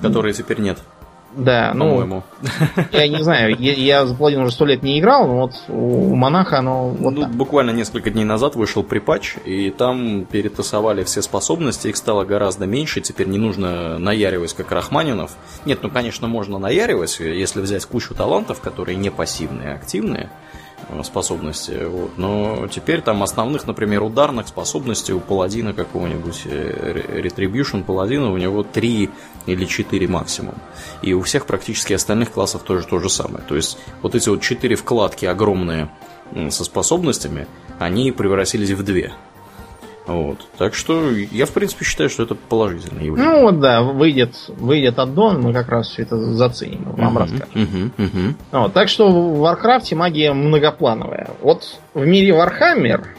Которой 0.00 0.32
теперь 0.32 0.60
нет. 0.60 0.78
Да, 1.32 1.72
ну. 1.74 2.22
Я 2.92 3.08
не 3.08 3.22
знаю, 3.22 3.56
я, 3.58 3.72
я 3.72 4.06
за 4.06 4.14
паладин 4.14 4.40
уже 4.40 4.52
сто 4.52 4.64
лет 4.64 4.82
не 4.82 4.98
играл, 4.98 5.26
но 5.26 5.40
вот 5.42 5.52
у 5.68 6.14
монаха 6.14 6.58
оно 6.58 6.88
вот 6.88 7.14
ну, 7.14 7.20
так. 7.22 7.30
Буквально 7.30 7.70
несколько 7.70 8.10
дней 8.10 8.24
назад 8.24 8.56
вышел 8.56 8.82
припач, 8.82 9.36
и 9.44 9.70
там 9.70 10.24
перетасовали 10.24 11.04
все 11.04 11.22
способности, 11.22 11.88
их 11.88 11.96
стало 11.96 12.24
гораздо 12.24 12.66
меньше, 12.66 13.00
теперь 13.00 13.28
не 13.28 13.38
нужно 13.38 13.98
наяривать, 13.98 14.54
как 14.54 14.72
Рахманинов. 14.72 15.32
Нет, 15.64 15.80
ну, 15.82 15.90
конечно, 15.90 16.26
можно 16.26 16.58
наяривать, 16.58 17.20
если 17.20 17.60
взять 17.60 17.84
кучу 17.86 18.14
талантов, 18.14 18.60
которые 18.60 18.96
не 18.96 19.10
пассивные, 19.10 19.72
а 19.72 19.74
активные, 19.74 20.30
способности. 21.02 21.84
Вот. 21.84 22.16
Но 22.16 22.68
теперь 22.68 23.00
там 23.00 23.22
основных, 23.22 23.66
например, 23.66 24.02
ударных 24.02 24.48
способностей 24.48 25.12
у 25.12 25.20
паладина 25.20 25.72
какого-нибудь 25.72 26.42
э, 26.46 27.20
Retribution 27.22 27.84
паладина 27.84 28.32
у 28.32 28.36
него 28.36 28.62
3 28.62 29.10
или 29.46 29.64
4 29.64 30.08
максимум. 30.08 30.54
И 31.02 31.12
у 31.12 31.22
всех 31.22 31.46
практически 31.46 31.92
остальных 31.92 32.32
классов 32.32 32.62
тоже 32.62 32.86
то 32.86 32.98
же 32.98 33.08
самое. 33.08 33.44
То 33.48 33.56
есть 33.56 33.78
вот 34.02 34.14
эти 34.14 34.28
вот 34.28 34.40
4 34.40 34.76
вкладки 34.76 35.26
огромные 35.26 35.90
со 36.50 36.64
способностями, 36.64 37.46
они 37.78 38.12
превратились 38.12 38.70
в 38.70 38.82
2. 38.84 39.12
Вот. 40.06 40.46
Так 40.58 40.74
что 40.74 41.10
я, 41.10 41.46
в 41.46 41.52
принципе, 41.52 41.84
считаю, 41.84 42.10
что 42.10 42.24
это 42.24 42.34
положительное 42.34 43.04
явление. 43.04 43.32
Ну 43.32 43.42
вот 43.42 43.60
да, 43.60 43.82
выйдет, 43.82 44.34
выйдет 44.48 44.98
аддон, 44.98 45.40
мы 45.40 45.52
как 45.52 45.68
раз 45.68 45.88
все 45.88 46.02
это 46.02 46.16
заценим, 46.16 46.82
вам 46.96 47.16
uh-huh, 47.16 47.20
расскажем. 47.20 47.46
Uh-huh, 47.54 47.90
uh-huh. 47.96 48.34
Вот, 48.52 48.72
так 48.72 48.88
что 48.88 49.08
в 49.08 49.38
Варкрафте 49.38 49.94
магия 49.94 50.32
многоплановая. 50.32 51.30
Вот 51.42 51.78
в 51.94 52.04
мире 52.04 52.32
Вархаммер 52.32 53.14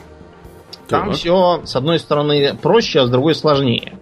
там 0.91 1.13
все, 1.13 1.61
с 1.63 1.75
одной 1.75 1.99
стороны, 1.99 2.53
проще, 2.61 2.99
а 2.99 3.07
с 3.07 3.09
другой 3.09 3.33
сложнее. 3.33 3.93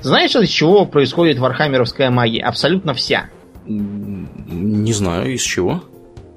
Знаешь, 0.00 0.34
из 0.34 0.48
чего 0.48 0.86
происходит 0.86 1.38
вархаммеровская 1.38 2.10
магия? 2.10 2.42
Абсолютно 2.42 2.94
вся. 2.94 3.26
Не 3.66 4.92
знаю, 4.92 5.32
из 5.32 5.42
чего. 5.42 5.82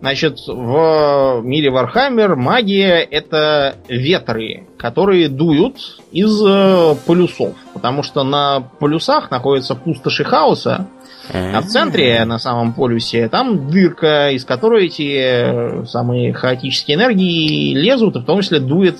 Значит, 0.06 0.38
в 0.45 1.41
мире 1.43 1.72
Вархаммер 1.72 2.36
магия 2.36 2.99
это 2.99 3.78
ветры, 3.88 4.68
которые 4.78 5.30
дуют 5.30 5.78
из 6.12 6.39
э, 6.45 6.93
полюсов. 7.08 7.56
Потому 7.74 8.03
что 8.03 8.24
на 8.24 8.60
полюсах 8.60 9.32
находятся 9.32 9.74
пустоши 9.74 10.24
хаоса, 10.24 10.86
а 11.34 11.60
в 11.60 11.66
центре, 11.66 12.24
на 12.24 12.38
самом 12.38 12.74
полюсе, 12.74 13.28
там 13.30 13.72
дырка, 13.72 14.30
из 14.30 14.45
которой 14.45 14.86
эти 14.86 15.82
э, 15.82 15.86
самые 15.88 16.34
хаотические 16.34 16.97
энергии 16.97 17.74
лезут, 17.74 18.16
и 18.16 18.20
в 18.20 18.26
том 18.26 18.41
числе 18.41 18.60
дует 18.60 18.99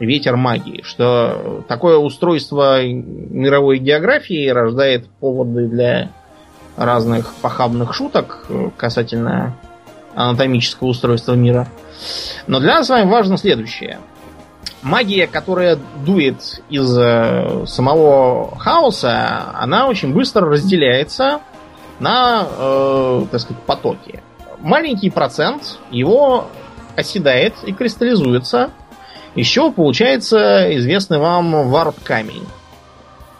ветер 0.00 0.36
магии. 0.36 0.82
Что 0.84 1.64
такое 1.66 1.96
устройство 1.96 2.84
мировой 2.84 3.78
географии 3.78 4.50
рождает 4.50 5.08
поводы 5.18 5.66
для 5.66 6.10
разных 6.76 7.32
похабных 7.36 7.94
шуток 7.94 8.46
касательно 8.76 9.56
анатомического 10.16 10.88
устройства 10.88 11.34
мира. 11.34 11.68
Но 12.46 12.58
для 12.58 12.76
нас 12.76 12.86
с 12.86 12.90
вами 12.90 13.08
важно 13.08 13.36
следующее. 13.36 14.00
Магия, 14.82 15.26
которая 15.26 15.78
дует 16.04 16.60
из 16.70 16.96
э, 16.96 17.64
самого 17.66 18.56
хаоса, 18.58 19.52
она 19.54 19.86
очень 19.88 20.12
быстро 20.12 20.48
разделяется 20.48 21.40
на, 21.98 22.46
э, 22.58 23.26
так 23.30 23.40
сказать, 23.40 23.62
потоки. 23.64 24.22
маленький 24.58 25.10
процент 25.10 25.78
его 25.90 26.46
оседает 26.96 27.54
и 27.64 27.72
кристаллизуется. 27.72 28.70
Еще 29.34 29.70
получается 29.70 30.74
известный 30.76 31.18
вам 31.18 31.68
варп-камень. 31.68 32.46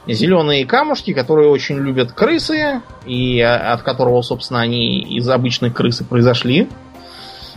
Зеленые 0.06 0.64
камушки, 0.66 1.12
которые 1.12 1.48
очень 1.48 1.76
любят 1.76 2.12
крысы, 2.12 2.80
и 3.04 3.40
от 3.40 3.82
которого, 3.82 4.22
собственно, 4.22 4.60
они 4.60 5.00
из 5.00 5.28
обычной 5.28 5.70
крысы 5.70 6.04
произошли. 6.04 6.68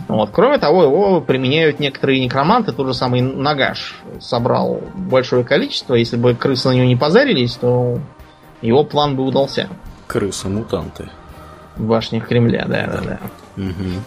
Вот. 0.08 0.30
Кроме 0.32 0.58
того, 0.58 0.82
его 0.82 1.20
применяют 1.20 1.78
некоторые 1.78 2.20
некроманты, 2.20 2.72
тот 2.72 2.86
же 2.88 2.94
самый 2.94 3.20
Нагаш 3.20 4.00
собрал 4.18 4.80
большое 4.94 5.44
количество. 5.44 5.94
Если 5.94 6.16
бы 6.16 6.34
крысы 6.34 6.68
на 6.68 6.72
него 6.72 6.86
не 6.86 6.96
позарились, 6.96 7.54
то 7.54 8.00
его 8.62 8.82
план 8.82 9.14
бы 9.14 9.24
удался. 9.24 9.68
Крысы-мутанты. 10.08 11.08
В 11.76 11.86
башнях 11.86 12.26
Кремля, 12.26 12.64
да, 12.66 12.86
да, 12.86 13.00
да. 13.00 13.62
Угу. 13.62 14.02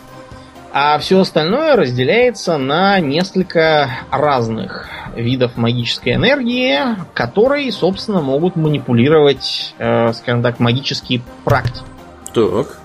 А 0.73 0.97
все 0.97 1.19
остальное 1.19 1.75
разделяется 1.75 2.57
на 2.57 2.99
несколько 2.99 3.89
разных 4.11 4.89
видов 5.15 5.57
магической 5.57 6.15
энергии, 6.15 6.79
которые, 7.13 7.71
собственно, 7.71 8.21
могут 8.21 8.55
манипулировать, 8.55 9.73
э, 9.77 10.13
скажем 10.13 10.41
так, 10.43 10.59
магические 10.59 11.21
практики. 11.43 11.85
Так. 12.33 12.79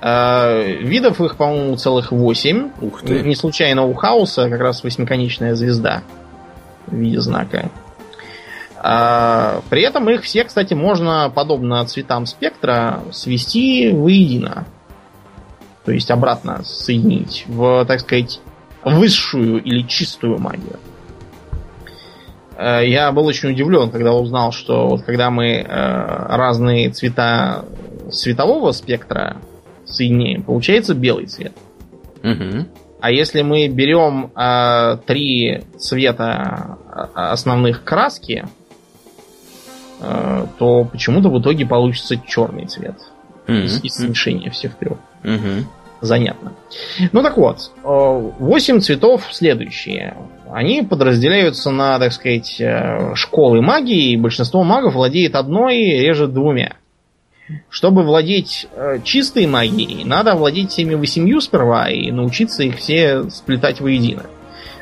Э, 0.00 0.72
видов 0.80 1.20
их, 1.20 1.36
по-моему, 1.36 1.76
целых 1.76 2.12
восемь. 2.12 2.70
Ух 2.80 3.02
ты. 3.02 3.20
Не 3.22 3.36
случайно 3.36 3.84
у 3.84 3.94
Хаоса 3.94 4.48
как 4.48 4.60
раз 4.60 4.82
восьмиконечная 4.82 5.54
звезда 5.54 6.02
в 6.86 6.94
виде 6.94 7.20
знака. 7.20 7.70
Э, 8.82 9.60
при 9.70 9.82
этом 9.82 10.10
их 10.10 10.22
все, 10.22 10.44
кстати, 10.44 10.74
можно, 10.74 11.30
подобно 11.34 11.84
цветам 11.86 12.26
спектра, 12.26 13.02
свести 13.12 13.90
воедино. 13.92 14.66
То 15.84 15.92
есть 15.92 16.10
обратно 16.10 16.62
соединить 16.64 17.44
в, 17.48 17.84
так 17.86 18.00
сказать, 18.00 18.40
высшую 18.84 19.62
или 19.62 19.82
чистую 19.82 20.38
магию. 20.38 20.78
Э, 22.56 22.86
я 22.86 23.12
был 23.12 23.26
очень 23.26 23.50
удивлен, 23.50 23.90
когда 23.90 24.12
узнал, 24.12 24.52
что 24.52 24.88
вот 24.88 25.02
когда 25.02 25.30
мы 25.30 25.64
разные 25.68 26.90
цвета 26.90 27.64
светового 28.10 28.72
спектра 28.72 29.38
соединяем, 29.84 30.42
получается 30.42 30.94
белый 30.94 31.26
цвет. 31.26 31.52
Угу. 32.22 32.66
А 33.00 33.10
если 33.10 33.42
мы 33.42 33.66
берем 33.66 34.30
э, 34.36 34.96
три 35.06 35.64
цвета 35.76 36.78
основных 37.14 37.82
краски, 37.82 38.46
э, 40.00 40.46
то 40.56 40.84
почему-то 40.84 41.28
в 41.28 41.40
итоге 41.40 41.66
получится 41.66 42.16
черный 42.16 42.66
цвет. 42.66 42.94
Угу. 43.48 43.54
Из, 43.54 43.94
смешения 43.94 44.50
всех 44.50 44.76
трех. 44.76 44.98
Угу. 45.24 45.66
Занятно. 46.02 46.52
Ну 47.12 47.22
так 47.22 47.36
вот, 47.36 47.70
восемь 47.84 48.80
цветов 48.80 49.28
следующие. 49.30 50.16
Они 50.52 50.82
подразделяются 50.82 51.70
на, 51.70 51.98
так 51.98 52.12
сказать, 52.12 52.60
э, 52.60 53.14
школы 53.14 53.62
магии, 53.62 54.12
и 54.12 54.16
большинство 54.18 54.64
магов 54.64 54.94
владеет 54.94 55.34
одной, 55.34 55.76
реже 55.76 56.26
двумя. 56.26 56.74
Чтобы 57.70 58.02
владеть 58.02 58.66
э, 58.74 58.98
чистой 59.02 59.46
магией, 59.46 60.04
надо 60.04 60.34
владеть 60.34 60.70
всеми 60.70 60.94
восемью 60.94 61.40
сперва 61.40 61.88
и 61.88 62.10
научиться 62.10 62.64
их 62.64 62.76
все 62.76 63.30
сплетать 63.30 63.80
воедино. 63.80 64.24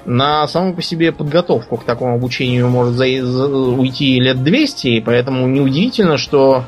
На 0.07 0.49
саму 0.49 0.75
по 0.75 0.83
себе 0.83 1.13
подготовку 1.13 1.77
к 1.77 1.85
такому 1.85 2.15
обучению 2.15 2.69
может 2.69 2.99
уйти 2.99 4.19
лет 4.19 4.43
200, 4.43 4.89
и 4.89 5.01
поэтому 5.01 5.47
неудивительно, 5.47 6.17
что 6.17 6.65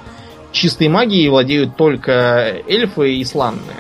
чистой 0.52 0.88
магией 0.88 1.28
владеют 1.28 1.76
только 1.76 2.54
эльфы 2.68 3.14
и 3.14 3.24
сланные. 3.24 3.78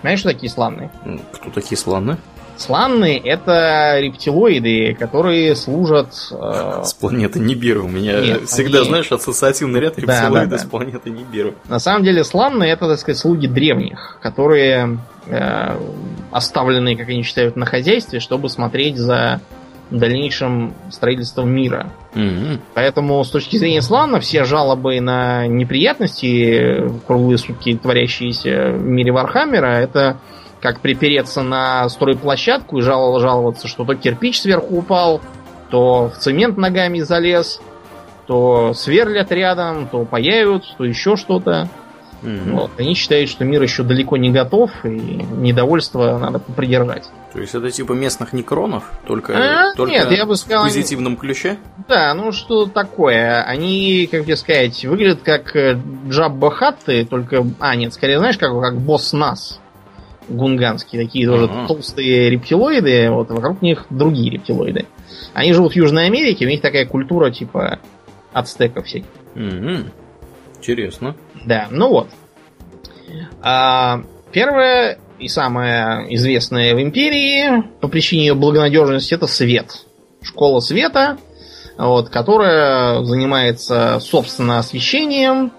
Знаешь, 0.00 0.20
что 0.20 0.28
такие 0.30 0.50
сланные? 0.50 0.90
Кто 1.32 1.50
такие 1.50 1.76
сланные? 1.76 2.18
Сланные 2.58 3.18
это 3.18 4.00
рептилоиды, 4.00 4.96
которые 4.98 5.54
служат... 5.54 6.08
Э... 6.32 6.82
С 6.84 6.92
планеты 6.92 7.38
Нибиру. 7.38 7.84
У 7.84 7.88
меня 7.88 8.20
Нет, 8.20 8.48
всегда, 8.48 8.80
они... 8.80 8.88
знаешь, 8.88 9.12
ассоциативный 9.12 9.78
ряд 9.78 9.96
рептилоиды 9.96 10.32
да, 10.32 10.44
да, 10.44 10.46
да. 10.46 10.58
с 10.58 10.64
планеты 10.64 11.10
Нибиру. 11.10 11.54
На 11.68 11.78
самом 11.78 12.02
деле 12.02 12.24
сланные 12.24 12.72
это, 12.72 12.88
так 12.88 12.98
сказать, 12.98 13.18
слуги 13.18 13.46
древних, 13.46 14.18
которые 14.20 14.98
э, 15.26 15.78
оставлены, 16.32 16.96
как 16.96 17.08
они 17.08 17.22
считают, 17.22 17.54
на 17.54 17.64
хозяйстве, 17.64 18.18
чтобы 18.18 18.48
смотреть 18.48 18.96
за 18.96 19.40
дальнейшим 19.90 20.74
строительством 20.90 21.50
мира. 21.50 21.90
Mm-hmm. 22.14 22.60
Поэтому 22.74 23.22
с 23.24 23.30
точки 23.30 23.56
зрения 23.56 23.82
слана 23.82 24.20
все 24.20 24.44
жалобы 24.44 25.00
на 25.00 25.46
неприятности 25.46 26.90
круглые 27.06 27.38
сутки 27.38 27.76
творящиеся 27.76 28.72
в 28.72 28.84
мире 28.84 29.12
Вархаммера 29.12 29.66
это 29.66 30.18
как 30.60 30.80
припереться 30.80 31.42
на 31.42 31.88
стройплощадку 31.88 32.78
и 32.78 32.82
жал, 32.82 33.20
жаловаться, 33.20 33.68
что 33.68 33.84
то 33.84 33.94
кирпич 33.94 34.40
сверху 34.40 34.78
упал, 34.78 35.20
то 35.70 36.10
в 36.14 36.18
цемент 36.18 36.56
ногами 36.56 37.00
залез, 37.00 37.60
то 38.26 38.74
сверлят 38.74 39.30
рядом, 39.32 39.88
то 39.88 40.04
паяют, 40.04 40.64
то 40.76 40.84
еще 40.84 41.16
что-то. 41.16 41.68
Mm-hmm. 42.22 42.52
Вот. 42.52 42.70
Они 42.78 42.94
считают, 42.94 43.30
что 43.30 43.44
мир 43.44 43.62
еще 43.62 43.82
далеко 43.82 44.16
не 44.16 44.30
готов, 44.30 44.70
и 44.84 44.88
недовольство 44.88 46.18
надо 46.18 46.38
попридержать. 46.38 47.04
То 47.32 47.40
есть 47.40 47.54
это 47.54 47.70
типа 47.70 47.92
местных 47.92 48.32
некронов, 48.32 48.84
только, 49.06 49.34
а, 49.36 49.74
только 49.74 49.92
нет, 49.92 50.10
я 50.10 50.26
бы 50.26 50.36
сказал, 50.36 50.64
в 50.64 50.66
позитивном 50.66 51.16
ключе? 51.16 51.58
Да, 51.86 52.14
ну 52.14 52.32
что 52.32 52.66
такое? 52.66 53.42
Они, 53.42 54.08
как 54.10 54.24
тебе 54.24 54.36
сказать, 54.36 54.84
выглядят 54.84 55.20
как 55.22 55.54
э, 55.54 55.78
Джабба 56.08 56.50
Хатты, 56.50 57.04
только... 57.04 57.46
А, 57.60 57.76
нет, 57.76 57.94
скорее, 57.94 58.18
знаешь, 58.18 58.38
как, 58.38 58.58
как 58.60 58.78
босс 58.78 59.12
нас 59.12 59.60
гунганские, 60.28 61.04
такие 61.04 61.26
тоже 61.26 61.46
uh-huh. 61.46 61.66
толстые 61.66 62.30
рептилоиды, 62.30 63.10
вот 63.10 63.30
вокруг 63.30 63.62
них 63.62 63.86
другие 63.90 64.30
рептилоиды. 64.32 64.86
Они 65.32 65.52
живут 65.52 65.72
в 65.72 65.76
Южной 65.76 66.06
Америке, 66.06 66.46
у 66.46 66.48
них 66.48 66.60
такая 66.60 66.86
культура 66.86 67.30
типа 67.30 67.78
ацтеков 68.32 68.86
всяких. 68.86 69.08
Mm-hmm. 69.34 69.86
Интересно. 70.58 71.16
Да, 71.44 71.68
ну 71.70 71.88
вот. 71.88 72.08
А, 73.42 74.02
первое 74.32 74.98
и 75.18 75.28
самое 75.28 76.06
известное 76.14 76.74
в 76.74 76.80
империи 76.80 77.62
по 77.80 77.88
причине 77.88 78.26
ее 78.26 78.34
благонадежности 78.34 79.14
это 79.14 79.26
свет. 79.26 79.86
Школа 80.22 80.60
света, 80.60 81.16
вот, 81.76 82.08
которая 82.08 83.02
занимается, 83.04 83.98
собственно, 84.00 84.58
освещением, 84.58 85.52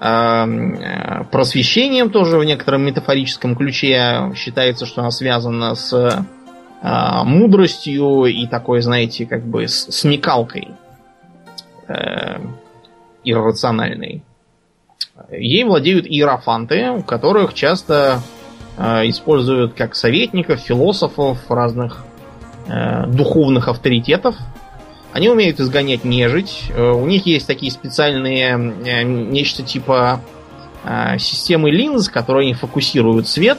Эм, 0.00 0.74
э, 0.74 1.24
просвещением 1.30 2.10
тоже 2.10 2.36
в 2.36 2.44
некотором 2.44 2.82
метафорическом 2.82 3.54
ключе. 3.54 4.32
Считается, 4.36 4.86
что 4.86 5.00
она 5.02 5.10
связана 5.10 5.74
с 5.74 5.92
э, 5.94 7.22
мудростью 7.24 8.24
и 8.24 8.46
такой, 8.46 8.82
знаете, 8.82 9.24
как 9.24 9.44
бы 9.44 9.68
с 9.68 9.86
смекалкой 9.90 10.68
э, 11.88 12.38
иррациональной. 13.22 14.22
Ей 15.30 15.64
владеют 15.64 16.06
иерофанты, 16.06 17.02
которых 17.06 17.54
часто 17.54 18.20
э, 18.76 19.08
используют 19.08 19.74
как 19.74 19.94
советников, 19.94 20.60
философов, 20.60 21.38
разных 21.48 22.04
э, 22.66 23.06
духовных 23.06 23.68
авторитетов, 23.68 24.36
они 25.14 25.28
умеют 25.28 25.60
изгонять 25.60 26.04
нежить. 26.04 26.64
Э, 26.70 26.90
у 26.90 27.06
них 27.06 27.24
есть 27.24 27.46
такие 27.46 27.70
специальные 27.70 28.74
э, 28.84 29.02
нечто 29.04 29.62
типа 29.62 30.20
э, 30.82 31.18
системы 31.18 31.70
линз, 31.70 32.08
которые 32.08 32.46
они 32.46 32.54
фокусируют 32.54 33.28
свет 33.28 33.58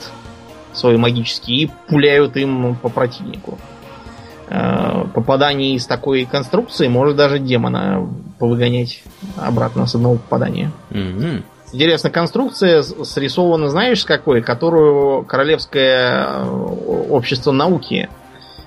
свой 0.74 0.98
магический 0.98 1.64
и 1.64 1.72
пуляют 1.88 2.36
им 2.36 2.76
по 2.76 2.89
противнику. 2.89 3.58
Попадание 4.48 5.76
из 5.76 5.86
такой 5.88 6.26
конструкции 6.26 6.88
может 6.88 7.16
даже 7.16 7.39
демона 7.39 8.08
повыгонять 8.38 9.04
обратно 9.38 9.88
с 9.88 9.96
одного 9.96 10.16
попадания. 10.16 10.72
Mm-hmm. 10.91 11.43
Интересно, 11.74 12.10
конструкция 12.10 12.84
срисована, 12.84 13.70
знаешь, 13.70 14.02
с 14.02 14.06
какой? 14.06 14.41
Которую 14.41 15.26
Королевское 15.26 16.46
общество 16.46 17.52
науки 17.52 18.08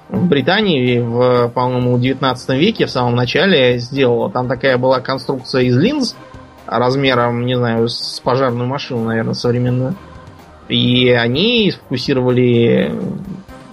в 0.09 0.27
Британии 0.27 0.99
в, 0.99 1.49
по-моему, 1.49 1.99
19 1.99 2.49
веке, 2.59 2.87
в 2.87 2.91
самом 2.91 3.15
начале 3.15 3.79
сделала. 3.79 4.31
Там 4.31 4.49
такая 4.49 4.79
была 4.79 5.01
конструкция 5.01 5.63
из 5.63 5.77
линз 5.77 6.17
размером, 6.67 7.47
не 7.47 7.57
знаю, 7.57 7.89
с 7.89 8.21
пожарную 8.21 8.67
машину, 8.67 9.05
наверное, 9.05 9.35
современную. 9.35 9.95
И 10.69 11.09
они 11.11 11.71
фокусировали 11.71 12.93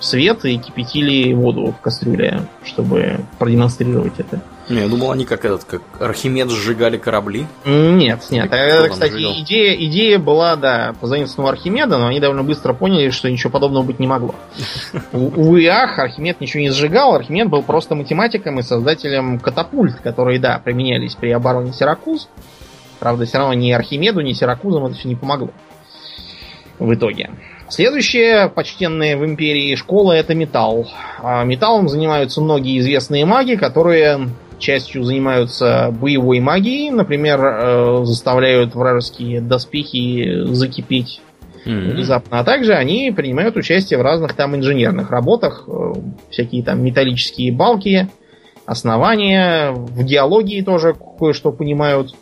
свет 0.05 0.45
и 0.45 0.57
кипятили 0.57 1.33
воду 1.33 1.73
в 1.77 1.81
кастрюле, 1.81 2.41
чтобы 2.63 3.19
продемонстрировать 3.39 4.19
это. 4.19 4.41
Не, 4.67 4.81
я 4.81 4.87
думал, 4.87 5.11
они 5.11 5.25
как 5.25 5.45
этот, 5.45 5.63
как 5.63 5.81
Архимед 5.99 6.49
сжигали 6.49 6.97
корабли. 6.97 7.45
Нет, 7.65 8.21
нет. 8.31 8.51
Это, 8.51 8.89
кстати, 8.89 9.13
идея, 9.13 9.75
идея 9.75 10.17
была, 10.17 10.55
да, 10.55 10.95
позаимствована 10.99 11.51
Архимеда, 11.51 11.99
но 11.99 12.07
они 12.07 12.19
довольно 12.19 12.43
быстро 12.43 12.73
поняли, 12.73 13.11
что 13.11 13.29
ничего 13.29 13.51
подобного 13.51 13.83
быть 13.83 13.99
не 13.99 14.07
могло. 14.07 14.33
У 15.11 15.55
ИАХ 15.55 15.99
Архимед 15.99 16.41
ничего 16.41 16.61
не 16.61 16.71
сжигал, 16.71 17.13
Архимед 17.13 17.47
был 17.47 17.61
просто 17.61 17.93
математиком 17.93 18.59
и 18.59 18.63
создателем 18.63 19.39
катапульт, 19.39 19.99
которые, 19.99 20.39
да, 20.39 20.59
применялись 20.63 21.13
при 21.13 21.29
обороне 21.29 21.71
Сиракуз. 21.71 22.27
Правда, 22.99 23.25
все 23.25 23.37
равно 23.37 23.53
ни 23.53 23.71
Архимеду, 23.71 24.21
ни 24.21 24.33
Сиракузам 24.33 24.85
это 24.87 24.95
все 24.95 25.07
не 25.07 25.15
помогло. 25.15 25.51
в 26.79 26.91
итоге. 26.93 27.29
Следующая 27.67 28.47
почтенная 28.47 29.17
в 29.17 29.25
империи 29.25 29.75
школа 29.75 30.13
это 30.13 30.35
металл. 30.35 30.87
А 31.21 31.43
металлом 31.43 31.89
занимаются 31.89 32.41
многие 32.41 32.79
известные 32.79 33.25
маги, 33.25 33.55
которые 33.55 34.29
частью 34.59 35.03
занимаются 35.03 35.91
боевой 35.91 36.39
магией, 36.39 36.89
например, 36.89 37.43
э, 37.43 38.05
заставляют 38.05 38.75
вражеские 38.75 39.41
доспехи 39.41 40.45
закипеть 40.45 41.21
mm-hmm. 41.65 41.91
внезапно. 41.91 42.39
А 42.39 42.43
также 42.43 42.73
они 42.73 43.11
принимают 43.11 43.55
участие 43.57 43.99
в 43.99 44.03
разных 44.03 44.33
там 44.33 44.55
инженерных 44.55 45.09
работах, 45.09 45.65
э, 45.67 45.93
всякие 46.29 46.63
там 46.63 46.83
металлические 46.83 47.51
балки, 47.51 48.07
основания, 48.65 49.71
в 49.71 50.03
геологии 50.03 50.61
тоже 50.61 50.95
кое-что 51.19 51.51
понимают, 51.51 52.15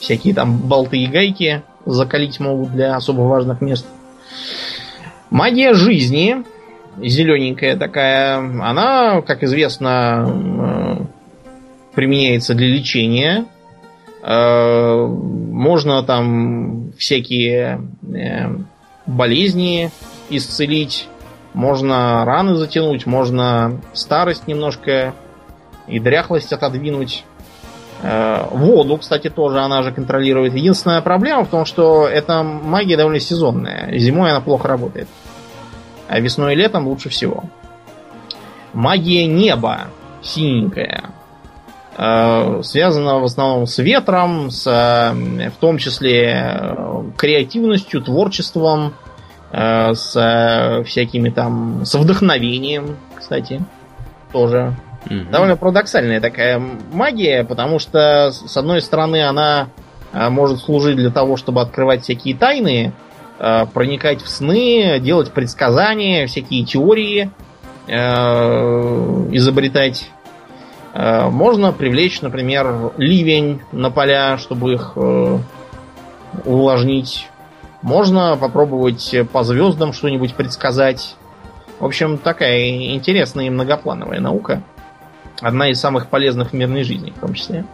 всякие 0.00 0.34
там 0.34 0.58
болты 0.58 0.98
и 0.98 1.06
гайки 1.06 1.62
закалить 1.86 2.38
могут 2.40 2.72
для 2.72 2.96
особо 2.96 3.22
важных 3.22 3.60
мест. 3.60 3.86
Магия 5.30 5.74
жизни, 5.74 6.44
зелененькая 6.96 7.76
такая, 7.76 8.38
она, 8.38 9.20
как 9.22 9.42
известно, 9.42 10.26
э, 10.26 11.04
применяется 11.94 12.54
для 12.54 12.68
лечения. 12.68 13.44
Э, 14.22 15.06
можно 15.06 16.02
там 16.02 16.92
всякие 16.96 17.82
э, 18.02 18.48
болезни 19.06 19.90
исцелить, 20.30 21.08
можно 21.54 22.24
раны 22.24 22.54
затянуть, 22.56 23.06
можно 23.06 23.80
старость 23.92 24.46
немножко 24.46 25.14
и 25.86 25.98
дряхлость 25.98 26.52
отодвинуть. 26.52 27.24
Воду, 28.02 28.96
кстати, 28.98 29.28
тоже 29.28 29.58
она 29.58 29.82
же 29.82 29.90
контролирует. 29.90 30.54
Единственная 30.54 31.00
проблема 31.00 31.44
в 31.44 31.48
том, 31.48 31.64
что 31.64 32.06
эта 32.06 32.44
магия 32.44 32.96
довольно 32.96 33.18
сезонная. 33.18 33.98
Зимой 33.98 34.30
она 34.30 34.40
плохо 34.40 34.68
работает. 34.68 35.08
А 36.08 36.20
весной 36.20 36.52
и 36.52 36.56
летом 36.56 36.86
лучше 36.86 37.08
всего. 37.08 37.44
Магия 38.72 39.26
неба 39.26 39.88
синенькая. 40.22 41.10
Э, 41.96 42.60
связана 42.62 43.18
в 43.18 43.24
основном 43.24 43.66
с 43.66 43.78
ветром, 43.78 44.52
с, 44.52 44.64
в 44.64 45.60
том 45.60 45.78
числе 45.78 46.30
э, 46.32 47.02
креативностью, 47.16 48.00
творчеством, 48.00 48.94
э, 49.50 49.94
с 49.94 50.82
всякими 50.86 51.30
там, 51.30 51.84
с 51.84 51.94
вдохновением, 51.96 52.96
кстати, 53.16 53.60
тоже 54.32 54.76
Угу. 55.10 55.30
Довольно 55.30 55.56
парадоксальная 55.56 56.20
такая 56.20 56.60
магия, 56.92 57.44
потому 57.44 57.78
что, 57.78 58.30
с 58.30 58.56
одной 58.56 58.82
стороны, 58.82 59.26
она 59.26 59.68
э, 60.12 60.28
может 60.28 60.60
служить 60.60 60.96
для 60.96 61.10
того, 61.10 61.36
чтобы 61.36 61.60
открывать 61.62 62.02
всякие 62.02 62.34
тайны, 62.36 62.92
э, 63.38 63.66
проникать 63.72 64.22
в 64.22 64.28
сны, 64.28 64.98
делать 65.00 65.32
предсказания, 65.32 66.26
всякие 66.26 66.64
теории 66.64 67.30
э, 67.86 67.94
изобретать. 69.32 70.10
Можно 70.94 71.70
привлечь, 71.70 72.22
например, 72.22 72.92
ливень 72.96 73.60
на 73.72 73.90
поля, 73.90 74.36
чтобы 74.36 74.72
их 74.72 74.96
увлажнить. 76.44 77.28
Можно 77.82 78.36
попробовать 78.36 79.14
по 79.30 79.44
звездам 79.44 79.92
что-нибудь 79.92 80.34
предсказать. 80.34 81.14
В 81.78 81.84
общем, 81.84 82.16
такая 82.18 82.94
интересная 82.94 83.46
и 83.46 83.50
многоплановая 83.50 84.18
наука 84.18 84.62
одна 85.40 85.70
из 85.70 85.80
самых 85.80 86.08
полезных 86.08 86.50
в 86.50 86.52
мирной 86.54 86.84
жизни, 86.84 87.12
в 87.16 87.20
том 87.20 87.34
числе. 87.34 87.64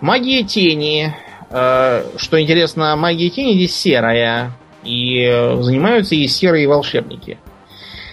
Магия 0.00 0.42
тени. 0.42 1.14
Э, 1.50 2.04
что 2.16 2.40
интересно, 2.40 2.96
магия 2.96 3.30
тени 3.30 3.54
здесь 3.54 3.74
серая. 3.74 4.52
И 4.82 5.24
занимаются 5.60 6.14
ей 6.14 6.28
серые 6.28 6.68
волшебники. 6.68 7.38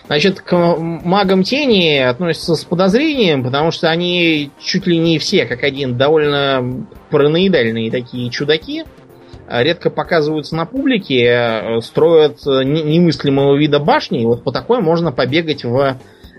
Значит, 0.07 0.41
к 0.41 0.53
магам 0.77 1.43
тени 1.43 1.97
относятся 1.97 2.55
с 2.55 2.65
подозрением, 2.65 3.43
потому 3.43 3.71
что 3.71 3.89
они 3.89 4.51
чуть 4.59 4.87
ли 4.87 4.97
не 4.97 5.19
все, 5.19 5.45
как 5.45 5.63
один, 5.63 5.97
довольно 5.97 6.85
параноидальные 7.09 7.91
такие 7.91 8.29
чудаки. 8.29 8.83
Редко 9.49 9.89
показываются 9.89 10.55
на 10.55 10.65
публике, 10.65 11.79
строят 11.81 12.45
немыслимого 12.45 13.57
вида 13.57 13.79
башни. 13.79 14.21
И 14.21 14.25
вот 14.25 14.43
по 14.43 14.51
такой 14.51 14.81
можно 14.81 15.11
побегать 15.11 15.65
в 15.65 15.77
э, 15.77 15.95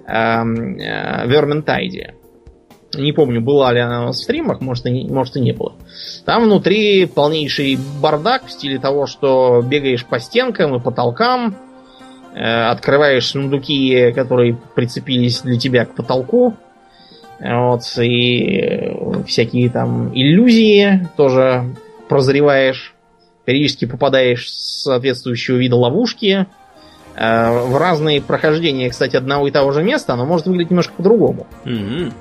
Верментайде. 0.06 2.14
Не 2.94 3.12
помню, 3.12 3.40
была 3.40 3.72
ли 3.72 3.80
она 3.80 4.08
в 4.08 4.12
стримах, 4.12 4.60
может 4.60 4.84
и, 4.86 5.06
может 5.08 5.36
и 5.36 5.40
не 5.40 5.52
было. 5.52 5.74
Там 6.26 6.44
внутри 6.44 7.06
полнейший 7.06 7.78
бардак 8.00 8.46
в 8.46 8.50
стиле 8.50 8.78
того, 8.78 9.06
что 9.06 9.62
бегаешь 9.62 10.04
по 10.04 10.20
стенкам 10.20 10.74
и 10.74 10.80
потолкам, 10.80 11.56
э, 12.34 12.40
открываешь 12.40 13.28
сундуки, 13.28 14.12
которые 14.12 14.58
прицепились 14.74 15.40
для 15.40 15.58
тебя 15.58 15.86
к 15.86 15.94
потолку, 15.94 16.54
вот, 17.40 17.82
и 17.98 18.94
всякие 19.26 19.70
там 19.70 20.12
иллюзии 20.14 21.08
тоже 21.16 21.64
прозреваешь, 22.08 22.94
периодически 23.46 23.86
попадаешь 23.86 24.44
в 24.44 24.50
соответствующего 24.50 25.56
вида 25.56 25.76
ловушки, 25.76 26.46
Э, 26.46 26.61
в 27.14 27.76
разные 27.78 28.22
прохождения, 28.22 28.88
кстати, 28.90 29.16
одного 29.16 29.48
и 29.48 29.50
того 29.50 29.72
же 29.72 29.82
места, 29.82 30.14
оно 30.14 30.24
может 30.24 30.46
выглядеть 30.46 30.70
немножко 30.70 30.94
по-другому. 30.96 31.46
Mm-hmm. 31.64 32.12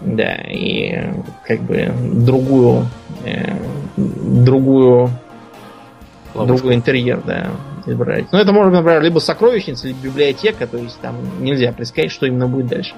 Да, 0.00 0.34
и 0.48 1.12
как 1.46 1.60
бы 1.60 1.90
другую 2.12 2.86
э, 3.24 3.56
другую 3.96 5.10
Ловушка. 6.34 6.46
другой 6.56 6.74
интерьер, 6.74 7.22
да, 7.24 7.50
избрать. 7.86 8.26
Но 8.32 8.38
это 8.38 8.52
может, 8.52 8.72
например, 8.72 9.02
либо 9.02 9.18
сокровищница, 9.18 9.88
либо 9.88 10.00
библиотека, 10.00 10.66
то 10.66 10.76
есть 10.76 11.00
там 11.00 11.16
нельзя 11.40 11.72
предсказать, 11.72 12.10
что 12.10 12.26
именно 12.26 12.46
будет 12.46 12.66
дальше. 12.66 12.94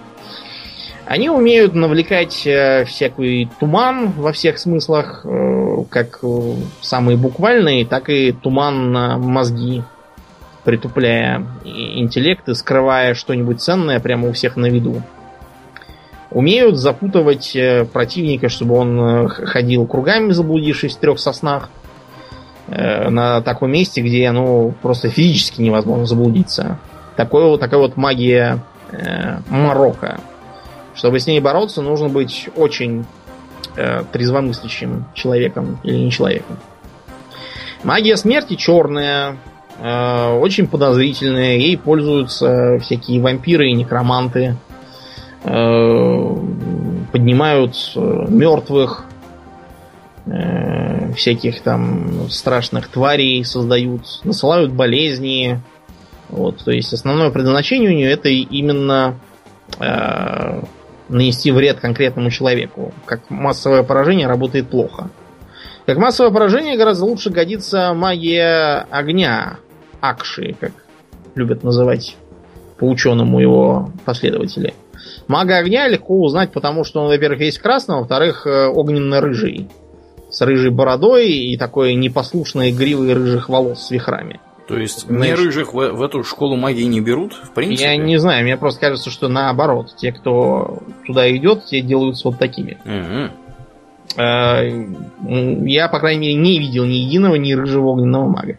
Они 1.05 1.31
умеют 1.31 1.75
навлекать 1.75 2.45
э, 2.47 2.85
всякий 2.87 3.49
туман 3.61 4.11
во 4.17 4.33
всех 4.33 4.59
смыслах, 4.59 5.25
э, 5.25 5.85
как 5.89 6.21
самые 6.81 7.17
буквальные, 7.17 7.87
так 7.87 8.09
и 8.09 8.33
туман 8.33 8.91
на 8.91 9.17
мозги 9.17 9.85
притупляя 10.67 11.47
интеллект 11.65 12.49
и 12.49 12.55
скрывая 12.55 13.15
что-нибудь 13.15 13.63
ценное 13.63 14.01
прямо 14.01 14.29
у 14.29 14.33
всех 14.33 14.57
на 14.57 14.67
виду. 14.67 15.01
Умеют 16.33 16.77
запутывать 16.77 17.55
э, 17.55 17.85
противника, 17.85 18.49
чтобы 18.49 18.75
он 18.75 19.01
э, 19.01 19.29
ходил 19.29 19.87
кругами, 19.87 20.33
заблудившись 20.33 20.97
в 20.97 20.99
трех 20.99 21.21
соснах, 21.21 21.71
э, 22.67 23.09
на 23.09 23.41
таком 23.43 23.71
месте, 23.71 24.01
где 24.01 24.29
ну, 24.33 24.75
просто 24.83 25.09
физически 25.09 25.63
невозможно 25.63 26.05
заблудиться. 26.05 26.79
Такой, 27.15 27.57
такая 27.59 27.79
вот 27.79 27.97
магия 27.97 28.59
э, 28.91 29.39
Марокко. 29.49 30.19
Чтобы 30.97 31.21
с 31.21 31.29
ней 31.29 31.39
бороться, 31.39 31.81
нужно 31.81 32.09
быть 32.09 32.49
очень 32.57 33.07
э, 33.77 34.03
трезвомыслящим 34.11 35.05
человеком 35.15 35.79
или 35.85 35.97
не 35.97 36.11
человеком. 36.11 36.59
Магия 37.85 38.17
смерти 38.17 38.57
черная, 38.57 39.37
очень 39.81 40.67
подозрительная. 40.67 41.57
Ей 41.57 41.77
пользуются 41.77 42.79
всякие 42.81 43.21
вампиры 43.21 43.69
и 43.69 43.73
некроманты. 43.75 44.57
Э, 45.45 46.35
поднимают 47.13 47.75
э, 47.95 48.25
мертвых, 48.29 49.05
всяких 51.15 51.63
там 51.63 52.29
страшных 52.31 52.89
тварей 52.89 53.45
создают, 53.45 54.21
насылают 54.25 54.73
болезни. 54.73 55.61
Вот, 56.29 56.65
то 56.65 56.73
есть 56.73 56.93
основное 56.93 57.31
предназначение 57.31 57.91
у 57.91 57.95
нее 57.95 58.11
это 58.11 58.29
именно 58.29 59.19
э, 59.79 60.63
нанести 61.09 61.53
вред 61.53 61.79
конкретному 61.79 62.31
человеку. 62.31 62.93
Как 63.05 63.31
массовое 63.31 63.83
поражение 63.83 64.27
работает 64.27 64.69
плохо. 64.69 65.11
Как 65.87 65.99
массовое 65.99 66.33
поражение 66.33 66.77
гораздо 66.77 67.05
лучше 67.05 67.31
годится 67.31 67.95
магия 67.95 68.87
огня, 68.91 69.59
Акши, 70.01 70.55
как 70.59 70.73
любят 71.35 71.65
называть 71.65 72.17
по 72.79 72.85
ученому 72.85 73.41
его 73.41 73.91
последователи. 74.05 74.75
Мага 75.29 75.57
огня 75.57 75.89
легко 75.89 76.21
узнать, 76.21 76.53
потому 76.53 76.85
что 76.85 77.01
он, 77.03 77.09
во-первых, 77.09 77.41
весь 77.41 77.59
красный, 77.59 77.97
во-вторых, 77.97 78.47
э, 78.47 78.67
огненно-рыжий. 78.69 79.69
С 80.31 80.41
рыжей 80.43 80.71
бородой 80.71 81.29
и 81.29 81.57
такой 81.57 81.95
непослушной 81.95 82.73
гривой 82.73 83.15
рыжих 83.15 83.49
волос 83.49 83.87
с 83.87 83.91
вихрами. 83.91 84.41
То 84.69 84.77
есть 84.77 85.09
не 85.09 85.33
рыжих 85.33 85.73
в, 85.73 85.77
в 85.77 86.03
эту 86.03 86.25
школу 86.25 86.57
магии 86.57 86.83
не 86.83 87.01
берут, 87.01 87.35
в 87.35 87.53
принципе? 87.53 87.85
Я 87.85 87.97
не 87.97 88.19
знаю, 88.19 88.43
мне 88.43 88.57
просто 88.57 88.81
кажется, 88.81 89.11
что 89.11 89.29
наоборот. 89.29 89.95
Те, 89.97 90.11
кто 90.13 90.83
туда 91.07 91.31
идет, 91.37 91.67
те 91.67 91.81
делаются 91.81 92.29
вот 92.29 92.39
такими. 92.39 92.77
Угу. 92.85 93.31
Я, 95.69 95.89
по 95.89 96.01
крайней 96.01 96.29
мере, 96.29 96.35
не 96.35 96.59
видел 96.59 96.85
ни 96.85 96.95
единого, 96.95 97.37
ни 97.37 97.53
рыжего 97.53 97.89
огненного 97.89 98.29
мага. 98.29 98.59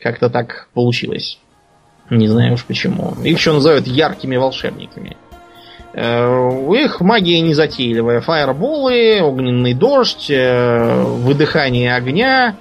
Как-то 0.00 0.30
так 0.30 0.68
получилось. 0.74 1.38
Не 2.10 2.28
знаю 2.28 2.54
уж 2.54 2.64
почему. 2.64 3.14
Их 3.22 3.38
еще 3.38 3.52
называют 3.52 3.86
яркими 3.86 4.36
волшебниками. 4.36 5.16
Э, 5.92 6.26
у 6.26 6.74
них 6.74 7.00
магия 7.00 7.40
незатейливая. 7.40 8.20
Фаерболы, 8.20 9.20
огненный 9.20 9.74
дождь, 9.74 10.30
э, 10.30 11.02
выдыхание 11.02 11.94
огня, 11.94 12.56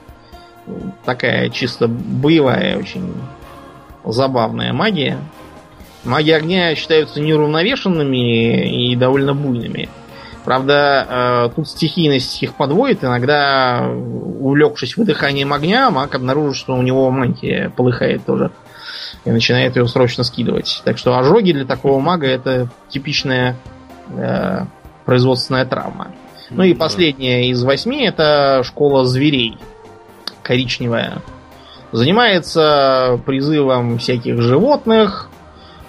такая 1.06 1.50
чисто 1.50 1.88
боевая, 1.88 2.78
очень 2.78 3.14
забавная 4.04 4.74
магия. 4.74 5.18
Маги 6.04 6.32
огня 6.32 6.74
считаются 6.76 7.20
неуравновешенными 7.20 8.92
и 8.92 8.96
довольно 8.96 9.34
буйными. 9.34 9.90
Правда, 10.48 11.50
э, 11.50 11.50
тут 11.58 11.68
стихийность 11.68 12.42
их 12.42 12.54
подводит. 12.54 13.04
Иногда, 13.04 13.86
увлекшись 13.86 14.96
выдыханием 14.96 15.52
огня, 15.52 15.92
маг 15.92 16.16
обнаружит, 16.16 16.56
что 16.56 16.74
у 16.74 16.82
него 16.82 17.12
мантия 17.12 17.70
полыхает 17.76 18.26
тоже. 18.26 18.52
И 19.26 19.30
начинает 19.30 19.76
ее 19.76 19.86
срочно 19.90 20.24
скидывать. 20.24 20.84
Так 20.86 20.98
что 20.98 21.18
ожоги 21.18 21.52
для 21.52 21.66
такого 21.66 22.00
мага 22.00 22.28
это 22.28 22.70
типичная 22.88 23.58
э, 24.16 24.62
производственная 25.04 25.66
травма. 25.66 26.14
Ну 26.50 26.64
и 26.64 26.74
последняя 26.74 27.50
из 27.50 27.62
восьми 27.62 28.06
это 28.06 28.62
школа 28.64 29.04
зверей. 29.04 29.58
Коричневая. 30.44 31.22
Занимается 31.92 33.20
призывом 33.26 33.98
всяких 33.98 34.42
животных. 34.42 35.28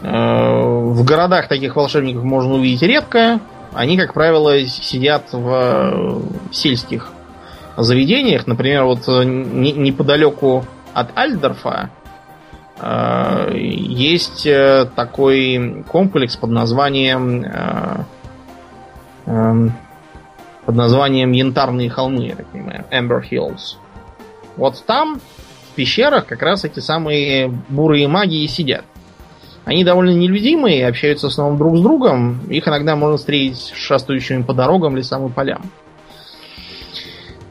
Э, 0.00 0.08
в 0.08 1.04
городах 1.04 1.46
таких 1.46 1.76
волшебников 1.76 2.24
можно 2.24 2.54
увидеть 2.54 2.82
редко. 2.82 3.38
Они, 3.72 3.96
как 3.96 4.14
правило, 4.14 4.58
сидят 4.66 5.32
в 5.32 5.48
э, 5.50 6.20
сельских 6.52 7.12
заведениях. 7.76 8.46
Например, 8.46 8.84
вот 8.84 9.08
э, 9.08 9.24
неподалеку 9.24 10.64
от 10.94 11.16
Альдорфа 11.16 11.90
э, 12.80 13.52
есть 13.54 14.48
такой 14.96 15.84
комплекс 15.88 16.36
под 16.36 16.50
названием 16.50 17.44
эм, 19.26 19.72
под 20.64 20.74
названием 20.74 21.32
Янтарные 21.32 21.88
холмы, 21.88 22.26
я 22.26 22.36
так 22.36 22.46
понимаю, 22.46 22.84
Amber 22.90 23.22
Hills. 23.22 23.76
Вот 24.56 24.84
там, 24.86 25.20
в 25.72 25.74
пещерах, 25.76 26.26
как 26.26 26.42
раз 26.42 26.64
эти 26.64 26.80
самые 26.80 27.48
бурые 27.68 28.08
маги 28.08 28.42
и 28.42 28.48
сидят. 28.48 28.84
Они 29.68 29.84
довольно 29.84 30.16
нелюдимые, 30.16 30.88
общаются 30.88 31.26
в 31.26 31.30
основном 31.30 31.58
друг 31.58 31.76
с 31.76 31.82
другом. 31.82 32.40
Их 32.48 32.66
иногда 32.66 32.96
можно 32.96 33.18
встретить 33.18 33.74
шастающими 33.74 34.40
по 34.40 34.54
дорогам, 34.54 34.96
лесам 34.96 35.26
и 35.26 35.30
полям. 35.30 35.60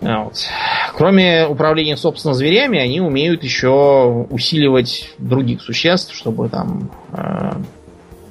Вот. 0.01 0.47
Кроме 0.95 1.45
управления, 1.45 1.95
собственно, 1.95 2.33
зверями, 2.33 2.79
они 2.79 3.01
умеют 3.01 3.43
еще 3.43 4.25
усиливать 4.31 5.13
других 5.19 5.61
существ, 5.61 6.15
чтобы 6.15 6.49
там 6.49 6.89
э, 7.13 7.51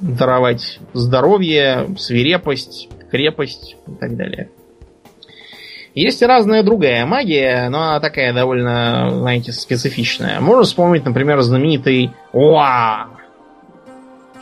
даровать 0.01 0.79
здоровье, 0.91 1.87
свирепость, 1.97 2.89
крепость 3.09 3.77
и 3.87 3.91
так 3.91 4.17
далее. 4.17 4.49
Есть 5.95 6.21
и 6.21 6.25
разная 6.25 6.61
другая 6.61 7.05
магия, 7.05 7.69
но 7.69 7.83
она 7.83 7.99
такая 8.01 8.33
довольно, 8.33 9.11
знаете, 9.11 9.53
специфичная. 9.53 10.41
Можно 10.41 10.63
вспомнить, 10.63 11.05
например, 11.05 11.39
знаменитый 11.39 12.11
Уа 12.33 13.16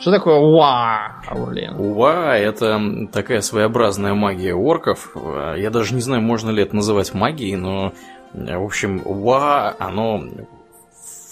что 0.00 0.10
такое 0.10 0.36
уа, 0.36 1.22
Аурлиен? 1.28 1.74
Уа– 1.78 2.36
это 2.36 2.80
такая 3.12 3.40
своеобразная 3.40 4.14
магия 4.14 4.54
орков. 4.54 5.16
Я 5.56 5.70
даже 5.70 5.94
не 5.94 6.00
знаю, 6.00 6.22
можно 6.22 6.50
ли 6.50 6.62
это 6.62 6.76
называть 6.76 7.14
магией, 7.14 7.56
но, 7.56 7.92
в 8.32 8.64
общем, 8.64 9.02
уа, 9.04 9.74
оно 9.78 10.22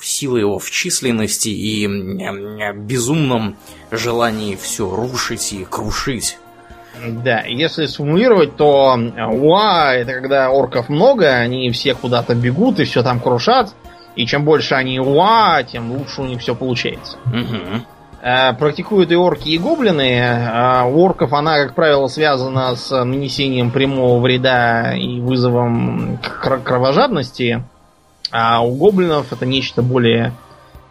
сила 0.00 0.36
его 0.36 0.58
в 0.58 0.70
численности 0.70 1.48
и 1.48 1.86
безумном 2.74 3.56
желании 3.90 4.54
все 4.54 4.88
рушить 4.94 5.52
и 5.52 5.64
крушить. 5.64 6.38
Да, 7.24 7.40
если 7.40 7.86
сформулировать, 7.86 8.56
то 8.56 8.96
уа 8.96 9.94
это 9.94 10.12
когда 10.12 10.50
орков 10.50 10.88
много, 10.88 11.28
они 11.28 11.70
все 11.70 11.94
куда-то 11.94 12.34
бегут 12.34 12.80
и 12.80 12.84
все 12.84 13.02
там 13.02 13.18
крушат. 13.18 13.74
И 14.14 14.26
чем 14.26 14.44
больше 14.44 14.74
они 14.74 15.00
уа, 15.00 15.62
тем 15.64 15.90
лучше 15.90 16.20
у 16.20 16.24
них 16.24 16.40
все 16.40 16.54
получается. 16.54 17.16
Угу. 17.26 17.82
Э, 18.26 18.54
практикуют 18.54 19.12
и 19.12 19.16
орки, 19.16 19.50
и 19.50 19.58
гоблины. 19.58 20.18
А 20.18 20.86
у 20.86 20.98
орков 20.98 21.34
она, 21.34 21.62
как 21.62 21.74
правило, 21.74 22.06
связана 22.06 22.74
с 22.74 23.04
нанесением 23.04 23.70
прямого 23.70 24.18
вреда 24.18 24.94
и 24.94 25.20
вызовом 25.20 26.18
кровожадности. 26.64 27.62
А 28.30 28.64
у 28.64 28.76
гоблинов 28.76 29.30
это 29.30 29.44
нечто 29.44 29.82
более 29.82 30.32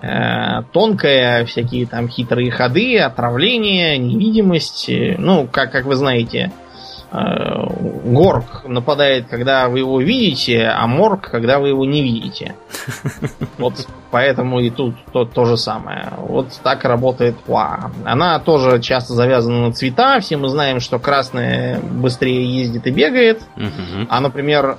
э, 0.04 0.62
тонкое, 0.74 1.46
всякие 1.46 1.88
там 1.88 2.08
хитрые 2.08 2.52
ходы, 2.52 3.00
отравление, 3.00 3.98
невидимость. 3.98 4.86
Ну, 5.18 5.48
как, 5.52 5.72
как 5.72 5.86
вы 5.86 5.96
знаете, 5.96 6.52
Э, 7.16 7.68
горк 8.06 8.64
нападает, 8.66 9.28
когда 9.30 9.70
вы 9.70 9.80
его 9.80 10.02
видите, 10.02 10.66
а 10.66 10.88
морг, 10.88 11.30
когда 11.30 11.60
вы 11.60 11.68
его 11.70 11.86
не 11.86 12.02
видите. 12.02 12.56
Вот 13.60 13.88
поэтому 14.10 14.60
и 14.60 14.70
тут 14.72 14.96
то, 15.12 15.24
то 15.26 15.46
же 15.46 15.58
самое. 15.58 16.08
Вот 16.18 16.48
так 16.64 16.84
работает 16.86 17.38
Пуа. 17.38 17.92
Она 18.04 18.40
тоже 18.40 18.82
часто 18.82 19.14
завязана 19.14 19.68
на 19.68 19.74
цвета. 19.74 20.20
Все 20.20 20.38
мы 20.38 20.50
знаем, 20.50 20.80
что 20.80 20.98
красное 20.98 21.80
быстрее 21.80 22.46
ездит 22.46 22.88
и 22.88 22.92
бегает. 22.92 23.42
А, 24.10 24.20
например, 24.20 24.78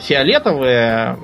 фиолетовое 0.00 1.18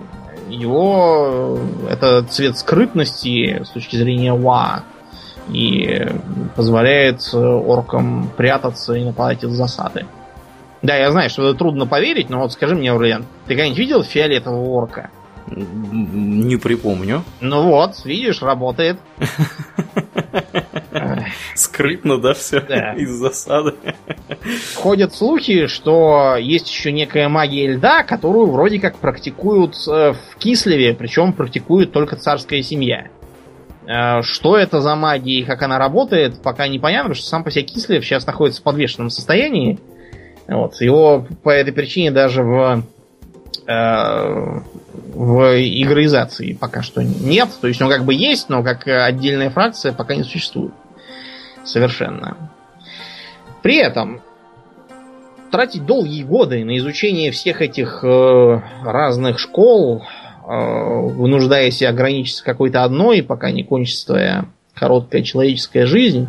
его 0.49 1.59
это 1.91 2.23
цвет 2.25 2.59
скрытности 2.59 3.63
с 3.65 3.71
точки 3.71 3.97
зрения 3.97 4.33
Уа 4.35 4.85
и 5.51 6.07
позволяет 6.57 7.21
э, 7.33 7.39
оркам 7.39 8.31
прятаться 8.37 8.95
и 8.95 9.05
нападать 9.05 9.45
из 9.45 9.51
засады. 9.51 10.07
Да, 10.83 10.97
я 10.97 11.11
знаю, 11.11 11.31
что 11.31 11.49
это 11.49 11.59
трудно 11.59 11.87
поверить, 11.87 12.29
но 12.29 12.41
вот 12.41 12.53
скажи 12.53 12.75
мне, 12.75 12.93
Урлен, 12.93 13.25
ты 13.47 13.55
когда-нибудь 13.55 13.79
видел 13.79 14.03
фиолетового 14.03 14.69
орка? 14.71 15.11
Не 15.47 16.57
припомню. 16.57 17.23
Ну 17.41 17.63
вот, 17.63 18.05
видишь, 18.05 18.43
работает. 18.43 18.99
Скрытно, 21.55 22.19
да, 22.19 22.35
все 22.35 22.61
да. 22.61 22.95
из 22.95 23.11
засады. 23.11 23.75
Ходят 24.77 25.15
слухи, 25.15 25.67
что 25.67 26.37
есть 26.37 26.69
еще 26.69 26.93
некая 26.93 27.29
магия 27.29 27.73
льда, 27.73 28.03
которую 28.03 28.47
вроде 28.47 28.81
как 28.81 28.97
практикуют 28.97 29.75
э, 29.89 30.13
в 30.13 30.37
Кислеве, 30.39 30.95
причем 30.95 31.33
практикует 31.33 31.93
только 31.93 32.17
царская 32.17 32.63
семья. 32.63 33.09
Э, 33.87 34.23
что 34.23 34.57
это 34.57 34.81
за 34.81 34.95
магия 34.95 35.41
и 35.41 35.45
как 35.45 35.63
она 35.63 35.79
работает, 35.79 36.41
пока 36.43 36.69
непонятно, 36.69 37.11
потому 37.11 37.17
что 37.17 37.29
сам 37.29 37.45
по 37.45 37.51
себе 37.51 37.65
Кислев 37.65 38.05
сейчас 38.05 38.27
находится 38.27 38.61
в 38.61 38.65
подвешенном 38.65 39.11
состоянии. 39.11 39.79
Вот. 40.47 40.81
Его 40.81 41.27
по 41.43 41.51
этой 41.51 41.73
причине 41.73 42.11
даже 42.11 42.43
в, 42.43 42.83
э, 43.67 43.73
в 45.15 45.61
игроизации 45.83 46.55
пока 46.55 46.83
что 46.83 47.03
нет. 47.03 47.49
То 47.61 47.69
есть 47.69 47.81
он 47.83 47.91
как 47.91 48.05
бы 48.05 48.15
есть, 48.15 48.49
но 48.49 48.63
как 48.63 48.87
отдельная 48.87 49.51
фракция 49.51 49.93
пока 49.93 50.15
не 50.15 50.25
существует. 50.25 50.73
Совершенно. 51.65 52.51
При 53.63 53.77
этом 53.77 54.23
тратить 55.51 55.87
долгие 55.87 56.25
годы 56.25 56.65
на 56.65 56.77
изучение 56.79 57.31
всех 57.31 57.63
этих 57.63 58.03
э, 58.03 58.61
разных 58.83 59.39
школ, 59.39 60.05
вынуждая 60.47 61.71
себя 61.71 61.91
ограничиться 61.91 62.45
какой-то 62.45 62.85
одной, 62.85 63.23
пока 63.23 63.51
не 63.51 63.65
кончится 63.65 64.07
твоя 64.07 64.45
короткая 64.75 65.23
человеческая 65.23 65.87
жизнь, 65.87 66.29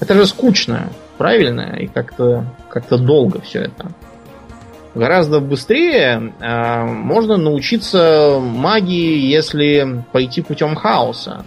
это 0.00 0.14
же 0.14 0.26
скучно, 0.26 0.88
правильно? 1.16 1.76
И 1.78 1.86
как-то 1.86 2.46
как 2.68 2.88
долго 2.88 3.40
все 3.40 3.62
это. 3.62 3.92
Гораздо 4.94 5.40
быстрее 5.40 6.32
э, 6.40 6.84
можно 6.84 7.36
научиться 7.36 8.40
магии, 8.40 9.18
если 9.18 10.02
пойти 10.12 10.40
путем 10.40 10.74
хаоса. 10.74 11.44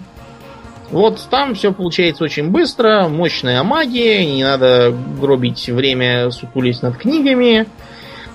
Вот 0.89 1.25
там 1.29 1.55
все 1.55 1.73
получается 1.73 2.23
очень 2.23 2.49
быстро, 2.49 3.07
мощная 3.07 3.63
магия, 3.63 4.25
не 4.25 4.43
надо 4.43 4.93
гробить 5.19 5.69
время, 5.69 6.29
сутулись 6.31 6.81
над 6.81 6.97
книгами 6.97 7.65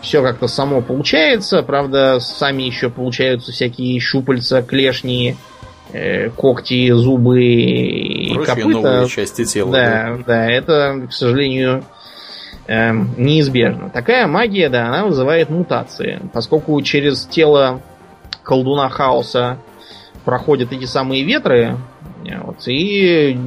все 0.01 0.23
как-то 0.23 0.47
само 0.47 0.81
получается. 0.81 1.63
Правда, 1.63 2.21
сами 2.21 2.63
еще 2.63 2.91
получаются 2.91 3.53
всякие 3.53 3.99
щупальца, 4.01 4.63
клешни, 4.63 5.37
э, 5.93 6.31
когти, 6.31 6.91
зубы 6.93 7.43
и 7.43 8.35
Прочие 8.35 8.55
копыта. 8.57 8.71
новые 8.71 9.09
части 9.09 9.45
тела. 9.45 9.73
Да, 9.73 10.17
да, 10.19 10.25
да, 10.27 10.51
это, 10.51 11.07
к 11.09 11.13
сожалению, 11.13 11.85
э, 12.67 12.93
неизбежно. 13.17 13.91
Такая 13.91 14.27
магия, 14.27 14.69
да, 14.69 14.89
она 14.89 15.07
вызывает 15.07 15.51
мутации. 15.51 16.21
Поскольку 16.33 16.81
через 16.83 17.25
тело 17.27 17.81
колдуна 18.43 18.89
хаоса 18.89 19.59
проходят 20.25 20.73
эти 20.73 20.85
самые 20.85 21.25
ветры, 21.25 21.77
вот, 22.45 22.67
и 22.67 23.39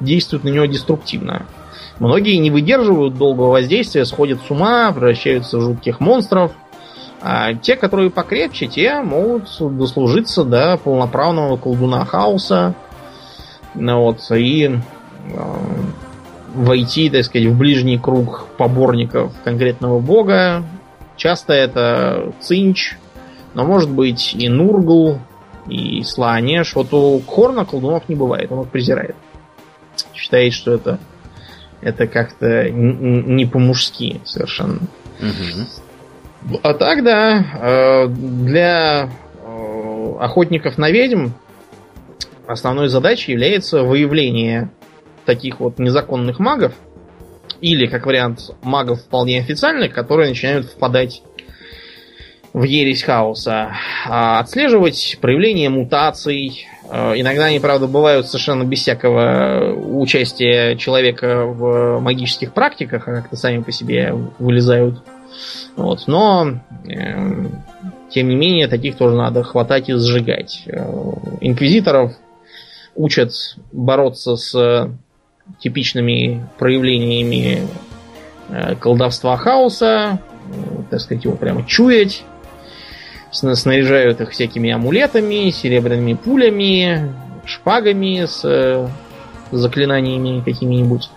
действуют 0.00 0.44
на 0.44 0.48
него 0.50 0.66
деструктивно. 0.66 1.46
Многие 1.98 2.36
не 2.36 2.50
выдерживают 2.50 3.14
долгого 3.14 3.52
воздействия, 3.52 4.04
сходят 4.04 4.40
с 4.46 4.50
ума, 4.50 4.92
превращаются 4.92 5.58
в 5.58 5.62
жутких 5.62 6.00
монстров. 6.00 6.52
А 7.22 7.54
те, 7.54 7.76
которые 7.76 8.10
покрепче, 8.10 8.66
те 8.66 9.00
могут 9.00 9.48
дослужиться 9.58 10.44
до 10.44 10.76
полноправного 10.76 11.56
колдуна 11.56 12.04
хаоса. 12.04 12.74
Ну, 13.74 14.00
вот, 14.02 14.20
и 14.30 14.64
э, 14.64 14.78
войти, 16.54 17.10
так 17.10 17.24
сказать, 17.24 17.48
в 17.48 17.56
ближний 17.56 17.98
круг 17.98 18.46
поборников 18.56 19.32
конкретного 19.44 19.98
бога. 19.98 20.64
Часто 21.16 21.54
это 21.54 22.32
Цинч, 22.40 22.96
но 23.54 23.64
может 23.64 23.90
быть 23.90 24.34
и 24.34 24.48
Нургл, 24.48 25.18
и 25.66 26.02
Сланеш. 26.02 26.74
Вот 26.74 26.92
у 26.92 27.20
Хорна 27.26 27.64
колдунов 27.64 28.08
не 28.08 28.14
бывает, 28.14 28.52
он 28.52 28.62
их 28.62 28.68
презирает. 28.68 29.16
Считает, 30.14 30.52
что 30.52 30.74
это, 30.74 30.98
это 31.86 32.08
как-то 32.08 32.68
не 32.68 33.46
по-мужски 33.46 34.20
совершенно. 34.24 34.80
Угу. 35.20 36.58
А 36.64 36.74
так, 36.74 37.04
да, 37.04 37.38
э, 37.38 38.08
для 38.08 39.08
э, 39.08 40.16
охотников 40.18 40.78
на 40.78 40.90
ведьм 40.90 41.28
основной 42.48 42.88
задачей 42.88 43.32
является 43.32 43.84
выявление 43.84 44.70
таких 45.26 45.60
вот 45.60 45.78
незаконных 45.78 46.40
магов, 46.40 46.72
или, 47.60 47.86
как 47.86 48.04
вариант, 48.06 48.40
магов 48.62 49.02
вполне 49.02 49.38
официальных, 49.38 49.94
которые 49.94 50.30
начинают 50.30 50.66
впадать 50.66 51.22
в 52.56 52.62
ересь 52.62 53.02
хаоса. 53.02 53.76
А 54.06 54.40
отслеживать 54.40 55.18
проявление 55.20 55.68
мутаций. 55.68 56.66
Э, 56.90 57.12
иногда 57.14 57.44
они, 57.44 57.60
правда, 57.60 57.86
бывают 57.86 58.26
совершенно 58.28 58.64
без 58.64 58.80
всякого 58.80 59.74
участия 59.74 60.74
человека 60.76 61.44
в 61.44 62.00
магических 62.00 62.54
практиках, 62.54 63.08
а 63.08 63.16
как-то 63.16 63.36
сами 63.36 63.60
по 63.60 63.72
себе 63.72 64.14
вылезают. 64.38 65.02
Вот. 65.76 66.04
Но, 66.06 66.60
э, 66.88 67.46
тем 68.08 68.28
не 68.30 68.36
менее, 68.36 68.68
таких 68.68 68.96
тоже 68.96 69.16
надо 69.16 69.42
хватать 69.42 69.90
и 69.90 69.92
сжигать. 69.92 70.62
Э, 70.64 71.12
инквизиторов 71.42 72.12
учат 72.94 73.32
бороться 73.70 74.36
с 74.36 74.90
типичными 75.58 76.48
проявлениями 76.58 77.68
э, 78.48 78.76
колдовства 78.76 79.36
хаоса, 79.36 80.20
так 80.88 81.00
сказать, 81.00 81.22
его 81.26 81.36
прямо 81.36 81.62
чуять, 81.66 82.24
снаряжают 83.32 84.20
их 84.20 84.30
всякими 84.30 84.70
амулетами, 84.70 85.50
серебряными 85.50 86.14
пулями, 86.14 87.12
шпагами 87.44 88.24
с 88.26 88.44
э, 88.44 88.88
заклинаниями 89.50 90.42
какими-нибудь. 90.44 91.10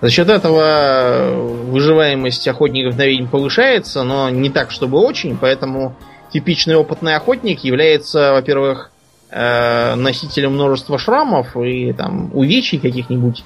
За 0.00 0.10
счет 0.10 0.28
этого 0.28 1.32
выживаемость 1.34 2.46
охотников 2.46 2.96
на 2.96 3.06
ведьм 3.06 3.26
повышается, 3.26 4.04
но 4.04 4.30
не 4.30 4.48
так, 4.48 4.70
чтобы 4.70 4.98
очень, 4.98 5.36
поэтому 5.36 5.96
типичный 6.32 6.76
опытный 6.76 7.16
охотник 7.16 7.64
является, 7.64 8.32
во-первых, 8.32 8.92
э, 9.30 9.94
носителем 9.96 10.52
множества 10.52 10.98
шрамов 10.98 11.56
и 11.56 11.92
там 11.92 12.30
увечий 12.32 12.78
каких-нибудь, 12.78 13.44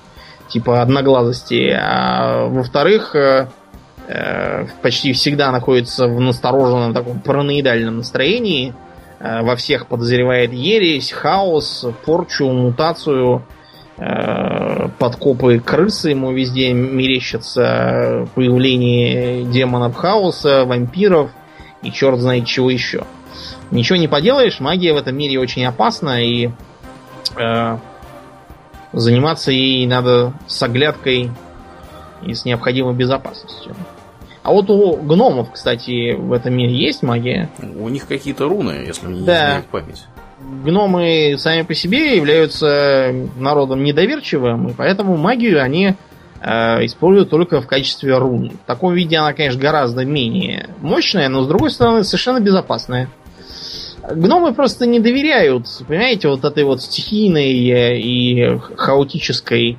типа 0.49 0.83
одноглазости, 0.83 1.75
а 1.75 2.47
во-вторых, 2.49 3.17
э, 3.17 3.49
э, 4.09 4.67
почти 4.83 5.13
всегда 5.13 5.51
находится 5.51 6.07
в 6.07 6.21
настороженном 6.21 6.95
таком 6.95 7.21
параноидальном 7.21 7.99
настроении, 7.99 8.75
э, 9.21 9.43
во 9.43 9.57
всех 9.57 9.87
подозревает 9.87 10.53
ересь, 10.53 11.13
хаос, 11.13 11.87
порчу, 12.05 12.49
мутацию, 12.51 13.43
э, 13.99 14.89
подкопы 14.99 15.61
крысы 15.61 16.11
ему 16.11 16.33
везде 16.33 16.73
мерещатся, 16.73 18.29
появление 18.35 19.45
демонов 19.45 19.97
хаоса, 19.97 20.65
вампиров 20.65 21.31
и 21.83 21.91
черт 21.91 22.21
знает 22.21 22.47
чего 22.47 22.71
еще. 22.71 23.05
Ничего 23.71 23.97
не 23.97 24.09
поделаешь, 24.09 24.61
магия 24.61 24.93
в 24.93 24.97
этом 24.97 25.17
мире 25.17 25.39
очень 25.39 25.65
опасна, 25.65 26.23
и 26.23 26.51
э, 27.37 27.79
заниматься 28.93 29.51
ей 29.51 29.87
надо 29.87 30.35
с 30.47 30.63
оглядкой 30.63 31.31
и 32.27 32.35
с 32.35 32.45
необходимой 32.45 32.95
безопасностью. 32.95 33.75
А 34.43 34.53
вот 34.53 34.69
у 34.71 34.97
гномов, 34.97 35.53
кстати, 35.53 36.15
в 36.15 36.33
этом 36.33 36.55
мире 36.55 36.75
есть 36.75 37.03
магия. 37.03 37.49
У 37.77 37.89
них 37.89 38.07
какие-то 38.07 38.49
руны, 38.49 38.85
если 38.87 39.07
мне 39.07 39.25
да. 39.25 39.33
не 39.33 39.41
изменяет 39.41 39.67
память. 39.67 40.05
Гномы 40.65 41.37
сами 41.39 41.63
по 41.63 41.75
себе 41.75 42.17
являются 42.17 43.15
народом 43.37 43.85
недоверчивым, 43.85 44.69
и 44.69 44.73
поэтому 44.73 45.17
магию 45.17 45.63
они 45.63 45.95
э, 46.41 46.85
используют 46.85 47.31
только 47.31 47.61
в 47.61 47.69
качестве 47.69 48.19
рун. 48.19 48.51
В 48.51 48.67
таком 48.67 48.95
виде 48.95 49.17
она, 49.17 49.33
конечно, 49.33 49.61
гораздо 49.61 50.05
менее 50.05 50.71
мощная, 50.81 51.29
но 51.29 51.45
с 51.45 51.47
другой 51.47 51.71
стороны 51.71 52.03
совершенно 52.03 52.41
безопасная. 52.41 53.09
Гномы 54.11 54.53
просто 54.53 54.85
не 54.85 54.99
доверяют, 54.99 55.69
понимаете, 55.87 56.27
вот 56.27 56.45
этой 56.45 56.65
вот 56.65 56.83
стихийной 56.83 57.53
и 57.53 58.59
хаотической 58.77 59.79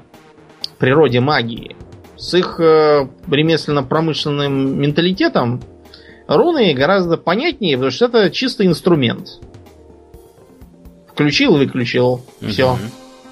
природе 0.80 1.20
магии. 1.20 1.76
С 2.24 2.34
их 2.36 2.57
э, 2.57 3.05
ремесленно-промышленным 3.30 4.80
менталитетом 4.80 5.61
руны 6.26 6.74
гораздо 6.74 7.17
понятнее, 7.17 7.76
потому 7.76 7.91
что 7.91 8.05
это 8.05 8.30
чисто 8.30 8.65
инструмент. 8.65 9.41
Включил, 11.11 11.57
выключил, 11.57 12.21
угу. 12.41 12.47
все. 12.47 12.78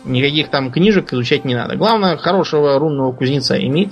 Никаких 0.04 0.50
там 0.50 0.74
книжек 0.74 1.14
изучать 1.14 1.46
не 1.46 1.56
надо. 1.56 1.78
Главное, 1.78 2.18
хорошего 2.18 2.78
рунного 2.80 3.14
кузнеца 3.14 3.58
иметь. 3.66 3.92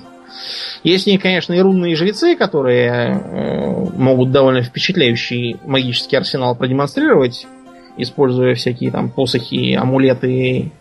Есть 0.84 1.08
у 1.08 1.12
них, 1.12 1.22
конечно, 1.22 1.54
и 1.54 1.62
рунные 1.62 1.96
жрецы, 1.96 2.36
которые 2.36 2.92
э, 2.92 3.86
могут 3.96 4.34
довольно 4.34 4.64
впечатляющий 4.64 5.56
магический 5.64 6.18
арсенал 6.18 6.58
продемонстрировать, 6.58 7.48
используя 7.96 8.54
всякие 8.54 8.92
там 8.92 9.10
посохи, 9.10 9.76
амулеты 9.76 10.74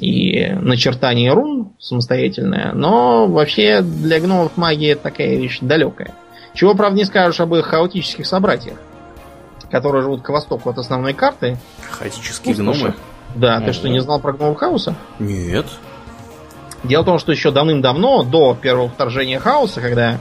и 0.00 0.48
начертание 0.60 1.32
рун 1.32 1.72
самостоятельное. 1.78 2.72
Но 2.72 3.26
вообще 3.26 3.80
для 3.80 4.20
гномов 4.20 4.56
магия 4.56 4.96
такая 4.96 5.36
вещь 5.36 5.58
далекая. 5.60 6.14
Чего, 6.54 6.74
правда, 6.74 6.98
не 6.98 7.04
скажешь 7.04 7.40
об 7.40 7.54
их 7.54 7.66
хаотических 7.66 8.26
собратьях, 8.26 8.78
которые 9.70 10.02
живут 10.02 10.22
к 10.22 10.28
востоку 10.28 10.70
от 10.70 10.78
основной 10.78 11.12
карты. 11.12 11.58
Хаотические 11.90 12.54
ну, 12.58 12.72
гномы? 12.72 12.94
Да, 13.34 13.58
ну, 13.58 13.66
ты 13.66 13.72
что, 13.72 13.88
не 13.88 14.00
знал 14.00 14.20
про 14.20 14.32
гномов 14.32 14.56
хаоса? 14.58 14.94
Нет. 15.18 15.66
Дело 16.84 17.02
в 17.02 17.06
том, 17.06 17.18
что 17.18 17.32
еще 17.32 17.50
давным-давно, 17.50 18.22
до 18.22 18.54
первого 18.54 18.88
вторжения 18.88 19.38
хаоса, 19.38 19.80
когда 19.80 20.18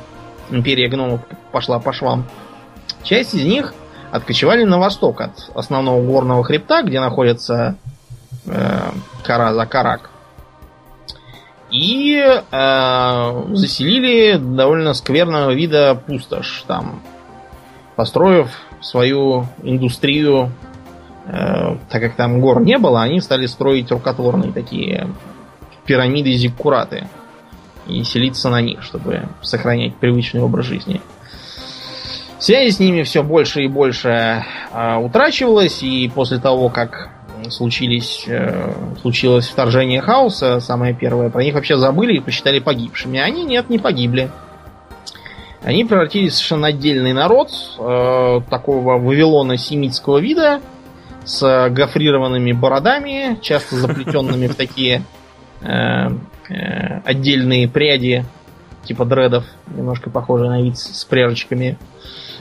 империя 0.50 0.88
гномов 0.88 1.22
пошла 1.52 1.80
по 1.80 1.94
швам, 1.94 2.26
часть 3.04 3.36
из 3.36 3.44
них 3.46 3.74
откочевали 4.12 4.64
на 4.64 4.80
восток 4.80 5.22
от 5.22 5.52
основного 5.56 6.02
горного 6.02 6.44
хребта, 6.44 6.84
где 6.84 7.00
находится 7.00 7.76
э, 8.46 8.92
Караза 9.24 9.66
Карак. 9.66 10.10
И 11.72 12.18
э, 12.20 13.44
заселили 13.54 14.38
довольно 14.38 14.94
скверного 14.94 15.52
вида 15.52 15.96
пустошь 15.96 16.64
там, 16.68 17.02
построив 17.96 18.50
свою 18.82 19.48
индустрию, 19.64 20.52
э, 21.26 21.78
так 21.90 22.02
как 22.02 22.16
там 22.16 22.40
гор 22.42 22.62
не 22.62 22.78
было, 22.78 23.02
они 23.02 23.22
стали 23.22 23.48
строить 23.48 23.90
рукотворные 23.92 24.52
такие 24.52 25.08
пирамиды 25.86 26.34
зиккураты 26.34 27.08
и 27.88 28.04
селиться 28.04 28.50
на 28.50 28.62
них, 28.62 28.84
чтобы 28.84 29.28
сохранять 29.42 29.96
привычный 29.96 30.42
образ 30.42 30.66
жизни. 30.66 31.02
Связи 32.40 32.72
с 32.72 32.80
ними 32.80 33.04
все 33.04 33.24
больше 33.24 33.64
и 33.64 33.68
больше 33.68 34.44
э, 34.74 34.96
утрачивалось, 34.98 35.82
и 35.82 36.12
после 36.14 36.40
того, 36.40 36.70
как 36.70 37.13
случились, 37.50 38.26
э, 38.28 38.74
случилось 39.02 39.48
вторжение 39.48 40.02
хаоса, 40.02 40.60
самое 40.60 40.94
первое, 40.94 41.30
про 41.30 41.44
них 41.44 41.54
вообще 41.56 41.78
забыли 41.78 42.18
и 42.18 42.20
посчитали 42.20 42.60
погибшими. 42.60 43.20
Они 43.20 43.44
нет, 43.44 43.70
не 43.70 43.80
погибли. 43.80 44.30
Они 45.64 45.86
превратились 45.86 46.34
в 46.34 46.36
совершенно 46.36 46.68
отдельный 46.68 47.14
народ, 47.14 47.50
э, 47.80 48.42
такого 48.50 48.98
Вавилона 48.98 49.58
семитского 49.58 50.18
вида, 50.18 50.62
с 51.26 51.70
гофрированными 51.70 52.52
бородами, 52.52 53.40
часто 53.42 53.78
заплетенными 53.78 54.48
в 54.48 54.56
такие 54.56 55.04
Э, 55.64 56.10
э, 56.50 57.00
отдельные 57.06 57.70
пряди, 57.70 58.26
типа 58.84 59.06
дредов, 59.06 59.46
немножко 59.68 60.10
похожие 60.10 60.50
на 60.50 60.62
вид 60.62 60.78
с 60.78 61.06
пряжечками. 61.06 61.78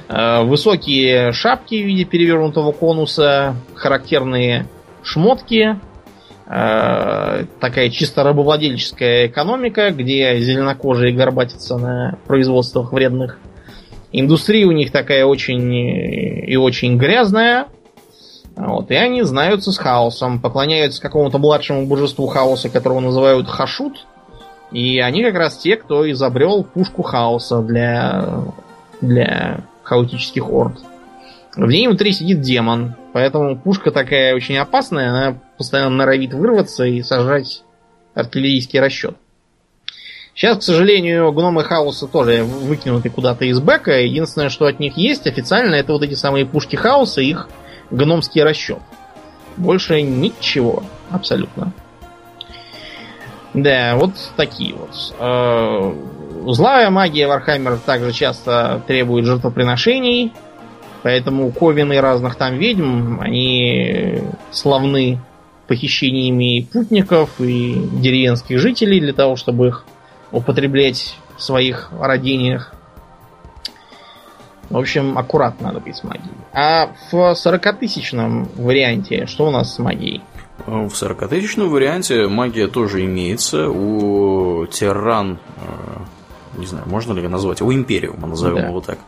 Э, 0.09 0.43
высокие 0.43 1.33
шапки 1.33 1.81
в 1.81 1.87
виде 1.87 2.05
перевернутого 2.05 2.73
конуса, 2.73 3.55
характерные 3.75 4.67
шмотки, 5.03 5.79
такая 6.47 7.89
чисто 7.91 8.23
рабовладельческая 8.23 9.27
экономика, 9.29 9.91
где 9.91 10.39
зеленокожие 10.39 11.15
горбатятся 11.15 11.79
на 11.79 12.19
производствах 12.27 12.93
вредных. 12.93 13.39
Индустрия 14.13 14.67
у 14.67 14.73
них 14.73 14.91
такая 14.91 15.25
очень 15.25 15.73
и 15.73 16.57
очень 16.57 16.99
грязная, 16.99 17.69
вот, 18.57 18.91
и 18.91 18.95
они 18.95 19.23
знаются 19.23 19.73
с 19.73 19.79
хаосом, 19.79 20.41
поклоняются 20.41 21.01
какому-то 21.01 21.39
младшему 21.39 21.87
божеству 21.87 22.27
хаоса, 22.27 22.69
которого 22.69 23.01
называют 23.01 23.49
Хашут. 23.49 24.07
И 24.71 25.01
они 25.01 25.23
как 25.23 25.35
раз 25.35 25.57
те, 25.59 25.77
кто 25.77 26.11
изобрел 26.11 26.65
пушку 26.65 27.03
хаоса 27.03 27.61
для, 27.61 28.45
для 29.01 29.65
хаотических 29.83 30.51
орд. 30.51 30.79
В 31.55 31.69
ней 31.69 31.87
внутри 31.87 32.13
сидит 32.13 32.41
демон, 32.41 32.95
поэтому 33.13 33.59
пушка 33.59 33.91
такая 33.91 34.35
очень 34.35 34.57
опасная, 34.57 35.11
она 35.11 35.39
постоянно 35.59 35.97
норовит 35.97 36.33
вырваться 36.33 36.85
и 36.85 37.03
сажать 37.03 37.63
артиллерийский 38.15 38.81
расчет. 38.81 39.17
Сейчас, 40.35 40.59
к 40.59 40.63
сожалению, 40.63 41.31
гномы 41.33 41.63
хаоса 41.63 42.07
тоже 42.07 42.43
выкинуты 42.43 43.11
куда-то 43.11 43.45
из 43.45 43.61
бэка. 43.61 44.01
Единственное, 44.01 44.49
что 44.49 44.65
от 44.65 44.81
них 44.81 44.97
есть 44.97 45.27
официально, 45.27 45.75
это 45.75 45.93
вот 45.93 46.03
эти 46.03 46.15
самые 46.15 46.47
пушки 46.47 46.75
хаоса 46.75 47.21
и 47.21 47.27
их 47.27 47.51
гномский 47.91 48.43
расчет. 48.43 48.81
Больше 49.59 50.01
ничего 50.01 50.83
абсолютно. 51.11 51.75
Да, 53.53 53.97
вот 53.97 54.13
такие 54.37 54.75
вот. 54.75 55.15
Э, 55.19 55.95
злая 56.47 56.89
магия 56.89 57.27
Вархаммер 57.27 57.79
также 57.85 58.13
часто 58.13 58.83
требует 58.87 59.27
жертвоприношений, 59.27 60.33
поэтому 61.03 61.51
ковены 61.53 62.01
разных 62.01 62.37
там 62.37 62.59
ведьм, 62.59 63.21
они 63.21 64.23
славны 64.51 65.19
похищениями 65.67 66.67
путников 66.73 67.31
и 67.41 67.75
деревенских 67.93 68.59
жителей 68.59 69.01
для 69.01 69.13
того, 69.13 69.37
чтобы 69.37 69.69
их 69.69 69.85
употреблять 70.31 71.17
в 71.37 71.43
своих 71.43 71.91
радениях. 71.99 72.75
В 74.71 74.77
общем, 74.79 75.19
аккуратно 75.19 75.69
надо 75.69 75.81
быть 75.81 75.97
с 75.97 76.05
магией. 76.05 76.31
А 76.53 76.91
в 77.11 77.15
40-тысячном 77.15 78.49
варианте 78.57 79.27
что 79.27 79.47
у 79.47 79.51
нас 79.51 79.75
с 79.75 79.79
магией? 79.79 80.23
В 80.67 80.89
40-тысячном 80.89 81.69
варианте 81.69 82.27
магия 82.29 82.69
тоже 82.69 83.05
имеется. 83.05 83.69
У 83.69 84.67
Тиран, 84.67 85.39
э, 85.57 86.59
не 86.59 86.67
знаю, 86.67 86.85
можно 86.89 87.13
ли 87.13 87.27
назвать, 87.29 87.61
у 87.61 87.73
Империума, 87.73 88.29
назовем 88.29 88.57
да. 88.57 88.69
его 88.69 88.81
так. 88.81 88.99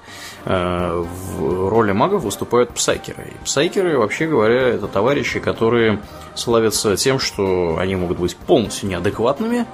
Э, 0.47 1.03
в 1.03 1.69
роли 1.69 1.93
магов 1.93 2.23
выступают 2.23 2.71
псайкеры. 2.71 3.33
И 3.35 3.45
псайкеры, 3.45 3.99
вообще 3.99 4.27
говоря, 4.27 4.69
это 4.69 4.89
товарищи, 4.89 5.41
которые 5.41 6.01
славятся 6.35 6.97
тем, 6.97 7.19
что 7.19 7.79
они 7.79 7.97
могут 7.97 8.19
быть 8.19 8.37
полностью 8.37 8.91
неадекватными, 8.91 9.65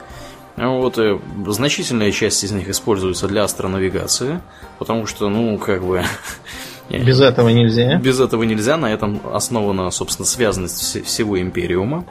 вот, 0.57 0.99
и 0.99 1.19
значительная 1.47 2.13
часть 2.13 2.45
из 2.45 2.53
них 2.53 2.69
используется 2.69 3.27
для 3.27 3.45
астронавигации, 3.45 4.41
потому 4.79 5.07
что, 5.07 5.29
ну, 5.29 5.59
как 5.59 5.83
бы... 5.83 6.05
Без 6.91 7.21
этого 7.21 7.49
нельзя. 7.49 7.97
Без 7.97 8.21
этого 8.21 8.43
нельзя, 8.43 8.77
на 8.77 8.93
этом 8.93 9.21
основана, 9.33 9.91
собственно, 9.91 10.27
связанность 10.27 11.05
всего 11.05 11.41
Империума. 11.41 12.05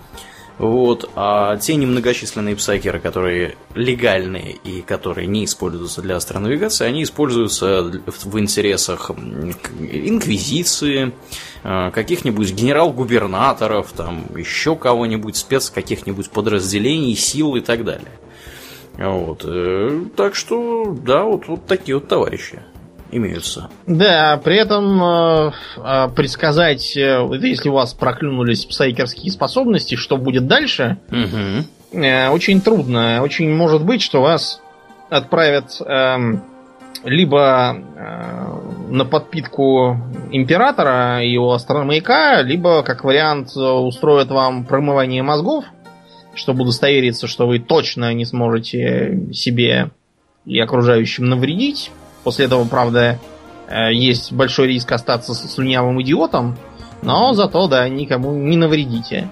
Вот. 0.60 1.10
А 1.16 1.55
те 1.55 1.76
немногочисленные 1.76 2.57
псайкеры, 2.57 2.99
которые 2.99 3.55
легальные 3.76 4.51
и 4.51 4.82
которые 4.82 5.26
не 5.26 5.45
используются 5.45 6.01
для 6.01 6.18
астронавигации, 6.18 6.86
они 6.86 7.03
используются 7.03 7.89
в 8.05 8.38
интересах 8.38 9.10
инквизиции, 9.10 11.14
э, 11.64 11.91
каких-нибудь 11.91 12.51
генерал-губернаторов, 12.51 13.93
там 13.93 14.26
еще 14.36 14.76
кого-нибудь, 14.76 15.38
спец 15.38 15.70
каких-нибудь 15.70 16.30
подразделений, 16.30 17.16
сил 17.16 17.55
и 17.55 17.62
так 17.62 17.86
далее. 17.86 18.12
Вот. 18.97 19.45
Э, 19.45 20.03
так 20.18 20.36
что, 20.36 20.91
да, 20.91 21.24
вот, 21.24 21.47
вот 21.47 21.68
такие 21.68 21.95
вот 21.95 22.10
товарищи 22.10 22.60
имеются. 23.12 23.70
Да, 23.88 24.39
при 24.43 24.57
этом 24.57 25.03
э, 25.03 25.51
э, 25.78 26.10
предсказать, 26.16 26.95
э, 26.95 27.28
если 27.41 27.70
у 27.70 27.74
вас 27.74 27.93
проклюнулись 27.93 28.66
псайкерские 28.66 29.32
способности, 29.32 29.95
что 29.95 30.18
будет 30.18 30.47
дальше, 30.47 30.97
угу. 31.10 32.01
э, 32.03 32.30
очень 32.30 32.62
трудно. 32.62 33.22
Очень 33.22 33.53
может 33.53 33.84
быть, 33.84 34.01
что 34.01 34.22
вас 34.22 34.62
отправят 35.10 35.82
э, 35.82 36.18
либо 37.03 37.76
э, 37.76 38.91
на 38.91 39.05
подпитку 39.05 39.97
императора 40.32 41.24
и 41.24 41.32
его 41.32 41.53
астрономаяка, 41.53 42.41
либо, 42.41 42.84
как 42.84 43.03
вариант, 43.03 43.55
устроят 43.55 44.30
вам 44.30 44.66
промывание 44.66 45.24
мозгов, 45.24 45.66
чтобы 46.36 46.64
удостовериться, 46.64 47.28
что 47.28 47.47
вы 47.47 47.60
точно 47.60 48.14
не 48.14 48.26
сможете 48.26 49.30
себе 49.34 49.91
и 50.45 50.60
окружающим 50.60 51.26
навредить. 51.26 51.91
После 52.24 52.46
этого, 52.46 52.66
правда, 52.66 53.20
э, 53.68 53.94
есть 53.94 54.32
большой 54.32 54.68
риск 54.68 54.92
остаться 54.92 55.34
слюнявым 55.34 56.02
идиотом, 56.02 56.58
но 57.02 57.34
зато, 57.34 57.68
да, 57.68 57.88
никому 57.88 58.34
не 58.34 58.58
навредите. 58.58 59.30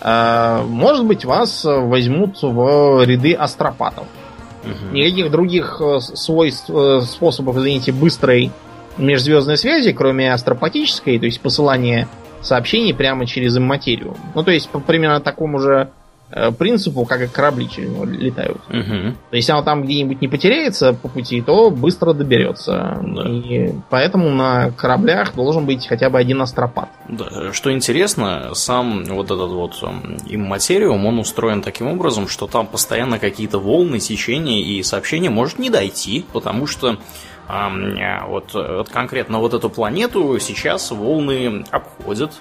Э, 0.00 0.62
может 0.66 1.04
быть, 1.04 1.24
вас 1.24 1.64
возьмут 1.64 2.42
в 2.42 3.04
ряды 3.04 3.32
астропатов. 3.34 4.06
Угу. 4.64 4.96
Никаких 4.96 5.30
других 5.30 5.80
э, 5.80 6.00
свойств, 6.00 6.70
способов, 7.02 7.56
извините, 7.58 7.92
быстрой 7.92 8.50
межзвездной 8.98 9.58
связи, 9.58 9.92
кроме 9.92 10.32
астропатической, 10.32 11.18
то 11.18 11.26
есть 11.26 11.40
посылания 11.40 12.08
сообщений 12.40 12.94
прямо 12.94 13.26
через 13.26 13.56
имматерию. 13.56 14.16
Ну, 14.34 14.42
то 14.42 14.50
есть, 14.50 14.68
по 14.70 14.80
примерно 14.80 15.20
такому 15.20 15.58
же 15.58 15.90
принципу, 16.58 17.04
как 17.04 17.22
и 17.22 17.26
корабли 17.26 17.68
через 17.68 17.90
него 17.90 18.04
летают. 18.04 18.58
Угу. 18.68 19.14
То 19.30 19.36
есть, 19.36 19.48
если 19.48 19.52
оно 19.52 19.62
там 19.62 19.84
где-нибудь 19.84 20.20
не 20.20 20.28
потеряется 20.28 20.92
по 20.92 21.08
пути, 21.08 21.40
то 21.40 21.70
быстро 21.70 22.12
доберется. 22.12 22.98
Да. 23.02 23.28
И 23.28 23.72
поэтому 23.90 24.30
на 24.30 24.70
кораблях 24.72 25.34
должен 25.34 25.66
быть 25.66 25.86
хотя 25.86 26.10
бы 26.10 26.18
один 26.18 26.42
астропат. 26.42 26.88
Да. 27.08 27.52
Что 27.52 27.72
интересно, 27.72 28.50
сам 28.54 29.04
вот 29.04 29.26
этот 29.26 29.50
вот 29.50 29.82
имматериум, 30.26 31.06
он 31.06 31.18
устроен 31.18 31.62
таким 31.62 31.88
образом, 31.88 32.28
что 32.28 32.46
там 32.46 32.66
постоянно 32.66 33.18
какие-то 33.18 33.58
волны, 33.58 33.98
течения 34.00 34.62
и 34.62 34.82
сообщения 34.82 35.30
может 35.30 35.58
не 35.58 35.70
дойти, 35.70 36.24
потому 36.32 36.66
что 36.66 36.98
а, 37.48 38.26
вот, 38.26 38.54
вот 38.54 38.88
конкретно 38.88 39.38
вот 39.38 39.54
эту 39.54 39.70
планету 39.70 40.38
сейчас 40.40 40.90
волны 40.90 41.64
обходят, 41.70 42.32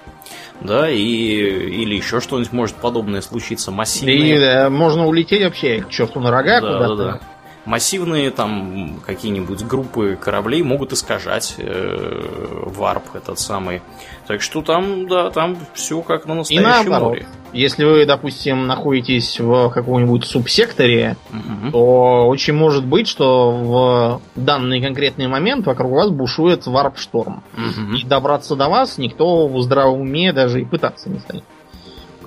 да, 0.62 0.89
и 0.89 0.97
или 0.97 1.95
еще 1.95 2.20
что-нибудь 2.20 2.51
может 2.51 2.76
подобное 2.76 3.22
случиться 3.22 3.72
массивное. 3.72 4.16
И 4.16 4.39
да, 4.39 4.70
можно 4.70 5.08
улететь 5.08 5.43
вообще 5.43 5.82
к 5.82 5.89
черту 5.89 6.20
на 6.20 6.32
рога 6.32 6.62
да, 6.62 6.74
куда-то. 6.74 6.95
Да, 6.95 7.12
да 7.14 7.22
массивные 7.66 8.32
там 8.32 9.01
какие-нибудь 9.06 9.64
группы 9.64 10.18
кораблей 10.20 10.62
могут 10.64 10.93
искажать 10.93 11.56
э, 11.58 12.22
варп 12.66 13.16
этот 13.16 13.39
самый. 13.39 13.82
Так 14.28 14.41
что 14.41 14.62
там, 14.62 15.08
да, 15.08 15.32
там 15.32 15.58
все 15.74 16.01
как 16.01 16.26
на 16.26 16.36
настоящем 16.36 16.64
И 16.64 16.89
наоборот, 16.89 17.10
море. 17.10 17.28
Если 17.56 17.86
вы, 17.86 18.06
допустим, 18.06 18.68
находитесь 18.68 19.39
в 19.39 19.70
каком-нибудь 19.70 20.26
субсекторе, 20.26 21.16
угу. 21.30 21.72
то 21.72 22.28
очень 22.28 22.53
может 22.53 22.86
быть, 22.86 23.08
что 23.08 23.51
в 23.51 24.22
данный 24.36 24.82
конкретный 24.82 25.28
момент 25.28 25.66
вокруг 25.66 25.93
вас 25.93 26.10
бушует 26.10 26.68
варп-шторм. 26.68 27.43
Угу. 27.53 27.95
И 27.95 28.03
добраться 28.03 28.58
до 28.58 28.68
вас 28.68 28.97
никто 28.97 29.47
в 29.47 29.62
здравом 29.62 30.01
уме 30.01 30.34
даже 30.34 30.62
и 30.62 30.66
пытаться 30.66 31.10
не 31.10 31.20
станет. 31.20 31.45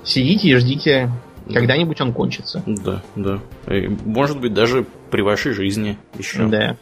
Сидите 0.03 0.49
и 0.49 0.55
ждите 0.57 1.11
когда-нибудь 1.53 2.01
он 2.01 2.14
кончится. 2.14 2.62
Да, 2.66 3.03
да. 3.14 3.39
И, 3.70 3.87
может 4.07 4.41
быть, 4.41 4.55
даже 4.55 4.87
при 5.11 5.20
вашей 5.20 5.53
жизни 5.53 5.99
еще. 6.16 6.47
Да. 6.47 6.76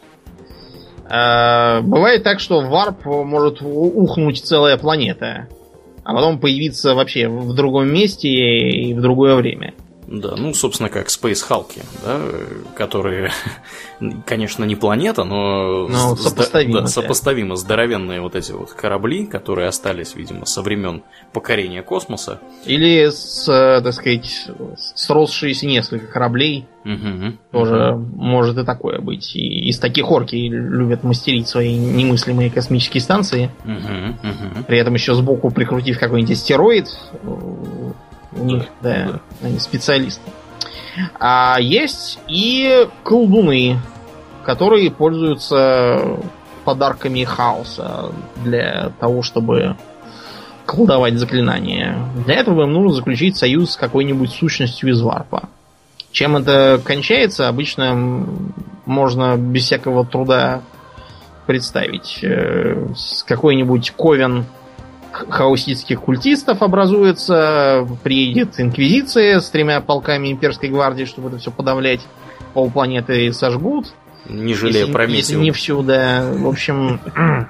А, 1.09 1.80
бывает 1.82 2.22
так, 2.22 2.38
что 2.38 2.61
варп 2.61 3.07
может 3.07 3.61
ухнуть 3.61 4.44
целая 4.44 4.76
планета, 4.76 5.49
а 6.07 6.14
потом 6.14 6.38
появиться 6.38 6.94
вообще 6.94 7.28
в 7.28 7.52
другом 7.52 7.92
месте 7.92 8.28
и 8.28 8.94
в 8.94 9.00
другое 9.00 9.34
время. 9.34 9.74
Да, 10.07 10.36
ну, 10.36 10.54
собственно, 10.54 10.88
как 10.88 11.09
Space 11.09 11.42
Hulk, 11.48 11.82
да, 12.04 12.20
которые, 12.76 13.32
конечно, 14.26 14.64
не 14.64 14.76
планета, 14.76 15.24
но, 15.24 15.88
но 15.88 16.14
сопоставимо, 16.16 16.83
да, 16.83 16.87
сопоставимо 16.87 17.57
здоровенные 17.57 18.20
вот 18.20 18.37
эти 18.37 18.53
вот 18.53 18.72
корабли, 18.72 19.26
которые 19.26 19.66
остались, 19.66 20.14
видимо, 20.14 20.46
со 20.46 20.62
времен 20.62 21.03
покорения 21.33 21.83
космоса. 21.83 22.41
Или 22.66 23.08
с, 23.11 23.49
э, 23.49 23.83
так 23.83 23.92
сказать, 23.95 24.49
сросшиеся 24.95 25.66
несколько 25.66 26.07
кораблей. 26.07 26.66
Угу, 26.84 27.33
тоже 27.50 27.95
угу. 27.95 28.07
может 28.14 28.57
и 28.58 28.64
такое 28.64 29.00
быть. 29.00 29.34
И 29.34 29.68
из 29.68 29.80
таких 29.80 30.08
орки 30.08 30.37
любят 30.37 31.03
мастерить 31.03 31.49
свои 31.49 31.74
немыслимые 31.76 32.49
космические 32.49 33.00
станции. 33.00 33.50
Угу, 33.64 34.28
угу. 34.28 34.64
При 34.68 34.78
этом 34.78 34.95
еще 34.95 35.14
сбоку 35.14 35.50
прикрутив 35.50 35.99
какой-нибудь 35.99 36.37
астероид 36.37 36.87
у 38.38 38.45
них, 38.45 38.64
да, 38.83 39.07
да. 39.13 39.21
они 39.42 39.58
специалисты. 39.58 40.30
А 41.18 41.58
есть 41.61 42.18
и 42.29 42.88
колдуны, 43.03 43.79
которые 44.45 44.91
пользуются 44.91 46.18
подарками 46.64 47.25
хаоса 47.25 48.13
для 48.37 48.91
того, 48.99 49.22
чтобы 49.22 49.76
колдовать 50.64 51.14
заклинания. 51.14 51.96
Для 52.25 52.37
этого 52.37 52.64
им 52.64 52.72
нужно 52.72 52.92
заключить 52.92 53.37
союз 53.37 53.72
с 53.72 53.76
какой-нибудь 53.76 54.30
сущностью 54.30 54.91
из 54.91 55.00
варпа. 55.00 55.49
Чем 56.11 56.37
это 56.37 56.80
кончается, 56.83 57.49
обычно 57.49 58.26
можно 58.84 59.37
без 59.37 59.64
всякого 59.64 60.04
труда 60.04 60.63
представить. 61.46 62.21
Э, 62.22 62.88
с 62.96 63.22
какой-нибудь 63.22 63.92
ковен 63.92 64.46
хаоситских 65.29 66.01
культистов 66.01 66.63
образуется, 66.63 67.87
приедет 68.03 68.59
инквизиция 68.59 69.41
с 69.41 69.49
тремя 69.51 69.80
полками 69.80 70.30
имперской 70.30 70.68
гвардии, 70.68 71.05
чтобы 71.05 71.29
это 71.29 71.38
все 71.38 71.51
подавлять. 71.51 72.01
Полпланеты 72.55 73.33
сожгут. 73.33 73.93
Не 74.29 74.55
жалея 74.55 74.87
про 74.87 75.07
Если 75.07 75.37
не 75.37 75.51
всю, 75.53 75.83
да. 75.83 76.29
В 76.33 76.49
общем, 76.49 77.01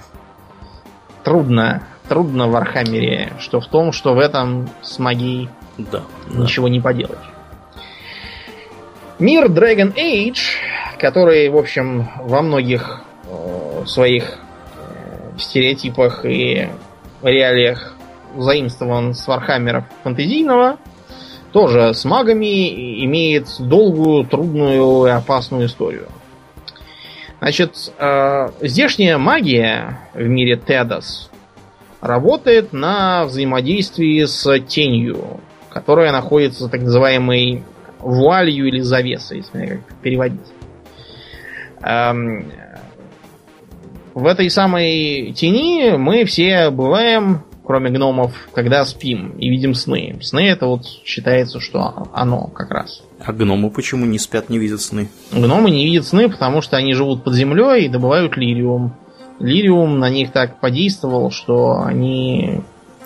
трудно. 1.25 1.83
Трудно 2.09 2.49
в 2.49 2.55
Вархаммере, 2.55 3.33
что 3.41 3.61
в 3.61 3.67
том, 3.67 3.91
что 3.91 4.15
в 4.15 4.19
этом 4.21 4.69
с 4.81 5.01
магией 5.01 5.49
да, 5.77 6.03
ничего 6.31 6.69
да. 6.69 6.73
не 6.73 6.81
поделать. 6.81 7.19
Мир 9.19 9.47
Dragon 9.47 9.95
Age, 9.95 10.37
который, 10.99 11.49
в 11.49 11.57
общем, 11.57 12.09
во 12.21 12.43
многих 12.43 13.01
э, 13.25 13.87
своих 13.87 14.39
э, 14.77 15.39
стереотипах 15.39 16.25
и 16.25 16.69
реалиях 17.23 17.95
заимствован 18.37 19.15
с 19.15 19.27
Вархаммера 19.27 19.89
фантазийного, 20.03 20.79
тоже 21.53 21.95
с 21.95 22.05
магами 22.05 23.05
имеет 23.05 23.49
долгую, 23.59 24.25
трудную 24.25 25.07
и 25.07 25.11
опасную 25.11 25.67
историю. 25.67 26.07
Значит, 27.39 27.93
э, 27.99 28.49
здешняя 28.61 29.19
магия 29.19 30.01
в 30.15 30.23
мире 30.23 30.57
Тедос 30.57 31.31
работает 32.01 32.73
на 32.73 33.25
взаимодействии 33.25 34.25
с 34.25 34.59
тенью, 34.61 35.41
которая 35.71 36.13
находится 36.13 36.69
так 36.69 36.81
называемой 36.83 37.63
вуалью 37.99 38.67
или 38.67 38.81
завесой, 38.81 39.39
если 39.39 39.83
переводить. 40.03 40.41
Эм, 41.83 42.51
в 44.17 44.25
этой 44.25 44.49
самой 44.49 45.33
тени 45.33 45.95
мы 45.99 46.25
все 46.25 46.71
бываем, 46.71 47.43
кроме 47.63 47.91
гномов, 47.91 48.33
когда 48.55 48.83
спим 48.87 49.33
и 49.33 49.51
видим 49.51 49.75
сны. 49.75 50.17
Сны 50.23 50.49
это 50.49 50.67
вот 50.67 50.87
считается, 51.05 51.61
что 51.61 52.09
оно 52.15 52.47
как 52.47 52.71
раз. 52.71 53.03
А 53.23 53.35
гномы 53.35 53.69
почему 53.71 54.07
не 54.07 54.19
спят, 54.19 54.49
не 54.49 54.57
видят 54.57 54.81
сны? 54.81 55.11
Гномы 55.33 55.71
не 55.71 55.85
видят 55.85 56.07
сны, 56.07 56.31
потому 56.31 56.63
что 56.63 56.79
они 56.79 56.95
живут 56.95 57.25
под 57.25 57.35
землей 57.35 57.85
и 57.85 57.89
добывают 57.91 58.39
лириум. 58.39 58.97
Лириум 59.39 59.99
на 59.99 60.09
них 60.09 60.33
так 60.33 60.61
подействовал, 60.61 61.31
что 61.31 61.83
они... 61.83 62.63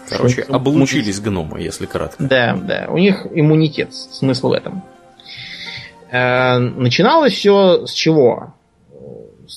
Короче, 0.08 0.42
облучились 0.42 1.18
гномы, 1.18 1.60
если 1.60 1.86
кратко. 1.86 2.22
Да, 2.22 2.54
да. 2.56 2.86
У 2.88 2.98
них 2.98 3.26
иммунитет. 3.34 3.92
Смысл 3.92 4.50
в 4.50 4.52
этом. 4.52 4.84
Э, 6.12 6.58
начиналось 6.58 7.32
все 7.32 7.84
с 7.84 7.92
чего? 7.92 8.54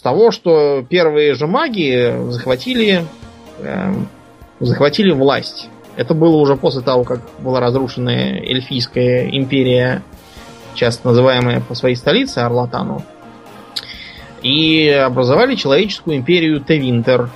Того, 0.04 0.32
что 0.32 0.86
первые 0.88 1.34
же 1.34 1.48
маги 1.48 2.14
захватили, 2.30 3.06
э, 3.60 3.94
захватили 4.60 5.12
власть. 5.12 5.70
Это 5.96 6.14
было 6.14 6.36
уже 6.36 6.58
после 6.58 6.82
того, 6.82 7.06
как 7.06 7.22
была 7.40 7.62
разрушена 7.62 8.10
эльфийская 8.10 9.30
империя, 9.30 10.04
часто 10.76 11.08
называемая 11.08 11.62
по 11.62 11.74
своей 11.74 11.96
столице 11.96 12.40
Арлатану. 12.40 13.02
И 14.42 14.90
образовали 14.90 15.56
человеческую 15.56 16.18
империю 16.18 16.60
Тевинтер, 16.60 17.30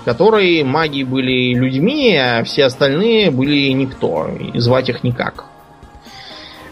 в 0.00 0.04
которой 0.06 0.62
маги 0.62 1.02
были 1.02 1.52
людьми, 1.52 2.16
а 2.16 2.44
все 2.44 2.64
остальные 2.64 3.30
были 3.30 3.68
никто, 3.72 4.26
и 4.26 4.58
звать 4.58 4.88
их 4.88 5.04
никак. 5.04 5.47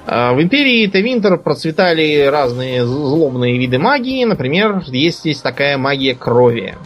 А, 0.06 0.32
в 0.34 0.40
империи 0.40 0.86
Тевинтер 0.86 1.36
процветали 1.36 2.26
разные 2.26 2.86
злобные 2.86 3.58
виды 3.58 3.78
магии. 3.78 4.24
Например, 4.24 4.82
есть 4.86 5.20
здесь 5.20 5.40
такая 5.40 5.76
магия 5.78 6.14
крови. 6.14 6.76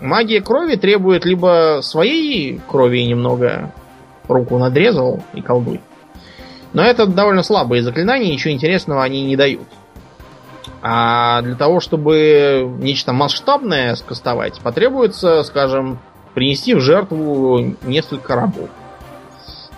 Магия 0.00 0.40
крови 0.40 0.74
требует 0.74 1.24
либо 1.24 1.80
своей 1.82 2.60
крови 2.68 3.04
немного, 3.04 3.72
руку 4.28 4.58
надрезал 4.58 5.22
и 5.34 5.40
колдуй. 5.40 5.80
Но 6.72 6.82
это 6.82 7.06
довольно 7.06 7.42
слабые 7.42 7.82
заклинания, 7.82 8.32
ничего 8.32 8.52
интересного 8.52 9.02
они 9.02 9.24
не 9.24 9.36
дают. 9.36 9.66
А 10.82 11.42
для 11.42 11.56
того, 11.56 11.80
чтобы 11.80 12.70
нечто 12.78 13.12
масштабное 13.12 13.94
скастовать, 13.96 14.60
потребуется, 14.60 15.42
скажем, 15.42 15.98
принести 16.34 16.74
в 16.74 16.80
жертву 16.80 17.74
несколько 17.82 18.36
рабов. 18.36 18.68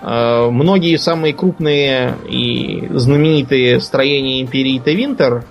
Э, 0.02 0.48
многие 0.50 0.96
самые 0.96 1.34
крупные 1.34 2.16
и 2.28 2.88
знаменитые 2.90 3.80
строения 3.80 4.40
империи 4.40 4.78
Тевинтер 4.78 5.44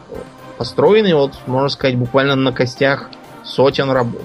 построены, 0.58 1.16
вот, 1.16 1.34
можно 1.46 1.70
сказать, 1.70 1.98
буквально 1.98 2.36
на 2.36 2.52
костях 2.52 3.10
сотен 3.44 3.90
рабов. 3.92 4.24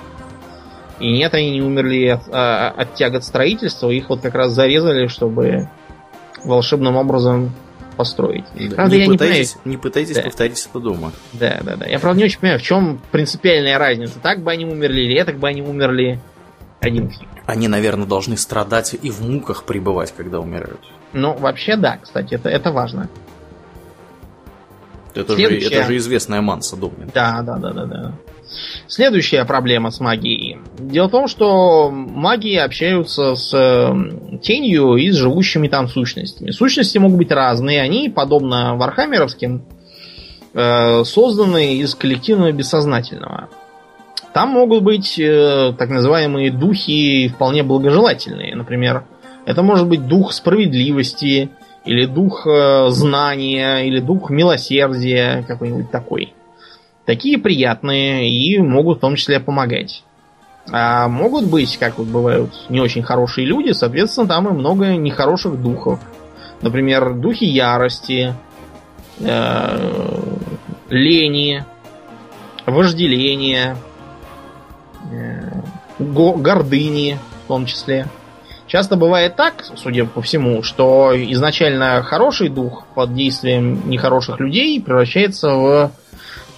И 1.01 1.11
нет, 1.11 1.35
они 1.35 1.51
не 1.51 1.63
умерли 1.63 2.07
от, 2.07 2.23
а, 2.31 2.73
от 2.77 2.95
тягот 2.95 3.25
строительства, 3.25 3.91
их 3.91 4.09
вот 4.09 4.21
как 4.21 4.35
раз 4.35 4.53
зарезали, 4.53 5.09
чтобы 5.09 5.69
волшебным 6.45 6.97
образом 6.97 7.53
построить. 7.97 8.45
Да. 8.55 8.77
Правда, 8.77 8.97
не, 8.97 9.03
я 9.03 9.09
пытайтесь, 9.09 9.55
не, 9.57 9.61
понимаю... 9.63 9.77
не 9.77 9.77
пытайтесь 9.83 10.17
да. 10.17 10.23
повторить 10.23 10.69
это 10.69 10.81
дома. 10.81 11.13
Да, 11.33 11.61
да, 11.63 11.77
да. 11.77 11.87
Я 11.87 11.99
правда 11.99 12.19
не 12.19 12.25
очень 12.25 12.41
понимаю, 12.41 12.61
в 12.61 12.63
чем 12.63 13.01
принципиальная 13.11 13.79
разница. 13.79 14.19
Так 14.21 14.43
бы 14.43 14.51
они 14.51 14.65
умерли 14.65 15.03
или 15.03 15.23
так 15.23 15.39
бы 15.39 15.49
они 15.49 15.63
умерли 15.63 16.21
один 16.81 17.11
фиг. 17.11 17.29
Они, 17.47 17.69
наверное, 17.69 18.07
должны 18.07 18.37
страдать 18.37 18.97
и 19.01 19.11
в 19.11 19.21
муках 19.21 19.65
пребывать, 19.65 20.15
когда 20.17 20.41
умирают. 20.41 20.81
Ну, 21.13 21.35
вообще 21.35 21.77
да, 21.77 21.99
кстати, 21.99 22.35
это, 22.35 22.49
это 22.49 22.73
важно. 22.73 23.09
Это, 25.15 25.35
Следующая... 25.35 25.69
же, 25.69 25.75
это 25.75 25.87
же 25.87 25.97
известная 25.99 26.41
манса 26.41 26.77
Домнин. 26.77 27.11
Да, 27.15 27.43
да, 27.43 27.57
да, 27.57 27.73
да, 27.73 27.85
да. 27.85 28.13
Следующая 28.87 29.45
проблема 29.45 29.91
с 29.91 30.01
магией. 30.01 30.59
Дело 30.79 31.09
в 31.09 31.11
том, 31.11 31.29
что 31.29 31.91
маги 31.91 32.55
общаются 32.57 33.35
с 33.35 33.51
тенью 34.43 34.97
и 34.97 35.11
с 35.11 35.17
живущими 35.17 35.69
там 35.69 35.89
сущностями. 35.89 36.51
Сущности 36.51 36.99
могут 36.99 37.19
быть 37.19 37.31
разные. 37.31 37.81
Они, 37.83 38.09
подобно 38.09 38.77
вархаммеровским, 38.77 39.65
э, 40.53 41.05
созданы 41.05 41.77
из 41.77 41.95
коллективного 41.95 42.53
бессознательного. 42.53 43.49
Там 44.35 44.49
могут 44.49 44.83
быть 44.83 45.17
э, 45.17 45.73
так 45.79 45.91
называемые 45.91 46.51
духи 46.51 47.29
вполне 47.29 47.63
благожелательные. 47.63 48.57
Например, 48.57 49.05
это 49.47 49.63
может 49.63 49.87
быть 49.87 50.09
дух 50.09 50.33
справедливости, 50.33 51.51
или 51.85 52.07
дух 52.07 52.45
э, 52.45 52.89
знания, 52.91 53.87
или 53.87 54.01
дух 54.01 54.31
милосердия, 54.31 55.45
какой-нибудь 55.47 55.93
такой. 55.93 56.33
Такие 57.05 57.39
приятные 57.39 58.29
и 58.29 58.59
могут 58.59 58.99
в 58.99 59.01
том 59.03 59.15
числе 59.15 59.39
помогать. 59.39 60.03
А 60.73 61.07
могут 61.07 61.45
быть, 61.45 61.77
как 61.77 61.99
вот 61.99 62.09
бывают, 62.09 62.51
не 62.69 62.81
очень 62.81 63.05
хорошие 63.05 63.47
люди, 63.47 63.71
соответственно, 63.71 64.27
там 64.27 64.49
и 64.49 64.53
много 64.53 64.97
нехороших 64.97 65.63
духов. 65.63 66.01
Например, 66.61 67.15
духи 67.15 67.45
ярости, 67.45 68.35
э, 69.21 70.23
лени, 70.89 71.65
вожделения, 72.67 73.77
гордыни 75.99 77.19
в 77.45 77.49
том 77.49 77.67
числе. 77.67 78.07
Часто 78.67 78.97
бывает 78.97 79.37
так, 79.37 79.65
судя 79.77 80.07
по 80.07 80.23
всему, 80.23 80.63
что 80.63 81.13
изначально 81.15 82.03
хороший 82.03 82.49
дух 82.49 82.87
под 82.95 83.15
действием 83.15 83.89
нехороших 83.89 84.41
людей 84.41 84.81
превращается 84.81 85.55
в 85.55 85.93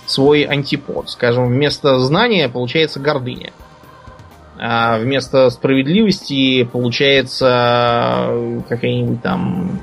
свой 0.07 0.43
антипод. 0.43 1.11
Скажем, 1.11 1.49
вместо 1.49 1.99
знания 1.99 2.49
получается 2.49 3.01
гордыня. 3.01 3.53
А 4.59 4.99
вместо 4.99 5.51
справедливости 5.51 6.63
получается 6.63 8.31
какая-нибудь 8.69 9.21
там, 9.23 9.83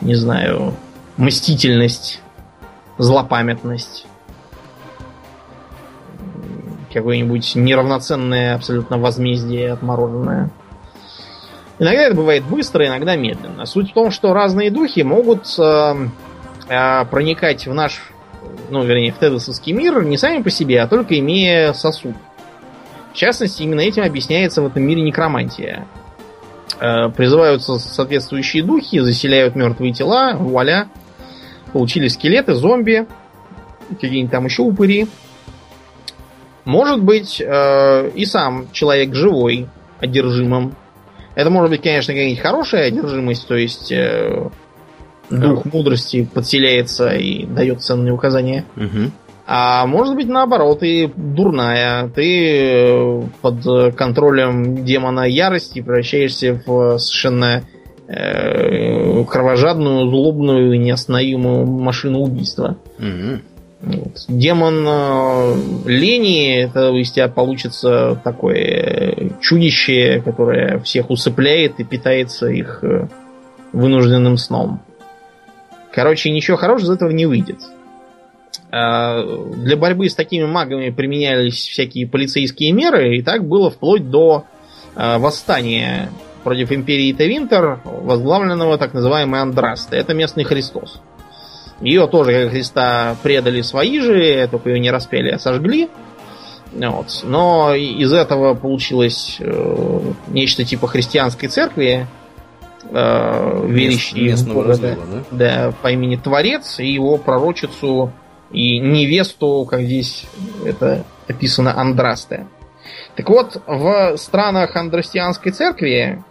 не 0.00 0.14
знаю, 0.14 0.74
мстительность, 1.16 2.20
злопамятность 2.98 4.06
какое-нибудь 6.96 7.54
неравноценное 7.56 8.54
абсолютно 8.54 8.96
возмездие 8.96 9.72
отмороженное. 9.72 10.50
Иногда 11.78 12.04
это 12.04 12.16
бывает 12.16 12.44
быстро, 12.44 12.86
иногда 12.86 13.16
медленно. 13.16 13.66
Суть 13.66 13.90
в 13.90 13.94
том, 13.94 14.10
что 14.10 14.32
разные 14.32 14.70
духи 14.70 15.02
могут 15.02 15.46
э, 15.58 15.94
э, 16.70 17.04
проникать 17.04 17.66
в 17.66 17.74
наш, 17.74 18.00
ну, 18.70 18.82
вернее, 18.82 19.12
в 19.12 19.18
тедосовский 19.18 19.72
мир 19.72 20.02
не 20.04 20.16
сами 20.16 20.42
по 20.42 20.48
себе, 20.48 20.80
а 20.80 20.88
только 20.88 21.18
имея 21.18 21.74
сосуд. 21.74 22.14
В 23.12 23.16
частности, 23.16 23.62
именно 23.62 23.80
этим 23.80 24.04
объясняется 24.04 24.62
в 24.62 24.66
этом 24.66 24.82
мире 24.82 25.02
некромантия. 25.02 25.86
Э, 26.80 27.10
призываются 27.10 27.78
соответствующие 27.78 28.62
духи, 28.62 29.00
заселяют 29.00 29.54
мертвые 29.54 29.92
тела, 29.92 30.34
вуаля, 30.34 30.88
получили 31.74 32.08
скелеты, 32.08 32.54
зомби, 32.54 33.06
какие-нибудь 33.90 34.30
там 34.30 34.46
еще 34.46 34.62
упыри. 34.62 35.08
Может 36.66 37.02
быть 37.02 37.40
э, 37.40 38.10
и 38.10 38.24
сам 38.24 38.66
человек 38.72 39.14
живой, 39.14 39.68
одержимым. 40.00 40.74
Это 41.36 41.48
может 41.48 41.70
быть, 41.70 41.80
конечно, 41.80 42.12
какая-нибудь 42.12 42.42
хорошая 42.42 42.88
одержимость, 42.88 43.46
то 43.46 43.54
есть 43.54 43.92
э, 43.92 44.48
дух 45.30 45.64
мудрости 45.66 46.28
подселяется 46.32 47.10
и 47.10 47.46
дает 47.46 47.82
ценные 47.82 48.12
указания. 48.12 48.64
Угу. 48.76 49.12
А 49.46 49.86
может 49.86 50.16
быть, 50.16 50.26
наоборот, 50.26 50.82
и 50.82 51.08
дурная. 51.14 52.08
Ты 52.08 52.58
э, 52.58 53.22
под 53.42 53.94
контролем 53.94 54.84
демона 54.84 55.20
ярости 55.20 55.80
превращаешься 55.80 56.60
в 56.66 56.98
совершенно 56.98 57.62
э, 58.08 59.24
кровожадную, 59.24 60.10
злобную 60.10 60.74
и 60.74 60.78
неостановимую 60.78 61.64
машину 61.64 62.22
убийства. 62.22 62.76
Угу. 62.98 63.40
Демон 63.82 64.86
э, 64.88 65.54
лени, 65.86 66.62
это 66.62 66.90
из 66.94 67.12
тебя 67.12 67.28
получится 67.28 68.18
такое 68.24 69.32
чудище, 69.40 70.22
которое 70.24 70.78
всех 70.80 71.10
усыпляет 71.10 71.78
и 71.78 71.84
питается 71.84 72.46
их 72.46 72.82
э, 72.82 73.06
вынужденным 73.72 74.38
сном. 74.38 74.80
Короче, 75.92 76.30
ничего 76.30 76.56
хорошего 76.56 76.92
из 76.92 76.96
этого 76.96 77.10
не 77.10 77.26
выйдет. 77.26 77.58
А, 78.72 79.22
для 79.56 79.76
борьбы 79.76 80.08
с 80.08 80.14
такими 80.14 80.46
магами 80.46 80.90
применялись 80.90 81.56
всякие 81.68 82.08
полицейские 82.08 82.72
меры, 82.72 83.18
и 83.18 83.22
так 83.22 83.46
было 83.46 83.70
вплоть 83.70 84.10
до 84.10 84.44
восстания 84.94 86.08
против 86.42 86.72
империи 86.72 87.12
Тавинтер, 87.12 87.80
возглавленного 87.84 88.78
так 88.78 88.94
называемой 88.94 89.42
Андраста. 89.42 89.96
Это 89.96 90.14
местный 90.14 90.44
Христос. 90.44 91.02
Ее 91.80 92.06
тоже, 92.06 92.32
как 92.44 92.52
Христа, 92.52 93.16
предали 93.22 93.60
свои 93.62 94.00
же, 94.00 94.48
только 94.50 94.70
ее 94.70 94.80
не 94.80 94.90
распяли, 94.90 95.30
а 95.30 95.38
сожгли. 95.38 95.88
Вот. 96.72 97.22
Но 97.24 97.74
из 97.74 98.12
этого 98.12 98.54
получилось 98.54 99.36
э, 99.40 100.00
нечто 100.28 100.64
типа 100.64 100.86
христианской 100.88 101.48
церкви, 101.48 102.06
э, 102.90 103.66
верящей 103.66 104.32
в 104.34 104.48
Бога, 104.52 104.76
да? 104.76 104.96
Да, 105.30 105.72
по 105.82 105.90
имени 105.90 106.16
Творец 106.16 106.78
и 106.78 106.86
его 106.86 107.16
пророчицу 107.18 108.12
и 108.50 108.78
невесту, 108.78 109.66
как 109.68 109.82
здесь 109.82 110.26
это 110.64 111.04
описано, 111.28 111.78
Андрасте. 111.78 112.46
Так 113.16 113.28
вот, 113.30 113.60
в 113.66 114.16
странах 114.16 114.76
Андрастианской 114.76 115.52
церкви 115.52 116.22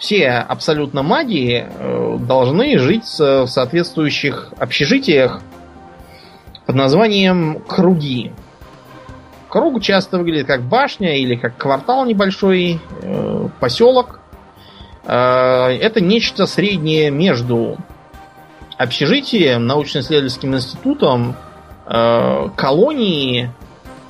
все 0.00 0.30
абсолютно 0.30 1.02
маги 1.02 1.68
э, 1.68 2.16
должны 2.20 2.78
жить 2.78 3.04
в 3.18 3.46
соответствующих 3.46 4.50
общежитиях 4.58 5.42
под 6.64 6.74
названием 6.74 7.60
круги. 7.68 8.32
Круг 9.50 9.82
часто 9.82 10.16
выглядит 10.16 10.46
как 10.46 10.62
башня 10.62 11.18
или 11.18 11.34
как 11.36 11.58
квартал 11.58 12.06
небольшой, 12.06 12.80
э, 13.02 13.48
поселок. 13.60 14.20
Э, 15.04 15.66
это 15.66 16.00
нечто 16.00 16.46
среднее 16.46 17.10
между 17.10 17.76
общежитием, 18.78 19.66
научно-исследовательским 19.66 20.54
институтом, 20.54 21.36
колонией 21.84 23.50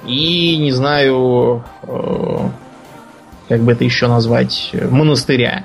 и, 0.06 0.56
не 0.58 0.70
знаю, 0.70 1.64
как 3.48 3.60
бы 3.62 3.72
это 3.72 3.84
еще 3.84 4.06
назвать, 4.06 4.70
монастыря. 4.90 5.64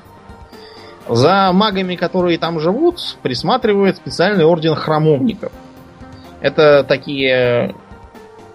За 1.07 1.51
магами, 1.53 1.95
которые 1.95 2.37
там 2.37 2.59
живут, 2.59 3.17
присматривает 3.21 3.97
специальный 3.97 4.45
орден 4.45 4.75
храмовников. 4.75 5.51
Это 6.41 6.83
такие 6.83 7.75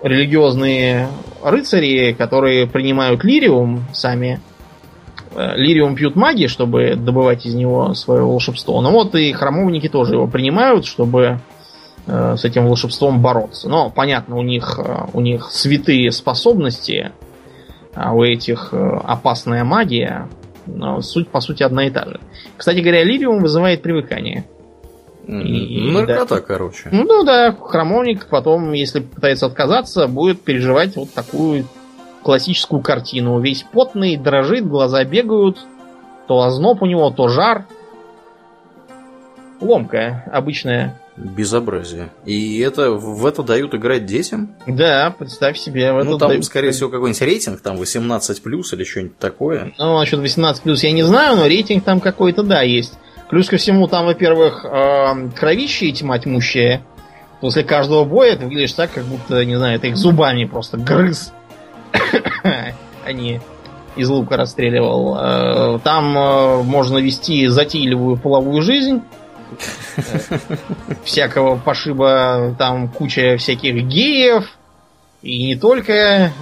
религиозные 0.03 1.09
рыцари, 1.43 2.13
которые 2.13 2.67
принимают 2.67 3.25
лириум 3.25 3.85
сами. 3.93 4.41
Э, 5.35 5.55
лириум 5.55 5.95
пьют 5.95 6.17
маги, 6.17 6.47
чтобы 6.47 6.97
добывать 6.97 7.47
из 7.47 7.55
него 7.55 7.95
свое 7.95 8.23
волшебство. 8.23 8.81
Но 8.81 8.91
вот 8.91 9.15
и 9.15 9.33
храмовники 9.33 9.89
тоже 9.89 10.15
его 10.15 10.27
принимают, 10.27 10.87
чтобы 10.87 11.41
э, 12.07 12.37
с 12.37 12.45
этим 12.45 12.67
волшебством 12.67 13.21
бороться. 13.21 13.69
Но 13.69 13.91
понятно, 13.91 14.37
у 14.37 14.43
них, 14.43 14.79
э, 14.83 15.07
у 15.13 15.21
них 15.21 15.51
святые 15.51 16.11
способности, 16.11 17.13
а 17.95 18.13
у 18.13 18.23
этих 18.23 18.73
опасная 18.73 19.65
магия. 19.65 20.29
Но 20.67 21.01
суть, 21.03 21.29
по 21.29 21.41
сути, 21.41 21.63
одна 21.63 21.87
и 21.87 21.91
та 21.91 22.05
же. 22.05 22.21
Кстати 22.57 22.81
говоря, 22.81 23.05
лириум 23.05 23.41
вызывает 23.41 23.83
привыкание. 23.83 24.45
И, 25.27 25.91
Наркота, 25.93 26.37
да. 26.37 26.41
короче. 26.41 26.89
Ну 26.91 27.23
да, 27.25 27.53
храмовник 27.53 28.27
потом, 28.27 28.73
если 28.73 29.01
пытается 29.01 29.47
отказаться, 29.47 30.09
будет 30.09 30.43
переживать 30.43 30.97
вот 30.97 31.13
такую 31.13 31.67
классическую 32.23 32.83
картину. 32.83 33.41
Весь 33.41 33.63
потный, 33.63 34.17
дрожит, 34.17 34.67
глаза 34.67 35.05
бегают, 35.05 35.59
то 36.27 36.43
озноб 36.43 36.83
у 36.83 36.87
него, 36.87 37.11
то 37.11 37.29
жар. 37.29 37.67
Ломкая, 39.61 40.25
обычная. 40.33 40.99
Безобразие. 41.21 42.11
И 42.25 42.61
это 42.61 42.93
в 42.93 43.27
это 43.27 43.43
дают 43.43 43.75
играть 43.75 44.07
детям? 44.07 44.55
Да, 44.67 45.15
представь 45.17 45.59
себе. 45.59 45.93
В 45.93 45.99
это 45.99 46.09
ну, 46.09 46.19
там, 46.19 46.31
дают... 46.31 46.45
скорее 46.45 46.71
всего, 46.71 46.89
какой-нибудь 46.89 47.21
рейтинг, 47.21 47.61
там 47.61 47.77
18 47.77 48.43
плюс 48.43 48.73
или 48.73 48.85
что-нибудь 48.85 49.19
такое. 49.19 49.73
Ну, 49.79 49.99
насчет 49.99 50.19
18 50.19 50.63
плюс 50.63 50.83
я 50.83 50.93
не 50.93 51.03
знаю, 51.03 51.37
но 51.37 51.47
рейтинг 51.47 51.85
там 51.85 52.01
какой-то, 52.01 52.43
да, 52.43 52.63
есть. 52.63 52.95
Плюс 53.29 53.49
ко 53.49 53.59
всему, 53.59 53.87
там, 53.87 54.07
во-первых, 54.07 54.65
э, 54.65 55.31
кровище 55.39 55.87
и 55.87 55.93
тьма 55.93 56.19
тьмущая. 56.19 56.83
После 57.41 57.65
каждого 57.65 58.05
боя 58.05 58.37
ты 58.37 58.45
выглядишь 58.45 58.73
так, 58.73 58.93
как 58.93 59.05
будто, 59.05 59.45
не 59.45 59.57
знаю, 59.57 59.79
ты 59.79 59.89
их 59.89 59.97
зубами 59.97 60.47
просто 60.47 60.79
грыз. 60.79 61.33
Они 63.05 63.41
из 63.95 64.09
лука 64.09 64.37
расстреливал. 64.37 65.17
Э, 65.19 65.79
там 65.85 66.17
э, 66.17 66.63
можно 66.63 66.99
вести 66.99 67.47
затейливую 67.49 68.17
половую 68.17 68.63
жизнь 68.63 69.03
всякого 71.05 71.57
пошиба, 71.57 72.55
там 72.59 72.89
куча 72.89 73.37
всяких 73.37 73.85
геев, 73.85 74.57
и 75.23 75.47
не 75.47 75.57
только, 75.57 76.33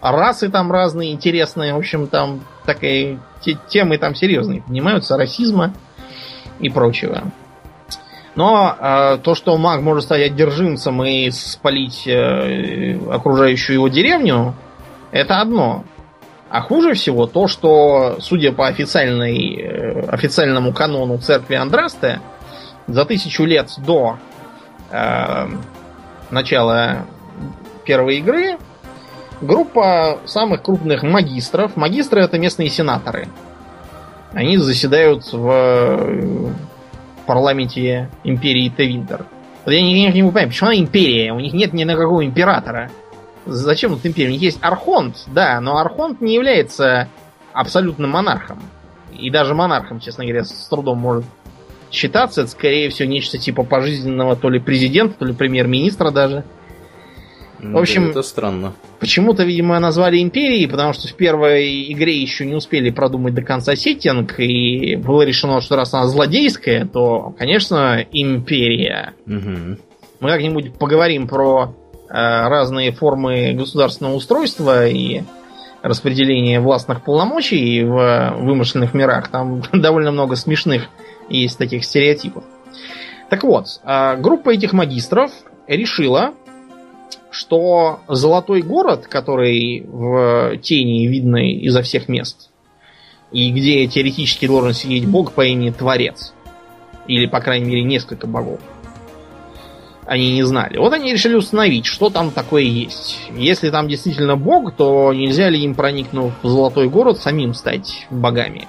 расы 0.00 0.48
там 0.48 0.72
разные 0.72 1.12
интересные, 1.12 1.74
в 1.74 1.78
общем, 1.78 2.08
там 2.08 2.40
такая 2.66 3.18
те, 3.40 3.56
темы 3.68 3.98
там 3.98 4.14
серьезные 4.14 4.62
поднимаются, 4.62 5.16
расизма 5.16 5.72
и 6.58 6.68
прочего. 6.68 7.32
Но 8.34 8.76
э, 8.78 9.18
то, 9.22 9.36
что 9.36 9.56
маг 9.56 9.80
может 9.82 10.04
стать 10.04 10.22
одержимцем 10.22 11.04
и 11.04 11.30
спалить 11.30 12.06
э, 12.06 12.98
окружающую 13.08 13.74
его 13.74 13.88
деревню, 13.88 14.54
это 15.12 15.40
одно. 15.40 15.84
А 16.50 16.60
хуже 16.60 16.94
всего 16.94 17.26
то, 17.26 17.48
что, 17.48 18.18
судя 18.20 18.52
по 18.52 18.66
официальной, 18.68 19.56
э, 19.56 20.00
официальному 20.08 20.72
канону 20.72 21.18
церкви 21.18 21.54
Андрасте, 21.54 22.20
за 22.86 23.04
тысячу 23.04 23.44
лет 23.44 23.70
до 23.78 24.18
э, 24.90 25.48
начала 26.30 27.06
первой 27.84 28.18
игры 28.18 28.58
группа 29.40 30.18
самых 30.26 30.62
крупных 30.62 31.02
магистров, 31.02 31.76
магистры 31.76 32.22
это 32.22 32.38
местные 32.38 32.68
сенаторы, 32.68 33.28
они 34.32 34.56
заседают 34.58 35.32
в 35.32 35.50
э, 35.50 36.52
парламенте 37.26 38.10
империи 38.24 38.68
Тевинтер. 38.68 39.26
Вот 39.64 39.72
я 39.72 39.80
не, 39.80 40.06
не 40.06 40.10
понимаю, 40.10 40.48
почему 40.48 40.70
она 40.70 40.78
империя? 40.78 41.32
У 41.32 41.40
них 41.40 41.54
нет 41.54 41.72
ни 41.72 41.84
на 41.84 41.94
какого 41.96 42.24
императора. 42.24 42.90
Зачем 43.46 43.94
тут 43.94 44.06
империя? 44.06 44.34
Есть 44.34 44.58
Архонт, 44.62 45.24
да, 45.26 45.60
но 45.60 45.78
Архонт 45.78 46.20
не 46.20 46.34
является 46.34 47.08
абсолютным 47.52 48.10
монархом. 48.10 48.60
И 49.18 49.30
даже 49.30 49.54
монархом, 49.54 50.00
честно 50.00 50.24
говоря, 50.24 50.44
с 50.44 50.68
трудом 50.68 50.98
может 50.98 51.24
считаться. 51.90 52.42
Это, 52.42 52.50
скорее 52.50 52.90
всего, 52.90 53.08
нечто 53.08 53.38
типа 53.38 53.62
пожизненного 53.62 54.36
то 54.36 54.50
ли 54.50 54.58
президента, 54.58 55.18
то 55.18 55.24
ли 55.24 55.32
премьер-министра 55.32 56.10
даже. 56.10 56.44
В 57.60 57.78
общем, 57.78 58.04
да, 58.04 58.10
это 58.10 58.22
странно. 58.22 58.74
Почему-то, 59.00 59.44
видимо, 59.44 59.78
назвали 59.78 60.20
империей, 60.20 60.68
потому 60.68 60.92
что 60.92 61.08
в 61.08 61.14
первой 61.14 61.90
игре 61.92 62.20
еще 62.20 62.44
не 62.44 62.54
успели 62.54 62.90
продумать 62.90 63.34
до 63.34 63.42
конца 63.42 63.74
сеттинг, 63.74 64.38
и 64.38 64.96
было 64.96 65.22
решено, 65.22 65.60
что 65.62 65.76
раз 65.76 65.94
она 65.94 66.06
злодейская, 66.06 66.84
то, 66.84 67.34
конечно, 67.38 68.04
империя. 68.12 69.14
Угу. 69.26 69.78
Мы 70.20 70.28
как-нибудь 70.28 70.74
поговорим 70.74 71.26
про 71.26 71.74
разные 72.14 72.92
формы 72.92 73.54
государственного 73.54 74.14
устройства 74.14 74.86
и 74.86 75.22
распределения 75.82 76.60
властных 76.60 77.02
полномочий 77.02 77.82
в 77.82 78.36
вымышленных 78.38 78.94
мирах. 78.94 79.28
Там 79.28 79.62
довольно 79.72 80.12
много 80.12 80.36
смешных 80.36 80.88
есть 81.28 81.58
таких 81.58 81.84
стереотипов. 81.84 82.44
Так 83.28 83.44
вот, 83.44 83.66
э, 83.84 84.16
группа 84.16 84.50
этих 84.50 84.72
магистров 84.72 85.30
решила, 85.66 86.34
что 87.30 88.00
золотой 88.08 88.62
город, 88.62 89.06
который 89.08 89.84
в 89.86 90.56
тени 90.58 91.06
видный 91.06 91.52
изо 91.52 91.82
всех 91.82 92.08
мест, 92.08 92.50
и 93.32 93.50
где 93.50 93.86
теоретически 93.86 94.46
должен 94.46 94.72
сидеть 94.72 95.06
бог 95.06 95.32
по 95.32 95.44
имени 95.44 95.70
Творец, 95.70 96.32
или, 97.08 97.26
по 97.26 97.40
крайней 97.40 97.66
мере, 97.66 97.82
несколько 97.82 98.26
богов, 98.26 98.60
они 100.06 100.32
не 100.32 100.42
знали. 100.42 100.76
Вот 100.78 100.92
они 100.92 101.12
решили 101.12 101.34
установить, 101.34 101.86
что 101.86 102.10
там 102.10 102.30
такое 102.30 102.62
есть. 102.62 103.20
Если 103.36 103.70
там 103.70 103.88
действительно 103.88 104.36
бог, 104.36 104.74
то 104.74 105.12
нельзя 105.12 105.48
ли 105.48 105.60
им, 105.60 105.74
проникнув 105.74 106.32
в 106.42 106.48
Золотой 106.48 106.88
город, 106.88 107.18
самим 107.18 107.54
стать 107.54 108.06
богами? 108.10 108.68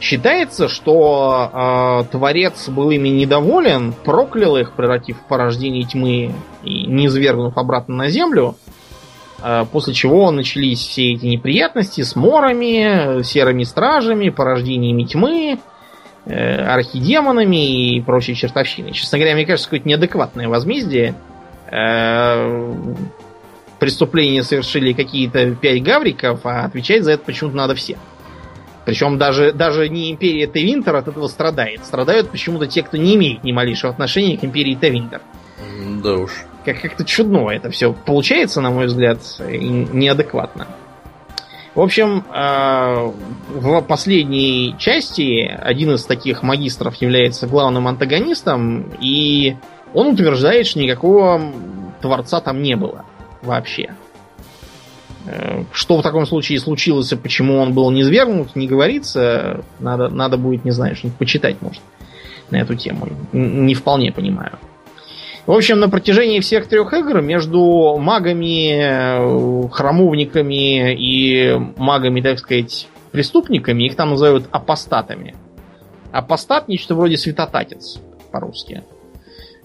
Считается, 0.00 0.68
что 0.68 1.50
э, 1.50 2.12
Творец 2.12 2.68
был 2.68 2.90
ими 2.90 3.08
недоволен, 3.08 3.94
проклял 4.04 4.58
их, 4.58 4.72
превратив 4.72 5.18
в 5.18 5.24
порождение 5.24 5.84
тьмы 5.84 6.34
и 6.62 6.84
не 6.84 7.06
извергнув 7.06 7.56
обратно 7.56 7.94
на 7.94 8.08
землю, 8.10 8.56
э, 9.42 9.64
после 9.72 9.94
чего 9.94 10.30
начались 10.30 10.80
все 10.80 11.14
эти 11.14 11.24
неприятности 11.24 12.02
с 12.02 12.16
морами, 12.16 13.22
серыми 13.22 13.62
стражами, 13.64 14.28
порождениями 14.28 15.04
тьмы, 15.04 15.58
архидемонами 16.32 17.96
и 17.96 18.00
прочей 18.00 18.34
чертовщиной. 18.34 18.92
Честно 18.92 19.18
говоря, 19.18 19.34
мне 19.34 19.46
кажется, 19.46 19.68
какое-то 19.68 19.88
неадекватное 19.88 20.48
возмездие. 20.48 21.14
Э, 21.70 22.94
преступления 23.78 24.42
совершили 24.42 24.92
какие-то 24.92 25.54
пять 25.54 25.82
гавриков, 25.82 26.40
а 26.44 26.64
отвечать 26.64 27.04
за 27.04 27.12
это 27.12 27.24
почему-то 27.24 27.56
надо 27.56 27.74
все. 27.74 27.98
Причем 28.84 29.18
даже, 29.18 29.52
даже 29.52 29.88
не 29.88 30.10
империя 30.10 30.46
Тевинтер 30.46 30.94
от 30.96 31.08
этого 31.08 31.26
страдает. 31.28 31.84
Страдают 31.84 32.30
почему-то 32.30 32.66
те, 32.66 32.82
кто 32.82 32.96
не 32.96 33.14
имеет 33.16 33.42
ни 33.42 33.52
малейшего 33.52 33.92
отношения 33.92 34.36
к 34.36 34.44
империи 34.44 34.74
Тевинтер. 34.74 35.22
Да 36.02 36.14
уж. 36.14 36.30
Как- 36.64 36.80
как-то 36.80 37.04
чудно 37.04 37.48
это 37.50 37.70
все 37.70 37.92
получается, 37.92 38.60
на 38.60 38.70
мой 38.70 38.86
взгляд, 38.86 39.20
и 39.50 39.58
неадекватно. 39.58 40.66
В 41.74 41.80
общем, 41.80 42.24
э, 42.32 43.12
в 43.48 43.80
последней 43.82 44.76
части 44.78 45.40
один 45.42 45.94
из 45.94 46.04
таких 46.04 46.42
магистров 46.44 46.94
является 46.96 47.48
главным 47.48 47.88
антагонистом, 47.88 48.92
и 49.00 49.56
он 49.92 50.08
утверждает, 50.08 50.66
что 50.66 50.78
никакого 50.78 51.40
Творца 52.00 52.40
там 52.40 52.62
не 52.62 52.76
было 52.76 53.04
вообще. 53.42 53.94
Э, 55.26 55.64
Что 55.72 55.98
в 55.98 56.02
таком 56.02 56.26
случае 56.26 56.60
случилось 56.60 57.12
и 57.12 57.16
почему 57.16 57.58
он 57.58 57.72
был 57.72 57.90
низвергнут, 57.90 58.54
не 58.54 58.68
говорится. 58.68 59.64
Надо, 59.80 60.08
надо 60.08 60.36
будет, 60.36 60.64
не 60.64 60.70
знаю, 60.70 60.94
что-нибудь 60.94 61.18
почитать, 61.18 61.60
может, 61.60 61.82
на 62.50 62.56
эту 62.56 62.76
тему. 62.76 63.08
Не 63.32 63.74
вполне 63.74 64.12
понимаю. 64.12 64.58
В 65.46 65.52
общем, 65.52 65.78
на 65.78 65.90
протяжении 65.90 66.40
всех 66.40 66.68
трех 66.68 66.92
игр 66.94 67.20
между 67.20 67.98
магами, 67.98 68.72
э, 68.72 69.68
храмовниками 69.70 70.94
и 70.94 71.58
магами, 71.76 72.22
так 72.22 72.38
сказать, 72.38 72.88
преступниками, 73.12 73.84
их 73.84 73.94
там 73.94 74.10
называют 74.10 74.48
апостатами. 74.50 75.34
Апостат 76.12 76.68
нечто 76.68 76.94
вроде 76.94 77.18
святотатец 77.18 78.00
по-русски. 78.32 78.84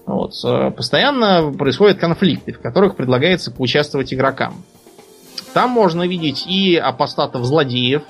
Вот. 0.04 0.32
э, 0.44 0.70
Постоянно 0.70 1.50
происходят 1.50 1.98
конфликты, 1.98 2.52
в 2.52 2.60
которых 2.60 2.96
предлагается 2.96 3.50
поучаствовать 3.50 4.12
игрокам. 4.12 4.62
Там 5.54 5.70
можно 5.70 6.06
видеть 6.06 6.46
и 6.46 6.76
апостатов-злодеев, 6.76 8.02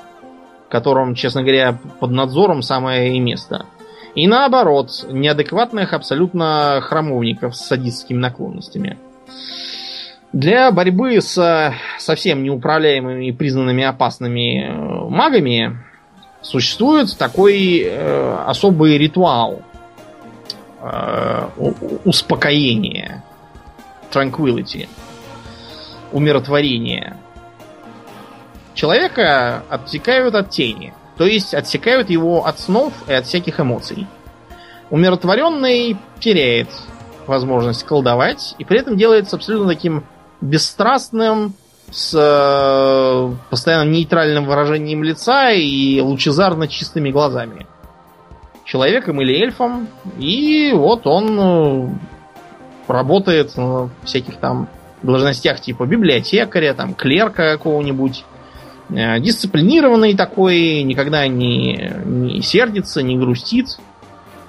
которым, 0.69 1.15
честно 1.15 1.43
говоря, 1.43 1.79
под 2.01 2.11
надзором 2.11 2.63
самое 2.63 3.15
и 3.17 3.21
место. 3.21 3.67
И 4.15 4.27
наоборот, 4.27 5.07
неадекватных 5.09 5.93
абсолютно 5.93 6.81
храмовников 6.82 7.55
с 7.55 7.66
садистскими 7.66 8.19
наклонностями. 8.19 8.99
Для 10.32 10.70
борьбы 10.70 11.20
с 11.20 11.74
совсем 11.99 12.43
неуправляемыми 12.43 13.27
и 13.27 13.32
признанными 13.32 13.82
опасными 13.82 14.65
э, 14.65 15.09
магами 15.09 15.77
существует 16.41 17.16
такой 17.19 17.81
э, 17.81 18.45
особый 18.47 18.97
ритуал 18.97 19.62
э, 20.81 21.49
успокоения, 22.05 23.24
tranquility, 24.12 24.89
умиротворения. 26.12 27.16
Человека 28.74 29.65
отсекают 29.69 30.37
от 30.37 30.51
тени, 30.51 30.95
то 31.21 31.27
есть 31.27 31.53
отсекают 31.53 32.09
его 32.09 32.47
от 32.47 32.59
снов 32.59 32.95
и 33.07 33.13
от 33.13 33.27
всяких 33.27 33.61
эмоций. 33.61 34.07
Умиротворенный 34.89 35.99
теряет 36.19 36.71
возможность 37.27 37.85
колдовать 37.85 38.55
и 38.57 38.65
при 38.65 38.79
этом 38.79 38.97
делается 38.97 39.37
абсолютно 39.37 39.69
таким 39.69 40.05
бесстрастным, 40.41 41.53
с 41.91 42.15
э, 42.15 43.35
постоянно 43.51 43.91
нейтральным 43.91 44.47
выражением 44.47 45.03
лица 45.03 45.51
и 45.51 46.01
лучезарно 46.01 46.69
чистыми 46.69 47.11
глазами. 47.11 47.67
Человеком 48.65 49.21
или 49.21 49.35
эльфом. 49.35 49.89
И 50.19 50.73
вот 50.73 51.07
он 51.07 51.39
э, 51.39 51.89
работает 52.89 53.59
на 53.59 53.91
всяких 54.05 54.39
там 54.39 54.69
должностях 55.03 55.61
типа 55.61 55.85
библиотекаря, 55.85 56.73
там 56.73 56.95
клерка 56.95 57.53
какого-нибудь. 57.53 58.25
Э, 58.93 59.21
Дисциплинированный 59.21 60.15
такой, 60.15 60.83
никогда 60.83 61.27
не, 61.29 61.93
не 62.05 62.43
сердится, 62.43 63.03
не 63.03 63.17
грустит, 63.17 63.79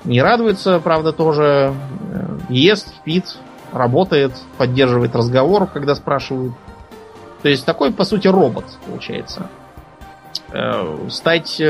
не 0.04 0.22
радуется, 0.22 0.80
правда, 0.80 1.12
тоже. 1.12 1.74
Э, 2.12 2.38
Ест, 2.50 2.90
спит, 2.96 3.38
работает, 3.72 4.34
поддерживает 4.58 5.16
разговор, 5.16 5.68
когда 5.68 5.96
спрашивают. 5.96 6.54
То 7.44 7.50
есть 7.50 7.66
такой, 7.66 7.92
по 7.92 8.04
сути, 8.04 8.28
робот, 8.28 8.66
получается. 8.88 9.48
Э, 10.52 10.98
Стать 11.10 11.62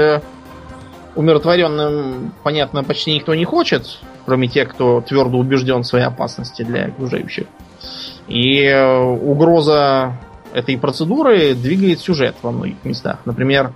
умиротворенным, 1.13 2.33
понятно, 2.41 2.85
почти 2.85 3.13
никто 3.13 3.35
не 3.35 3.43
хочет, 3.43 3.99
кроме 4.25 4.47
тех, 4.47 4.69
кто 4.69 5.01
твердо 5.01 5.37
убежден 5.37 5.81
в 5.81 5.87
своей 5.87 6.05
опасности 6.05 6.63
для 6.63 6.85
окружающих. 6.85 7.47
И 8.29 8.65
угроза 9.21 10.13
этой 10.53 10.77
процедуры 10.77 11.53
двигает 11.53 11.99
сюжет 11.99 12.35
во 12.41 12.51
многих 12.51 12.83
местах. 12.83 13.19
Например, 13.25 13.73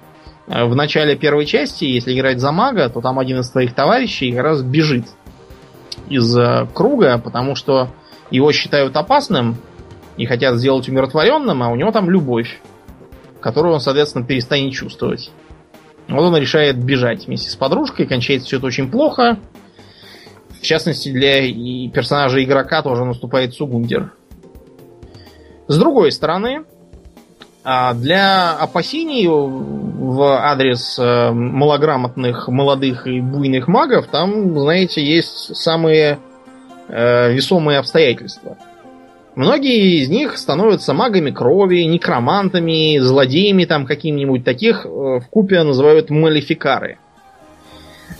э, 0.47 0.65
в 0.65 0.75
начале 0.75 1.15
первой 1.15 1.45
части, 1.45 1.85
если 1.85 2.17
играть 2.17 2.39
за 2.39 2.51
мага, 2.51 2.89
то 2.89 3.01
там 3.01 3.19
один 3.19 3.39
из 3.39 3.49
твоих 3.49 3.73
товарищей 3.73 4.31
как 4.31 4.43
раз 4.43 4.61
бежит 4.61 5.05
из 6.09 6.37
э, 6.37 6.67
круга, 6.73 7.17
потому 7.17 7.55
что 7.55 7.89
его 8.31 8.51
считают 8.51 8.95
опасным 8.95 9.57
и 10.17 10.25
хотят 10.25 10.55
сделать 10.55 10.87
умиротворенным, 10.87 11.61
а 11.61 11.69
у 11.69 11.75
него 11.75 11.91
там 11.91 12.09
любовь, 12.09 12.61
которую 13.39 13.73
он, 13.73 13.79
соответственно, 13.79 14.25
перестанет 14.25 14.73
чувствовать. 14.73 15.31
Вот 16.07 16.21
он 16.21 16.37
решает 16.37 16.77
бежать 16.77 17.25
вместе 17.25 17.49
с 17.49 17.55
подружкой, 17.55 18.05
кончается 18.05 18.47
все 18.47 18.57
это 18.57 18.67
очень 18.67 18.89
плохо. 18.89 19.39
В 20.61 20.61
частности, 20.61 21.11
для 21.11 21.45
и 21.45 21.89
персонажа 21.89 22.43
игрока 22.43 22.81
тоже 22.81 23.05
наступает 23.05 23.53
Сугундер. 23.53 24.13
С 25.67 25.77
другой 25.77 26.11
стороны, 26.11 26.63
а, 27.63 27.95
для 27.95 28.53
опасений 28.53 29.27
в 29.27 30.21
адрес 30.21 30.99
э, 30.99 31.31
малограмотных, 31.31 32.47
молодых 32.47 33.07
и 33.07 33.19
буйных 33.21 33.67
магов, 33.67 34.05
там, 34.05 34.57
знаете, 34.59 35.03
есть 35.03 35.55
самые 35.55 36.19
э, 36.87 37.33
весомые 37.33 37.79
обстоятельства. 37.79 38.57
Многие 39.33 39.99
из 39.99 40.09
них 40.09 40.37
становятся 40.37 40.93
магами 40.93 41.31
крови, 41.31 41.81
некромантами, 41.85 42.99
злодеями 42.99 43.65
там 43.65 43.87
какими-нибудь 43.87 44.45
таких 44.45 44.85
э, 44.85 44.89
в 44.89 45.27
купе 45.31 45.63
называют 45.63 46.11
малификары. 46.11 46.99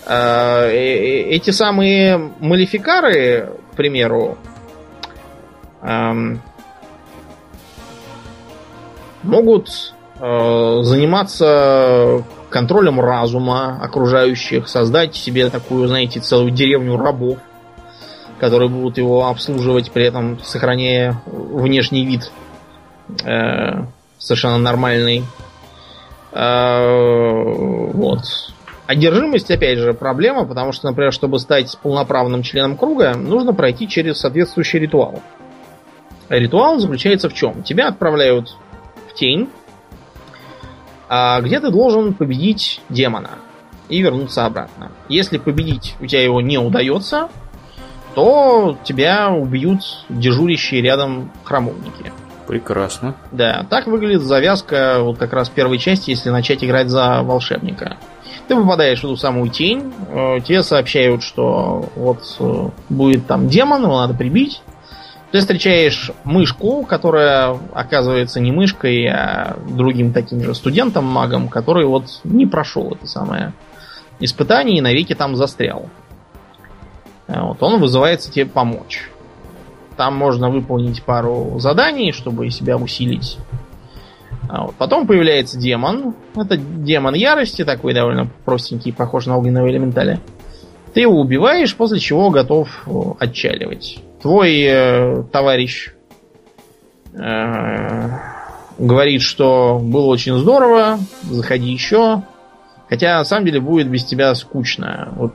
Эти 0.07 1.51
самые 1.51 2.31
малификары, 2.39 3.49
к 3.72 3.76
примеру, 3.76 4.38
эм, 5.84 6.41
могут 9.26 9.93
э, 10.19 10.80
заниматься 10.81 12.23
контролем 12.49 12.99
разума 12.99 13.80
окружающих, 13.81 14.68
создать 14.68 15.15
себе 15.15 15.49
такую, 15.49 15.88
знаете, 15.88 16.19
целую 16.19 16.52
деревню 16.52 16.97
рабов, 16.97 17.39
которые 18.39 18.69
будут 18.69 18.97
его 18.97 19.27
обслуживать, 19.27 19.91
при 19.91 20.06
этом 20.06 20.39
сохраняя 20.41 21.22
внешний 21.26 22.06
вид 22.06 22.31
э, 23.23 23.85
совершенно 24.18 24.57
нормальный. 24.57 25.23
Э, 26.31 27.91
вот. 27.93 28.22
Одержимость, 28.88 29.49
опять 29.49 29.80
же, 29.80 29.93
проблема, 29.93 30.45
потому 30.45 30.72
что, 30.72 30.88
например, 30.88 31.11
чтобы 31.11 31.39
стать 31.39 31.76
полноправным 31.81 32.43
членом 32.43 32.77
круга, 32.77 33.15
нужно 33.15 33.53
пройти 33.53 33.88
через 33.88 34.19
соответствующий 34.19 34.80
ритуал. 34.80 35.22
Ритуал 36.30 36.80
заключается 36.80 37.30
в 37.30 37.34
чем? 37.34 37.64
Тебя 37.64 37.88
отправляют 37.88 38.56
тень, 39.15 39.49
а 41.09 41.41
где 41.41 41.59
ты 41.59 41.69
должен 41.69 42.13
победить 42.13 42.81
демона 42.89 43.31
и 43.89 44.01
вернуться 44.01 44.45
обратно. 44.45 44.91
Если 45.09 45.37
победить 45.37 45.95
у 45.99 46.05
тебя 46.05 46.23
его 46.23 46.41
не 46.41 46.57
удается, 46.57 47.29
то 48.15 48.77
тебя 48.83 49.29
убьют 49.29 49.81
дежурящие 50.09 50.81
рядом 50.81 51.31
храмовники. 51.43 52.11
Прекрасно. 52.47 53.15
Да, 53.31 53.65
так 53.69 53.87
выглядит 53.87 54.21
завязка 54.21 54.99
вот 55.01 55.17
как 55.17 55.33
раз 55.33 55.49
первой 55.49 55.77
части, 55.77 56.11
если 56.11 56.29
начать 56.29 56.63
играть 56.63 56.89
за 56.89 57.21
волшебника. 57.23 57.97
Ты 58.47 58.55
попадаешь 58.55 59.01
в 59.01 59.05
эту 59.05 59.17
самую 59.17 59.49
тень, 59.49 59.91
э, 60.09 60.39
тебе 60.41 60.61
сообщают, 60.61 61.23
что 61.23 61.89
вот 61.95 62.19
э, 62.39 62.69
будет 62.89 63.25
там 63.25 63.47
демон, 63.47 63.83
его 63.83 63.99
надо 63.99 64.13
прибить. 64.13 64.61
Ты 65.35 65.41
встречаешь 65.41 66.11
мышку, 66.23 66.85
которая 66.85 67.59
оказывается 67.73 68.39
не 68.39 68.53
мышкой, 68.53 69.05
а 69.07 69.57
другим 69.67 70.13
таким 70.13 70.41
же 70.41 70.55
студентом-магом, 70.55 71.49
который 71.49 71.85
вот 71.85 72.21
не 72.23 72.45
прошел 72.45 72.93
это 72.93 73.05
самое 73.05 73.51
испытание 74.21 74.77
и 74.77 74.81
навеки 74.81 75.13
там 75.13 75.35
застрял. 75.35 75.89
Э, 77.27 77.41
Вот, 77.41 77.61
он 77.61 77.81
вызывается 77.81 78.31
тебе 78.31 78.45
помочь. 78.45 79.09
Там 79.97 80.15
можно 80.15 80.49
выполнить 80.49 81.03
пару 81.03 81.59
заданий, 81.59 82.13
чтобы 82.13 82.49
себя 82.49 82.77
усилить. 82.77 83.37
А 84.47 84.67
вот. 84.67 84.75
Потом 84.75 85.05
появляется 85.05 85.59
демон. 85.59 86.15
Это 86.33 86.55
демон 86.55 87.13
ярости, 87.13 87.65
такой 87.65 87.93
довольно 87.93 88.29
простенький, 88.45 88.93
похож 88.93 89.25
на 89.25 89.35
огненного 89.35 89.69
элементаля. 89.69 90.21
Ты 90.93 91.01
его 91.01 91.19
убиваешь, 91.19 91.75
после 91.75 91.99
чего 91.99 92.29
готов 92.29 92.69
э, 92.87 92.91
отчаливать. 93.19 93.99
Твой 94.26 94.60
э, 94.64 95.23
товарищ 95.31 95.91
э, 97.14 98.10
говорит, 98.80 99.22
что 99.22 99.80
было 99.80 100.07
очень 100.07 100.35
здорово, 100.39 100.97
заходи 101.22 101.72
еще. 101.72 102.23
Хотя, 102.89 103.19
на 103.19 103.23
самом 103.23 103.45
деле, 103.45 103.60
будет 103.60 103.88
без 103.88 104.03
тебя 104.03 104.34
скучно. 104.34 105.10
Вот, 105.15 105.34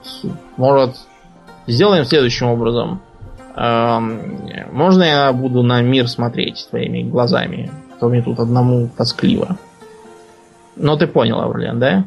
может, 0.56 0.96
сделаем 1.68 2.04
следующим 2.04 2.48
образом. 2.48 3.00
Эм, 3.54 4.40
можно 4.72 5.04
я 5.04 5.32
буду 5.32 5.62
на 5.62 5.82
мир 5.82 6.08
смотреть 6.08 6.66
твоими 6.68 7.08
глазами? 7.08 7.70
А 7.94 8.00
то 8.00 8.08
мне 8.08 8.22
тут 8.22 8.40
одному 8.40 8.90
тоскливо. 8.98 9.56
Но 10.74 10.96
ты 10.96 11.06
понял, 11.06 11.40
Аурлиан, 11.40 11.78
да? 11.78 12.06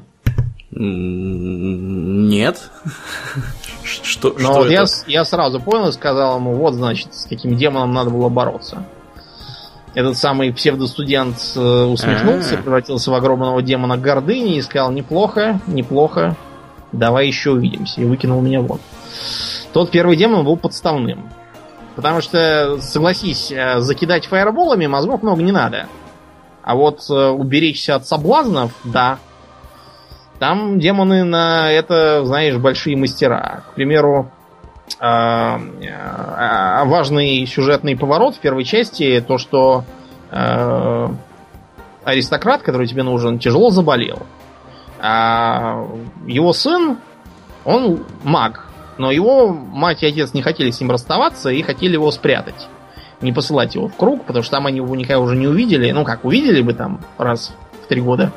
Нет. 0.75 2.69
Что, 3.83 4.33
Но 4.33 4.39
что 4.39 4.53
вот 4.53 4.67
это? 4.67 4.73
Я, 4.73 4.85
я 5.07 5.25
сразу 5.25 5.59
понял 5.59 5.89
и 5.89 5.91
сказал 5.91 6.37
ему, 6.37 6.53
вот, 6.55 6.73
значит, 6.73 7.13
с 7.13 7.25
каким 7.25 7.57
демоном 7.57 7.93
надо 7.93 8.09
было 8.09 8.29
бороться. 8.29 8.85
Этот 9.93 10.17
самый 10.17 10.53
псевдостудент 10.53 11.35
э, 11.55 11.59
усмехнулся, 11.59 12.55
А-а-а. 12.55 12.61
превратился 12.63 13.11
в 13.11 13.13
огромного 13.13 13.61
демона 13.61 13.97
гордыни 13.97 14.55
и 14.55 14.61
сказал, 14.61 14.91
неплохо, 14.91 15.59
неплохо, 15.67 16.35
давай 16.93 17.27
еще 17.27 17.51
увидимся. 17.51 18.01
И 18.01 18.05
выкинул 18.05 18.41
меня 18.41 18.61
вон. 18.61 18.79
Тот 19.73 19.91
первый 19.91 20.15
демон 20.15 20.45
был 20.45 20.57
подставным. 20.57 21.29
Потому 21.95 22.21
что, 22.21 22.79
согласись, 22.81 23.51
э, 23.51 23.79
закидать 23.79 24.25
фаерболами 24.25 24.87
мозгов 24.87 25.21
много 25.21 25.43
не 25.43 25.51
надо. 25.51 25.87
А 26.63 26.75
вот 26.75 27.01
э, 27.09 27.29
уберечься 27.29 27.95
от 27.95 28.07
соблазнов, 28.07 28.71
да. 28.83 29.19
Там 30.43 30.77
демоны 30.77 31.23
на 31.23 31.71
это, 31.71 32.25
знаешь, 32.25 32.57
большие 32.57 32.97
мастера. 32.97 33.63
К 33.71 33.75
примеру, 33.75 34.29
а, 34.99 35.57
а, 36.37 36.83
важный 36.83 37.45
сюжетный 37.45 37.95
поворот 37.95 38.35
в 38.35 38.39
первой 38.39 38.65
части 38.65 39.23
то, 39.25 39.37
что 39.37 39.85
аристократ, 42.03 42.61
который 42.61 42.87
тебе 42.87 43.03
нужен, 43.03 43.39
тяжело 43.39 43.69
заболел. 43.69 44.23
А 44.99 45.87
его 46.27 46.51
сын, 46.51 46.97
он 47.63 48.03
маг, 48.25 48.67
но 48.97 49.11
его 49.11 49.47
мать 49.47 50.03
и 50.03 50.07
отец 50.07 50.33
не 50.33 50.41
хотели 50.41 50.71
с 50.71 50.81
ним 50.81 50.91
расставаться 50.91 51.51
и 51.51 51.61
хотели 51.61 51.93
его 51.93 52.11
спрятать. 52.11 52.67
Не 53.21 53.31
посылать 53.31 53.75
его 53.75 53.87
в 53.87 53.95
круг, 53.95 54.25
потому 54.25 54.43
что 54.43 54.57
там 54.57 54.67
они 54.67 54.79
его 54.79 54.93
никогда 54.93 55.19
уже 55.19 55.37
не 55.37 55.47
увидели. 55.47 55.89
Ну 55.91 56.03
как, 56.03 56.25
увидели 56.25 56.61
бы 56.61 56.73
там 56.73 56.99
раз 57.17 57.55
в 57.85 57.87
три 57.87 58.01
года 58.01 58.33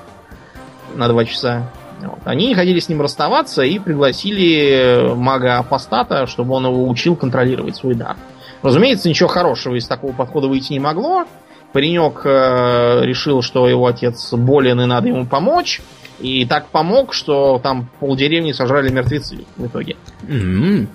на 0.94 1.08
два 1.08 1.24
часа. 1.24 1.68
Вот. 2.00 2.20
Они 2.24 2.54
хотели 2.54 2.78
с 2.78 2.88
ним 2.88 3.00
расставаться 3.00 3.62
и 3.62 3.78
пригласили 3.78 5.14
мага-апостата, 5.14 6.26
чтобы 6.26 6.54
он 6.54 6.66
его 6.66 6.88
учил 6.88 7.16
контролировать 7.16 7.76
свой 7.76 7.94
дар. 7.94 8.16
Разумеется, 8.62 9.08
ничего 9.08 9.28
хорошего 9.28 9.74
из 9.76 9.86
такого 9.86 10.12
подхода 10.12 10.48
выйти 10.48 10.72
не 10.72 10.80
могло. 10.80 11.24
Паренек 11.72 12.22
э, 12.24 13.00
решил, 13.04 13.42
что 13.42 13.68
его 13.68 13.86
отец 13.86 14.32
болен 14.32 14.80
и 14.80 14.86
надо 14.86 15.08
ему 15.08 15.26
помочь. 15.26 15.80
И 16.18 16.46
так 16.46 16.68
помог, 16.68 17.12
что 17.12 17.60
там 17.62 17.88
полдеревни 18.00 18.52
сожрали 18.52 18.90
мертвецы 18.90 19.44
в 19.56 19.66
итоге. 19.66 19.96
Mm-hmm. 20.22 20.86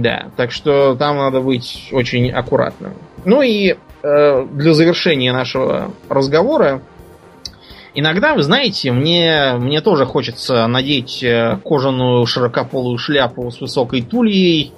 Да, 0.00 0.30
так 0.36 0.50
что 0.50 0.96
там 0.96 1.18
надо 1.18 1.40
быть 1.40 1.88
очень 1.92 2.30
аккуратным. 2.30 2.94
Ну 3.24 3.42
и 3.42 3.76
э, 4.02 4.46
для 4.50 4.74
завершения 4.74 5.32
нашего 5.32 5.92
разговора 6.08 6.82
Иногда, 7.96 8.34
вы 8.34 8.42
знаете, 8.42 8.90
мне, 8.90 9.54
мне 9.58 9.80
тоже 9.80 10.04
хочется 10.04 10.66
надеть 10.66 11.22
э, 11.22 11.58
кожаную 11.64 12.26
широкополую 12.26 12.98
шляпу 12.98 13.48
с 13.52 13.60
высокой 13.60 14.02
тульей, 14.02 14.72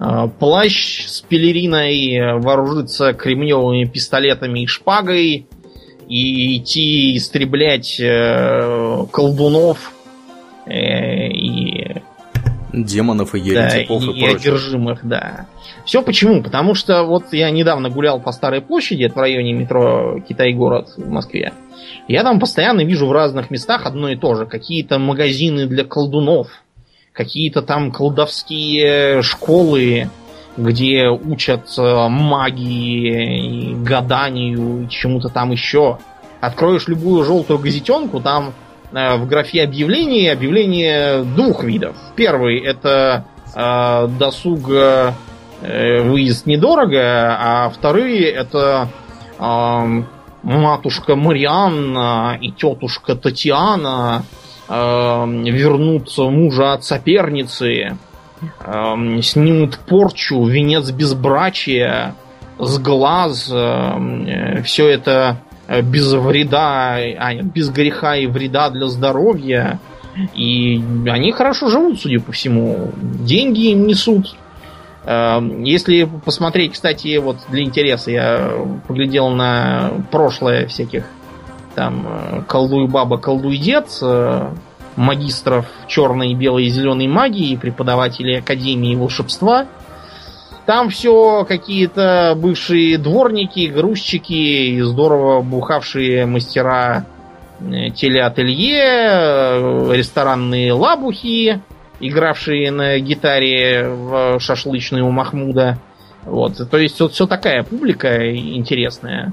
э, 0.00 0.28
плащ 0.40 1.06
с 1.06 1.20
пелериной, 1.20 2.40
вооружиться 2.40 3.12
кремневыми 3.12 3.84
пистолетами 3.84 4.64
и 4.64 4.66
шпагой 4.66 5.46
и 6.08 6.56
идти 6.56 7.16
истреблять 7.16 8.00
э, 8.00 9.06
колдунов 9.12 9.92
демонов 12.84 13.34
и 13.34 13.40
еретиков 13.40 14.04
да, 14.04 14.12
и, 14.12 14.14
и, 14.14 14.20
и 14.20 14.26
одержимых, 14.26 15.00
да. 15.02 15.46
Все 15.84 16.02
почему? 16.02 16.42
Потому 16.42 16.74
что 16.74 17.04
вот 17.04 17.32
я 17.32 17.50
недавно 17.50 17.88
гулял 17.88 18.20
по 18.20 18.32
Старой 18.32 18.60
площади, 18.60 19.04
это 19.04 19.14
в 19.14 19.18
районе 19.18 19.52
метро 19.52 20.20
Китай-город 20.28 20.94
в 20.96 21.08
Москве. 21.08 21.52
Я 22.08 22.22
там 22.22 22.38
постоянно 22.38 22.82
вижу 22.82 23.06
в 23.06 23.12
разных 23.12 23.50
местах 23.50 23.86
одно 23.86 24.08
и 24.10 24.16
то 24.16 24.34
же. 24.34 24.46
Какие-то 24.46 24.98
магазины 24.98 25.66
для 25.66 25.84
колдунов, 25.84 26.48
какие-то 27.12 27.62
там 27.62 27.90
колдовские 27.90 29.22
школы, 29.22 30.10
где 30.56 31.08
учат 31.08 31.66
э, 31.78 32.08
магии, 32.08 33.74
гаданию 33.82 34.84
и 34.84 34.88
чему-то 34.88 35.28
там 35.28 35.50
еще. 35.50 35.98
Откроешь 36.40 36.88
любую 36.88 37.24
желтую 37.24 37.58
газетенку, 37.58 38.20
там 38.20 38.54
в 38.92 39.26
графе 39.26 39.62
объявлений 39.62 40.28
объявление 40.28 41.22
двух 41.22 41.64
видов. 41.64 41.96
Первый 42.14 42.60
это 42.60 43.24
э, 43.54 44.08
досуг 44.18 44.68
э, 44.70 45.12
выезд 45.60 46.46
недорого, 46.46 47.36
а 47.38 47.70
вторые 47.70 48.30
это 48.30 48.88
э, 49.38 50.02
матушка 50.42 51.16
Марианна 51.16 52.38
и 52.40 52.52
тетушка 52.52 53.16
Татьяна 53.16 54.22
э, 54.68 54.72
вернут 54.72 56.16
мужа 56.18 56.74
от 56.74 56.84
соперницы, 56.84 57.98
э, 58.60 59.20
снимут 59.22 59.78
порчу, 59.78 60.44
венец 60.44 60.90
безбрачия, 60.90 62.14
с 62.58 62.78
глаз, 62.78 63.50
э, 63.52 64.62
все 64.62 64.88
это 64.88 65.42
без 65.82 66.12
вреда, 66.12 66.96
а, 66.96 67.34
без 67.34 67.70
греха 67.70 68.16
и 68.16 68.26
вреда 68.26 68.70
для 68.70 68.86
здоровья. 68.86 69.80
И 70.34 70.82
они 71.06 71.32
хорошо 71.32 71.68
живут, 71.68 72.00
судя 72.00 72.20
по 72.20 72.32
всему. 72.32 72.92
Деньги 72.96 73.72
им 73.72 73.86
несут. 73.86 74.34
Эм, 75.04 75.62
если 75.62 76.08
посмотреть, 76.24 76.72
кстати, 76.72 77.16
вот 77.18 77.36
для 77.48 77.62
интереса, 77.62 78.10
я 78.10 78.50
поглядел 78.88 79.28
на 79.28 79.92
прошлое 80.10 80.66
всяких 80.66 81.04
там 81.76 82.06
э, 82.08 82.42
колдуй 82.48 82.88
баба, 82.88 83.18
колдуй 83.18 83.58
дед, 83.58 83.86
э, 84.02 84.50
магистров 84.96 85.66
черной, 85.86 86.34
белой 86.34 86.64
и 86.64 86.70
зеленой 86.70 87.06
магии, 87.06 87.54
преподавателей 87.54 88.38
Академии 88.38 88.96
волшебства. 88.96 89.66
Там 90.66 90.90
все 90.90 91.44
какие-то 91.44 92.34
бывшие 92.36 92.98
дворники, 92.98 93.68
грузчики, 93.68 94.80
здорово 94.82 95.40
бухавшие 95.40 96.26
мастера 96.26 97.06
э, 97.60 97.90
телеателье, 97.90 99.94
ресторанные 99.96 100.72
лабухи, 100.72 101.60
игравшие 102.00 102.72
на 102.72 102.98
гитаре 102.98 103.88
в 103.88 104.40
шашлычной 104.40 105.02
у 105.02 105.10
Махмуда. 105.10 105.78
Вот, 106.24 106.68
то 106.68 106.76
есть 106.76 107.00
вот 107.00 107.12
все 107.12 107.28
такая 107.28 107.62
публика 107.62 108.36
интересная. 108.36 109.32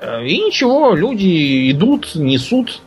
Э, 0.00 0.24
и 0.24 0.40
ничего, 0.40 0.94
люди 0.94 1.70
идут, 1.70 2.14
несут 2.14 2.80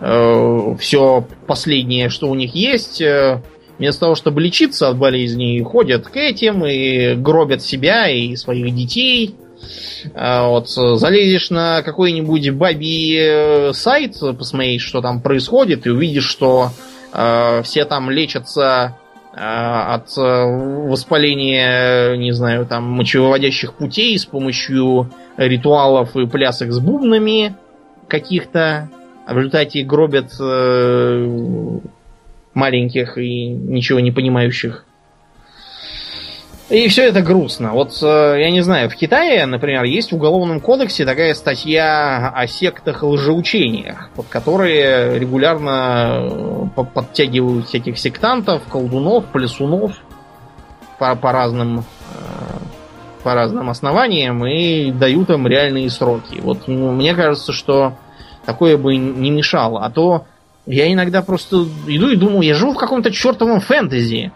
э, 0.00 0.76
все 0.78 1.26
последнее, 1.46 2.10
что 2.10 2.28
у 2.28 2.34
них 2.34 2.54
есть. 2.54 3.00
Э, 3.00 3.40
вместо 3.78 4.00
того, 4.00 4.14
чтобы 4.14 4.40
лечиться 4.40 4.88
от 4.88 4.98
болезней, 4.98 5.62
ходят 5.62 6.06
к 6.06 6.16
этим 6.16 6.64
и 6.64 7.14
гробят 7.14 7.62
себя 7.62 8.08
и 8.08 8.36
своих 8.36 8.74
детей. 8.74 9.34
Э, 10.14 10.46
вот, 10.46 10.68
залезешь 10.68 11.50
на 11.50 11.82
какой-нибудь 11.82 12.50
бабий 12.50 13.72
сайт, 13.74 14.16
посмотреть, 14.38 14.80
что 14.80 15.00
там 15.00 15.20
происходит, 15.20 15.86
и 15.86 15.90
увидишь, 15.90 16.28
что 16.28 16.70
Э, 17.12 17.62
все 17.62 17.84
там 17.84 18.10
лечатся 18.10 18.96
э, 19.34 19.38
от 19.38 20.16
э, 20.16 20.20
воспаления, 20.88 22.16
не 22.16 22.32
знаю, 22.32 22.66
там, 22.66 22.84
мочевыводящих 22.84 23.74
путей 23.74 24.18
с 24.18 24.24
помощью 24.24 25.10
ритуалов 25.36 26.16
и 26.16 26.26
плясок 26.26 26.72
с 26.72 26.78
бубнами 26.78 27.54
каких-то. 28.08 28.88
А 29.26 29.34
в 29.34 29.36
результате 29.38 29.84
гробят 29.84 30.32
маленьких 32.54 33.18
и 33.18 33.46
ничего 33.46 34.00
не 34.00 34.10
понимающих 34.10 34.84
и 36.72 36.88
все 36.88 37.08
это 37.08 37.20
грустно. 37.20 37.72
Вот, 37.72 37.98
э, 38.02 38.36
я 38.40 38.50
не 38.50 38.62
знаю, 38.62 38.88
в 38.88 38.96
Китае, 38.96 39.44
например, 39.44 39.84
есть 39.84 40.10
в 40.10 40.16
Уголовном 40.16 40.58
кодексе 40.58 41.04
такая 41.04 41.34
статья 41.34 42.32
о 42.34 42.46
сектах 42.46 43.02
и 43.02 43.06
лжеучениях, 43.06 44.08
под 44.16 44.26
которые 44.28 45.18
регулярно 45.18 46.70
э, 46.74 46.84
подтягивают 46.94 47.68
всяких 47.68 47.98
сектантов, 47.98 48.62
колдунов, 48.70 49.26
плесунов 49.26 49.98
по, 50.98 51.14
по 51.14 51.30
разным 51.30 51.80
э, 51.80 51.82
по 53.22 53.34
разным 53.34 53.68
основаниям 53.68 54.44
и 54.46 54.90
дают 54.92 55.28
им 55.28 55.46
реальные 55.46 55.90
сроки. 55.90 56.40
Вот 56.40 56.68
ну, 56.68 56.90
мне 56.92 57.14
кажется, 57.14 57.52
что 57.52 57.92
такое 58.46 58.78
бы 58.78 58.96
не 58.96 59.30
мешало. 59.30 59.84
А 59.84 59.90
то 59.90 60.24
я 60.66 60.92
иногда 60.92 61.22
просто 61.22 61.66
иду 61.86 62.08
и 62.10 62.16
думаю, 62.16 62.42
я 62.42 62.54
живу 62.54 62.72
в 62.72 62.78
каком-то 62.78 63.10
чертовом 63.10 63.60
фэнтези. 63.60 64.32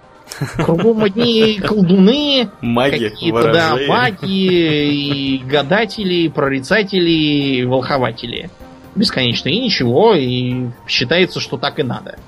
Кругом 0.56 1.04
одни 1.04 1.60
колдуны, 1.60 2.50
маги, 2.60 3.08
какие-то, 3.08 3.52
да, 3.52 3.76
маги, 3.86 4.26
и 4.26 5.38
гадатели, 5.38 6.28
прорицатели, 6.28 7.10
и 7.10 7.64
волхователи. 7.64 8.50
бесконечно 8.96 9.48
и 9.48 9.60
ничего, 9.60 10.14
и 10.14 10.66
считается, 10.88 11.38
что 11.40 11.58
так 11.58 11.78
и 11.78 11.82
надо. 11.84 12.18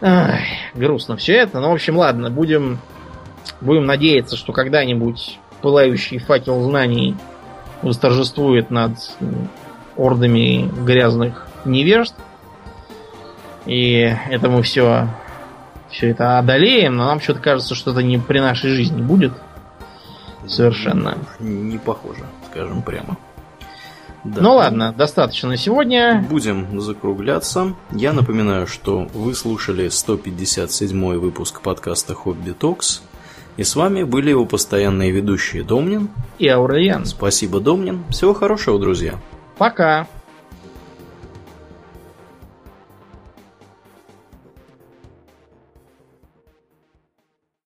Ах, 0.00 0.38
грустно 0.74 1.16
все 1.16 1.34
это. 1.34 1.60
Ну, 1.60 1.70
в 1.70 1.74
общем, 1.74 1.96
ладно, 1.96 2.30
будем, 2.30 2.78
будем 3.60 3.84
надеяться, 3.84 4.36
что 4.36 4.52
когда-нибудь 4.52 5.38
пылающий 5.60 6.18
факел 6.18 6.62
знаний 6.62 7.16
восторжествует 7.82 8.70
над 8.70 8.92
ордами 9.96 10.70
грязных 10.84 11.46
невежд. 11.64 12.14
И 13.70 14.12
это 14.28 14.50
мы 14.50 14.62
все, 14.64 15.06
все 15.90 16.10
это 16.10 16.40
одолеем, 16.40 16.96
но 16.96 17.04
нам 17.04 17.20
что-то 17.20 17.38
кажется, 17.38 17.76
что 17.76 17.92
это 17.92 18.02
не 18.02 18.18
при 18.18 18.40
нашей 18.40 18.70
жизни 18.70 19.00
будет. 19.00 19.32
Совершенно. 20.44 21.16
Не 21.38 21.78
похоже, 21.78 22.24
скажем 22.50 22.82
прямо. 22.82 23.16
Да. 24.24 24.40
Ну 24.42 24.54
ладно, 24.56 24.92
достаточно 24.92 25.50
на 25.50 25.56
сегодня. 25.56 26.26
Будем 26.28 26.80
закругляться. 26.80 27.74
Я 27.92 28.12
напоминаю, 28.12 28.66
что 28.66 29.06
вы 29.14 29.36
слушали 29.36 29.88
157 29.88 31.18
выпуск 31.18 31.60
подкаста 31.60 32.14
Хобби 32.14 32.50
Токс. 32.50 33.02
И 33.56 33.62
с 33.62 33.76
вами 33.76 34.02
были 34.02 34.30
его 34.30 34.46
постоянные 34.46 35.12
ведущие 35.12 35.62
Домнин 35.62 36.08
и 36.40 36.48
Аурельян. 36.48 37.04
Спасибо, 37.04 37.60
Домнин. 37.60 38.02
Всего 38.10 38.34
хорошего, 38.34 38.80
друзья. 38.80 39.14
Пока. 39.56 40.08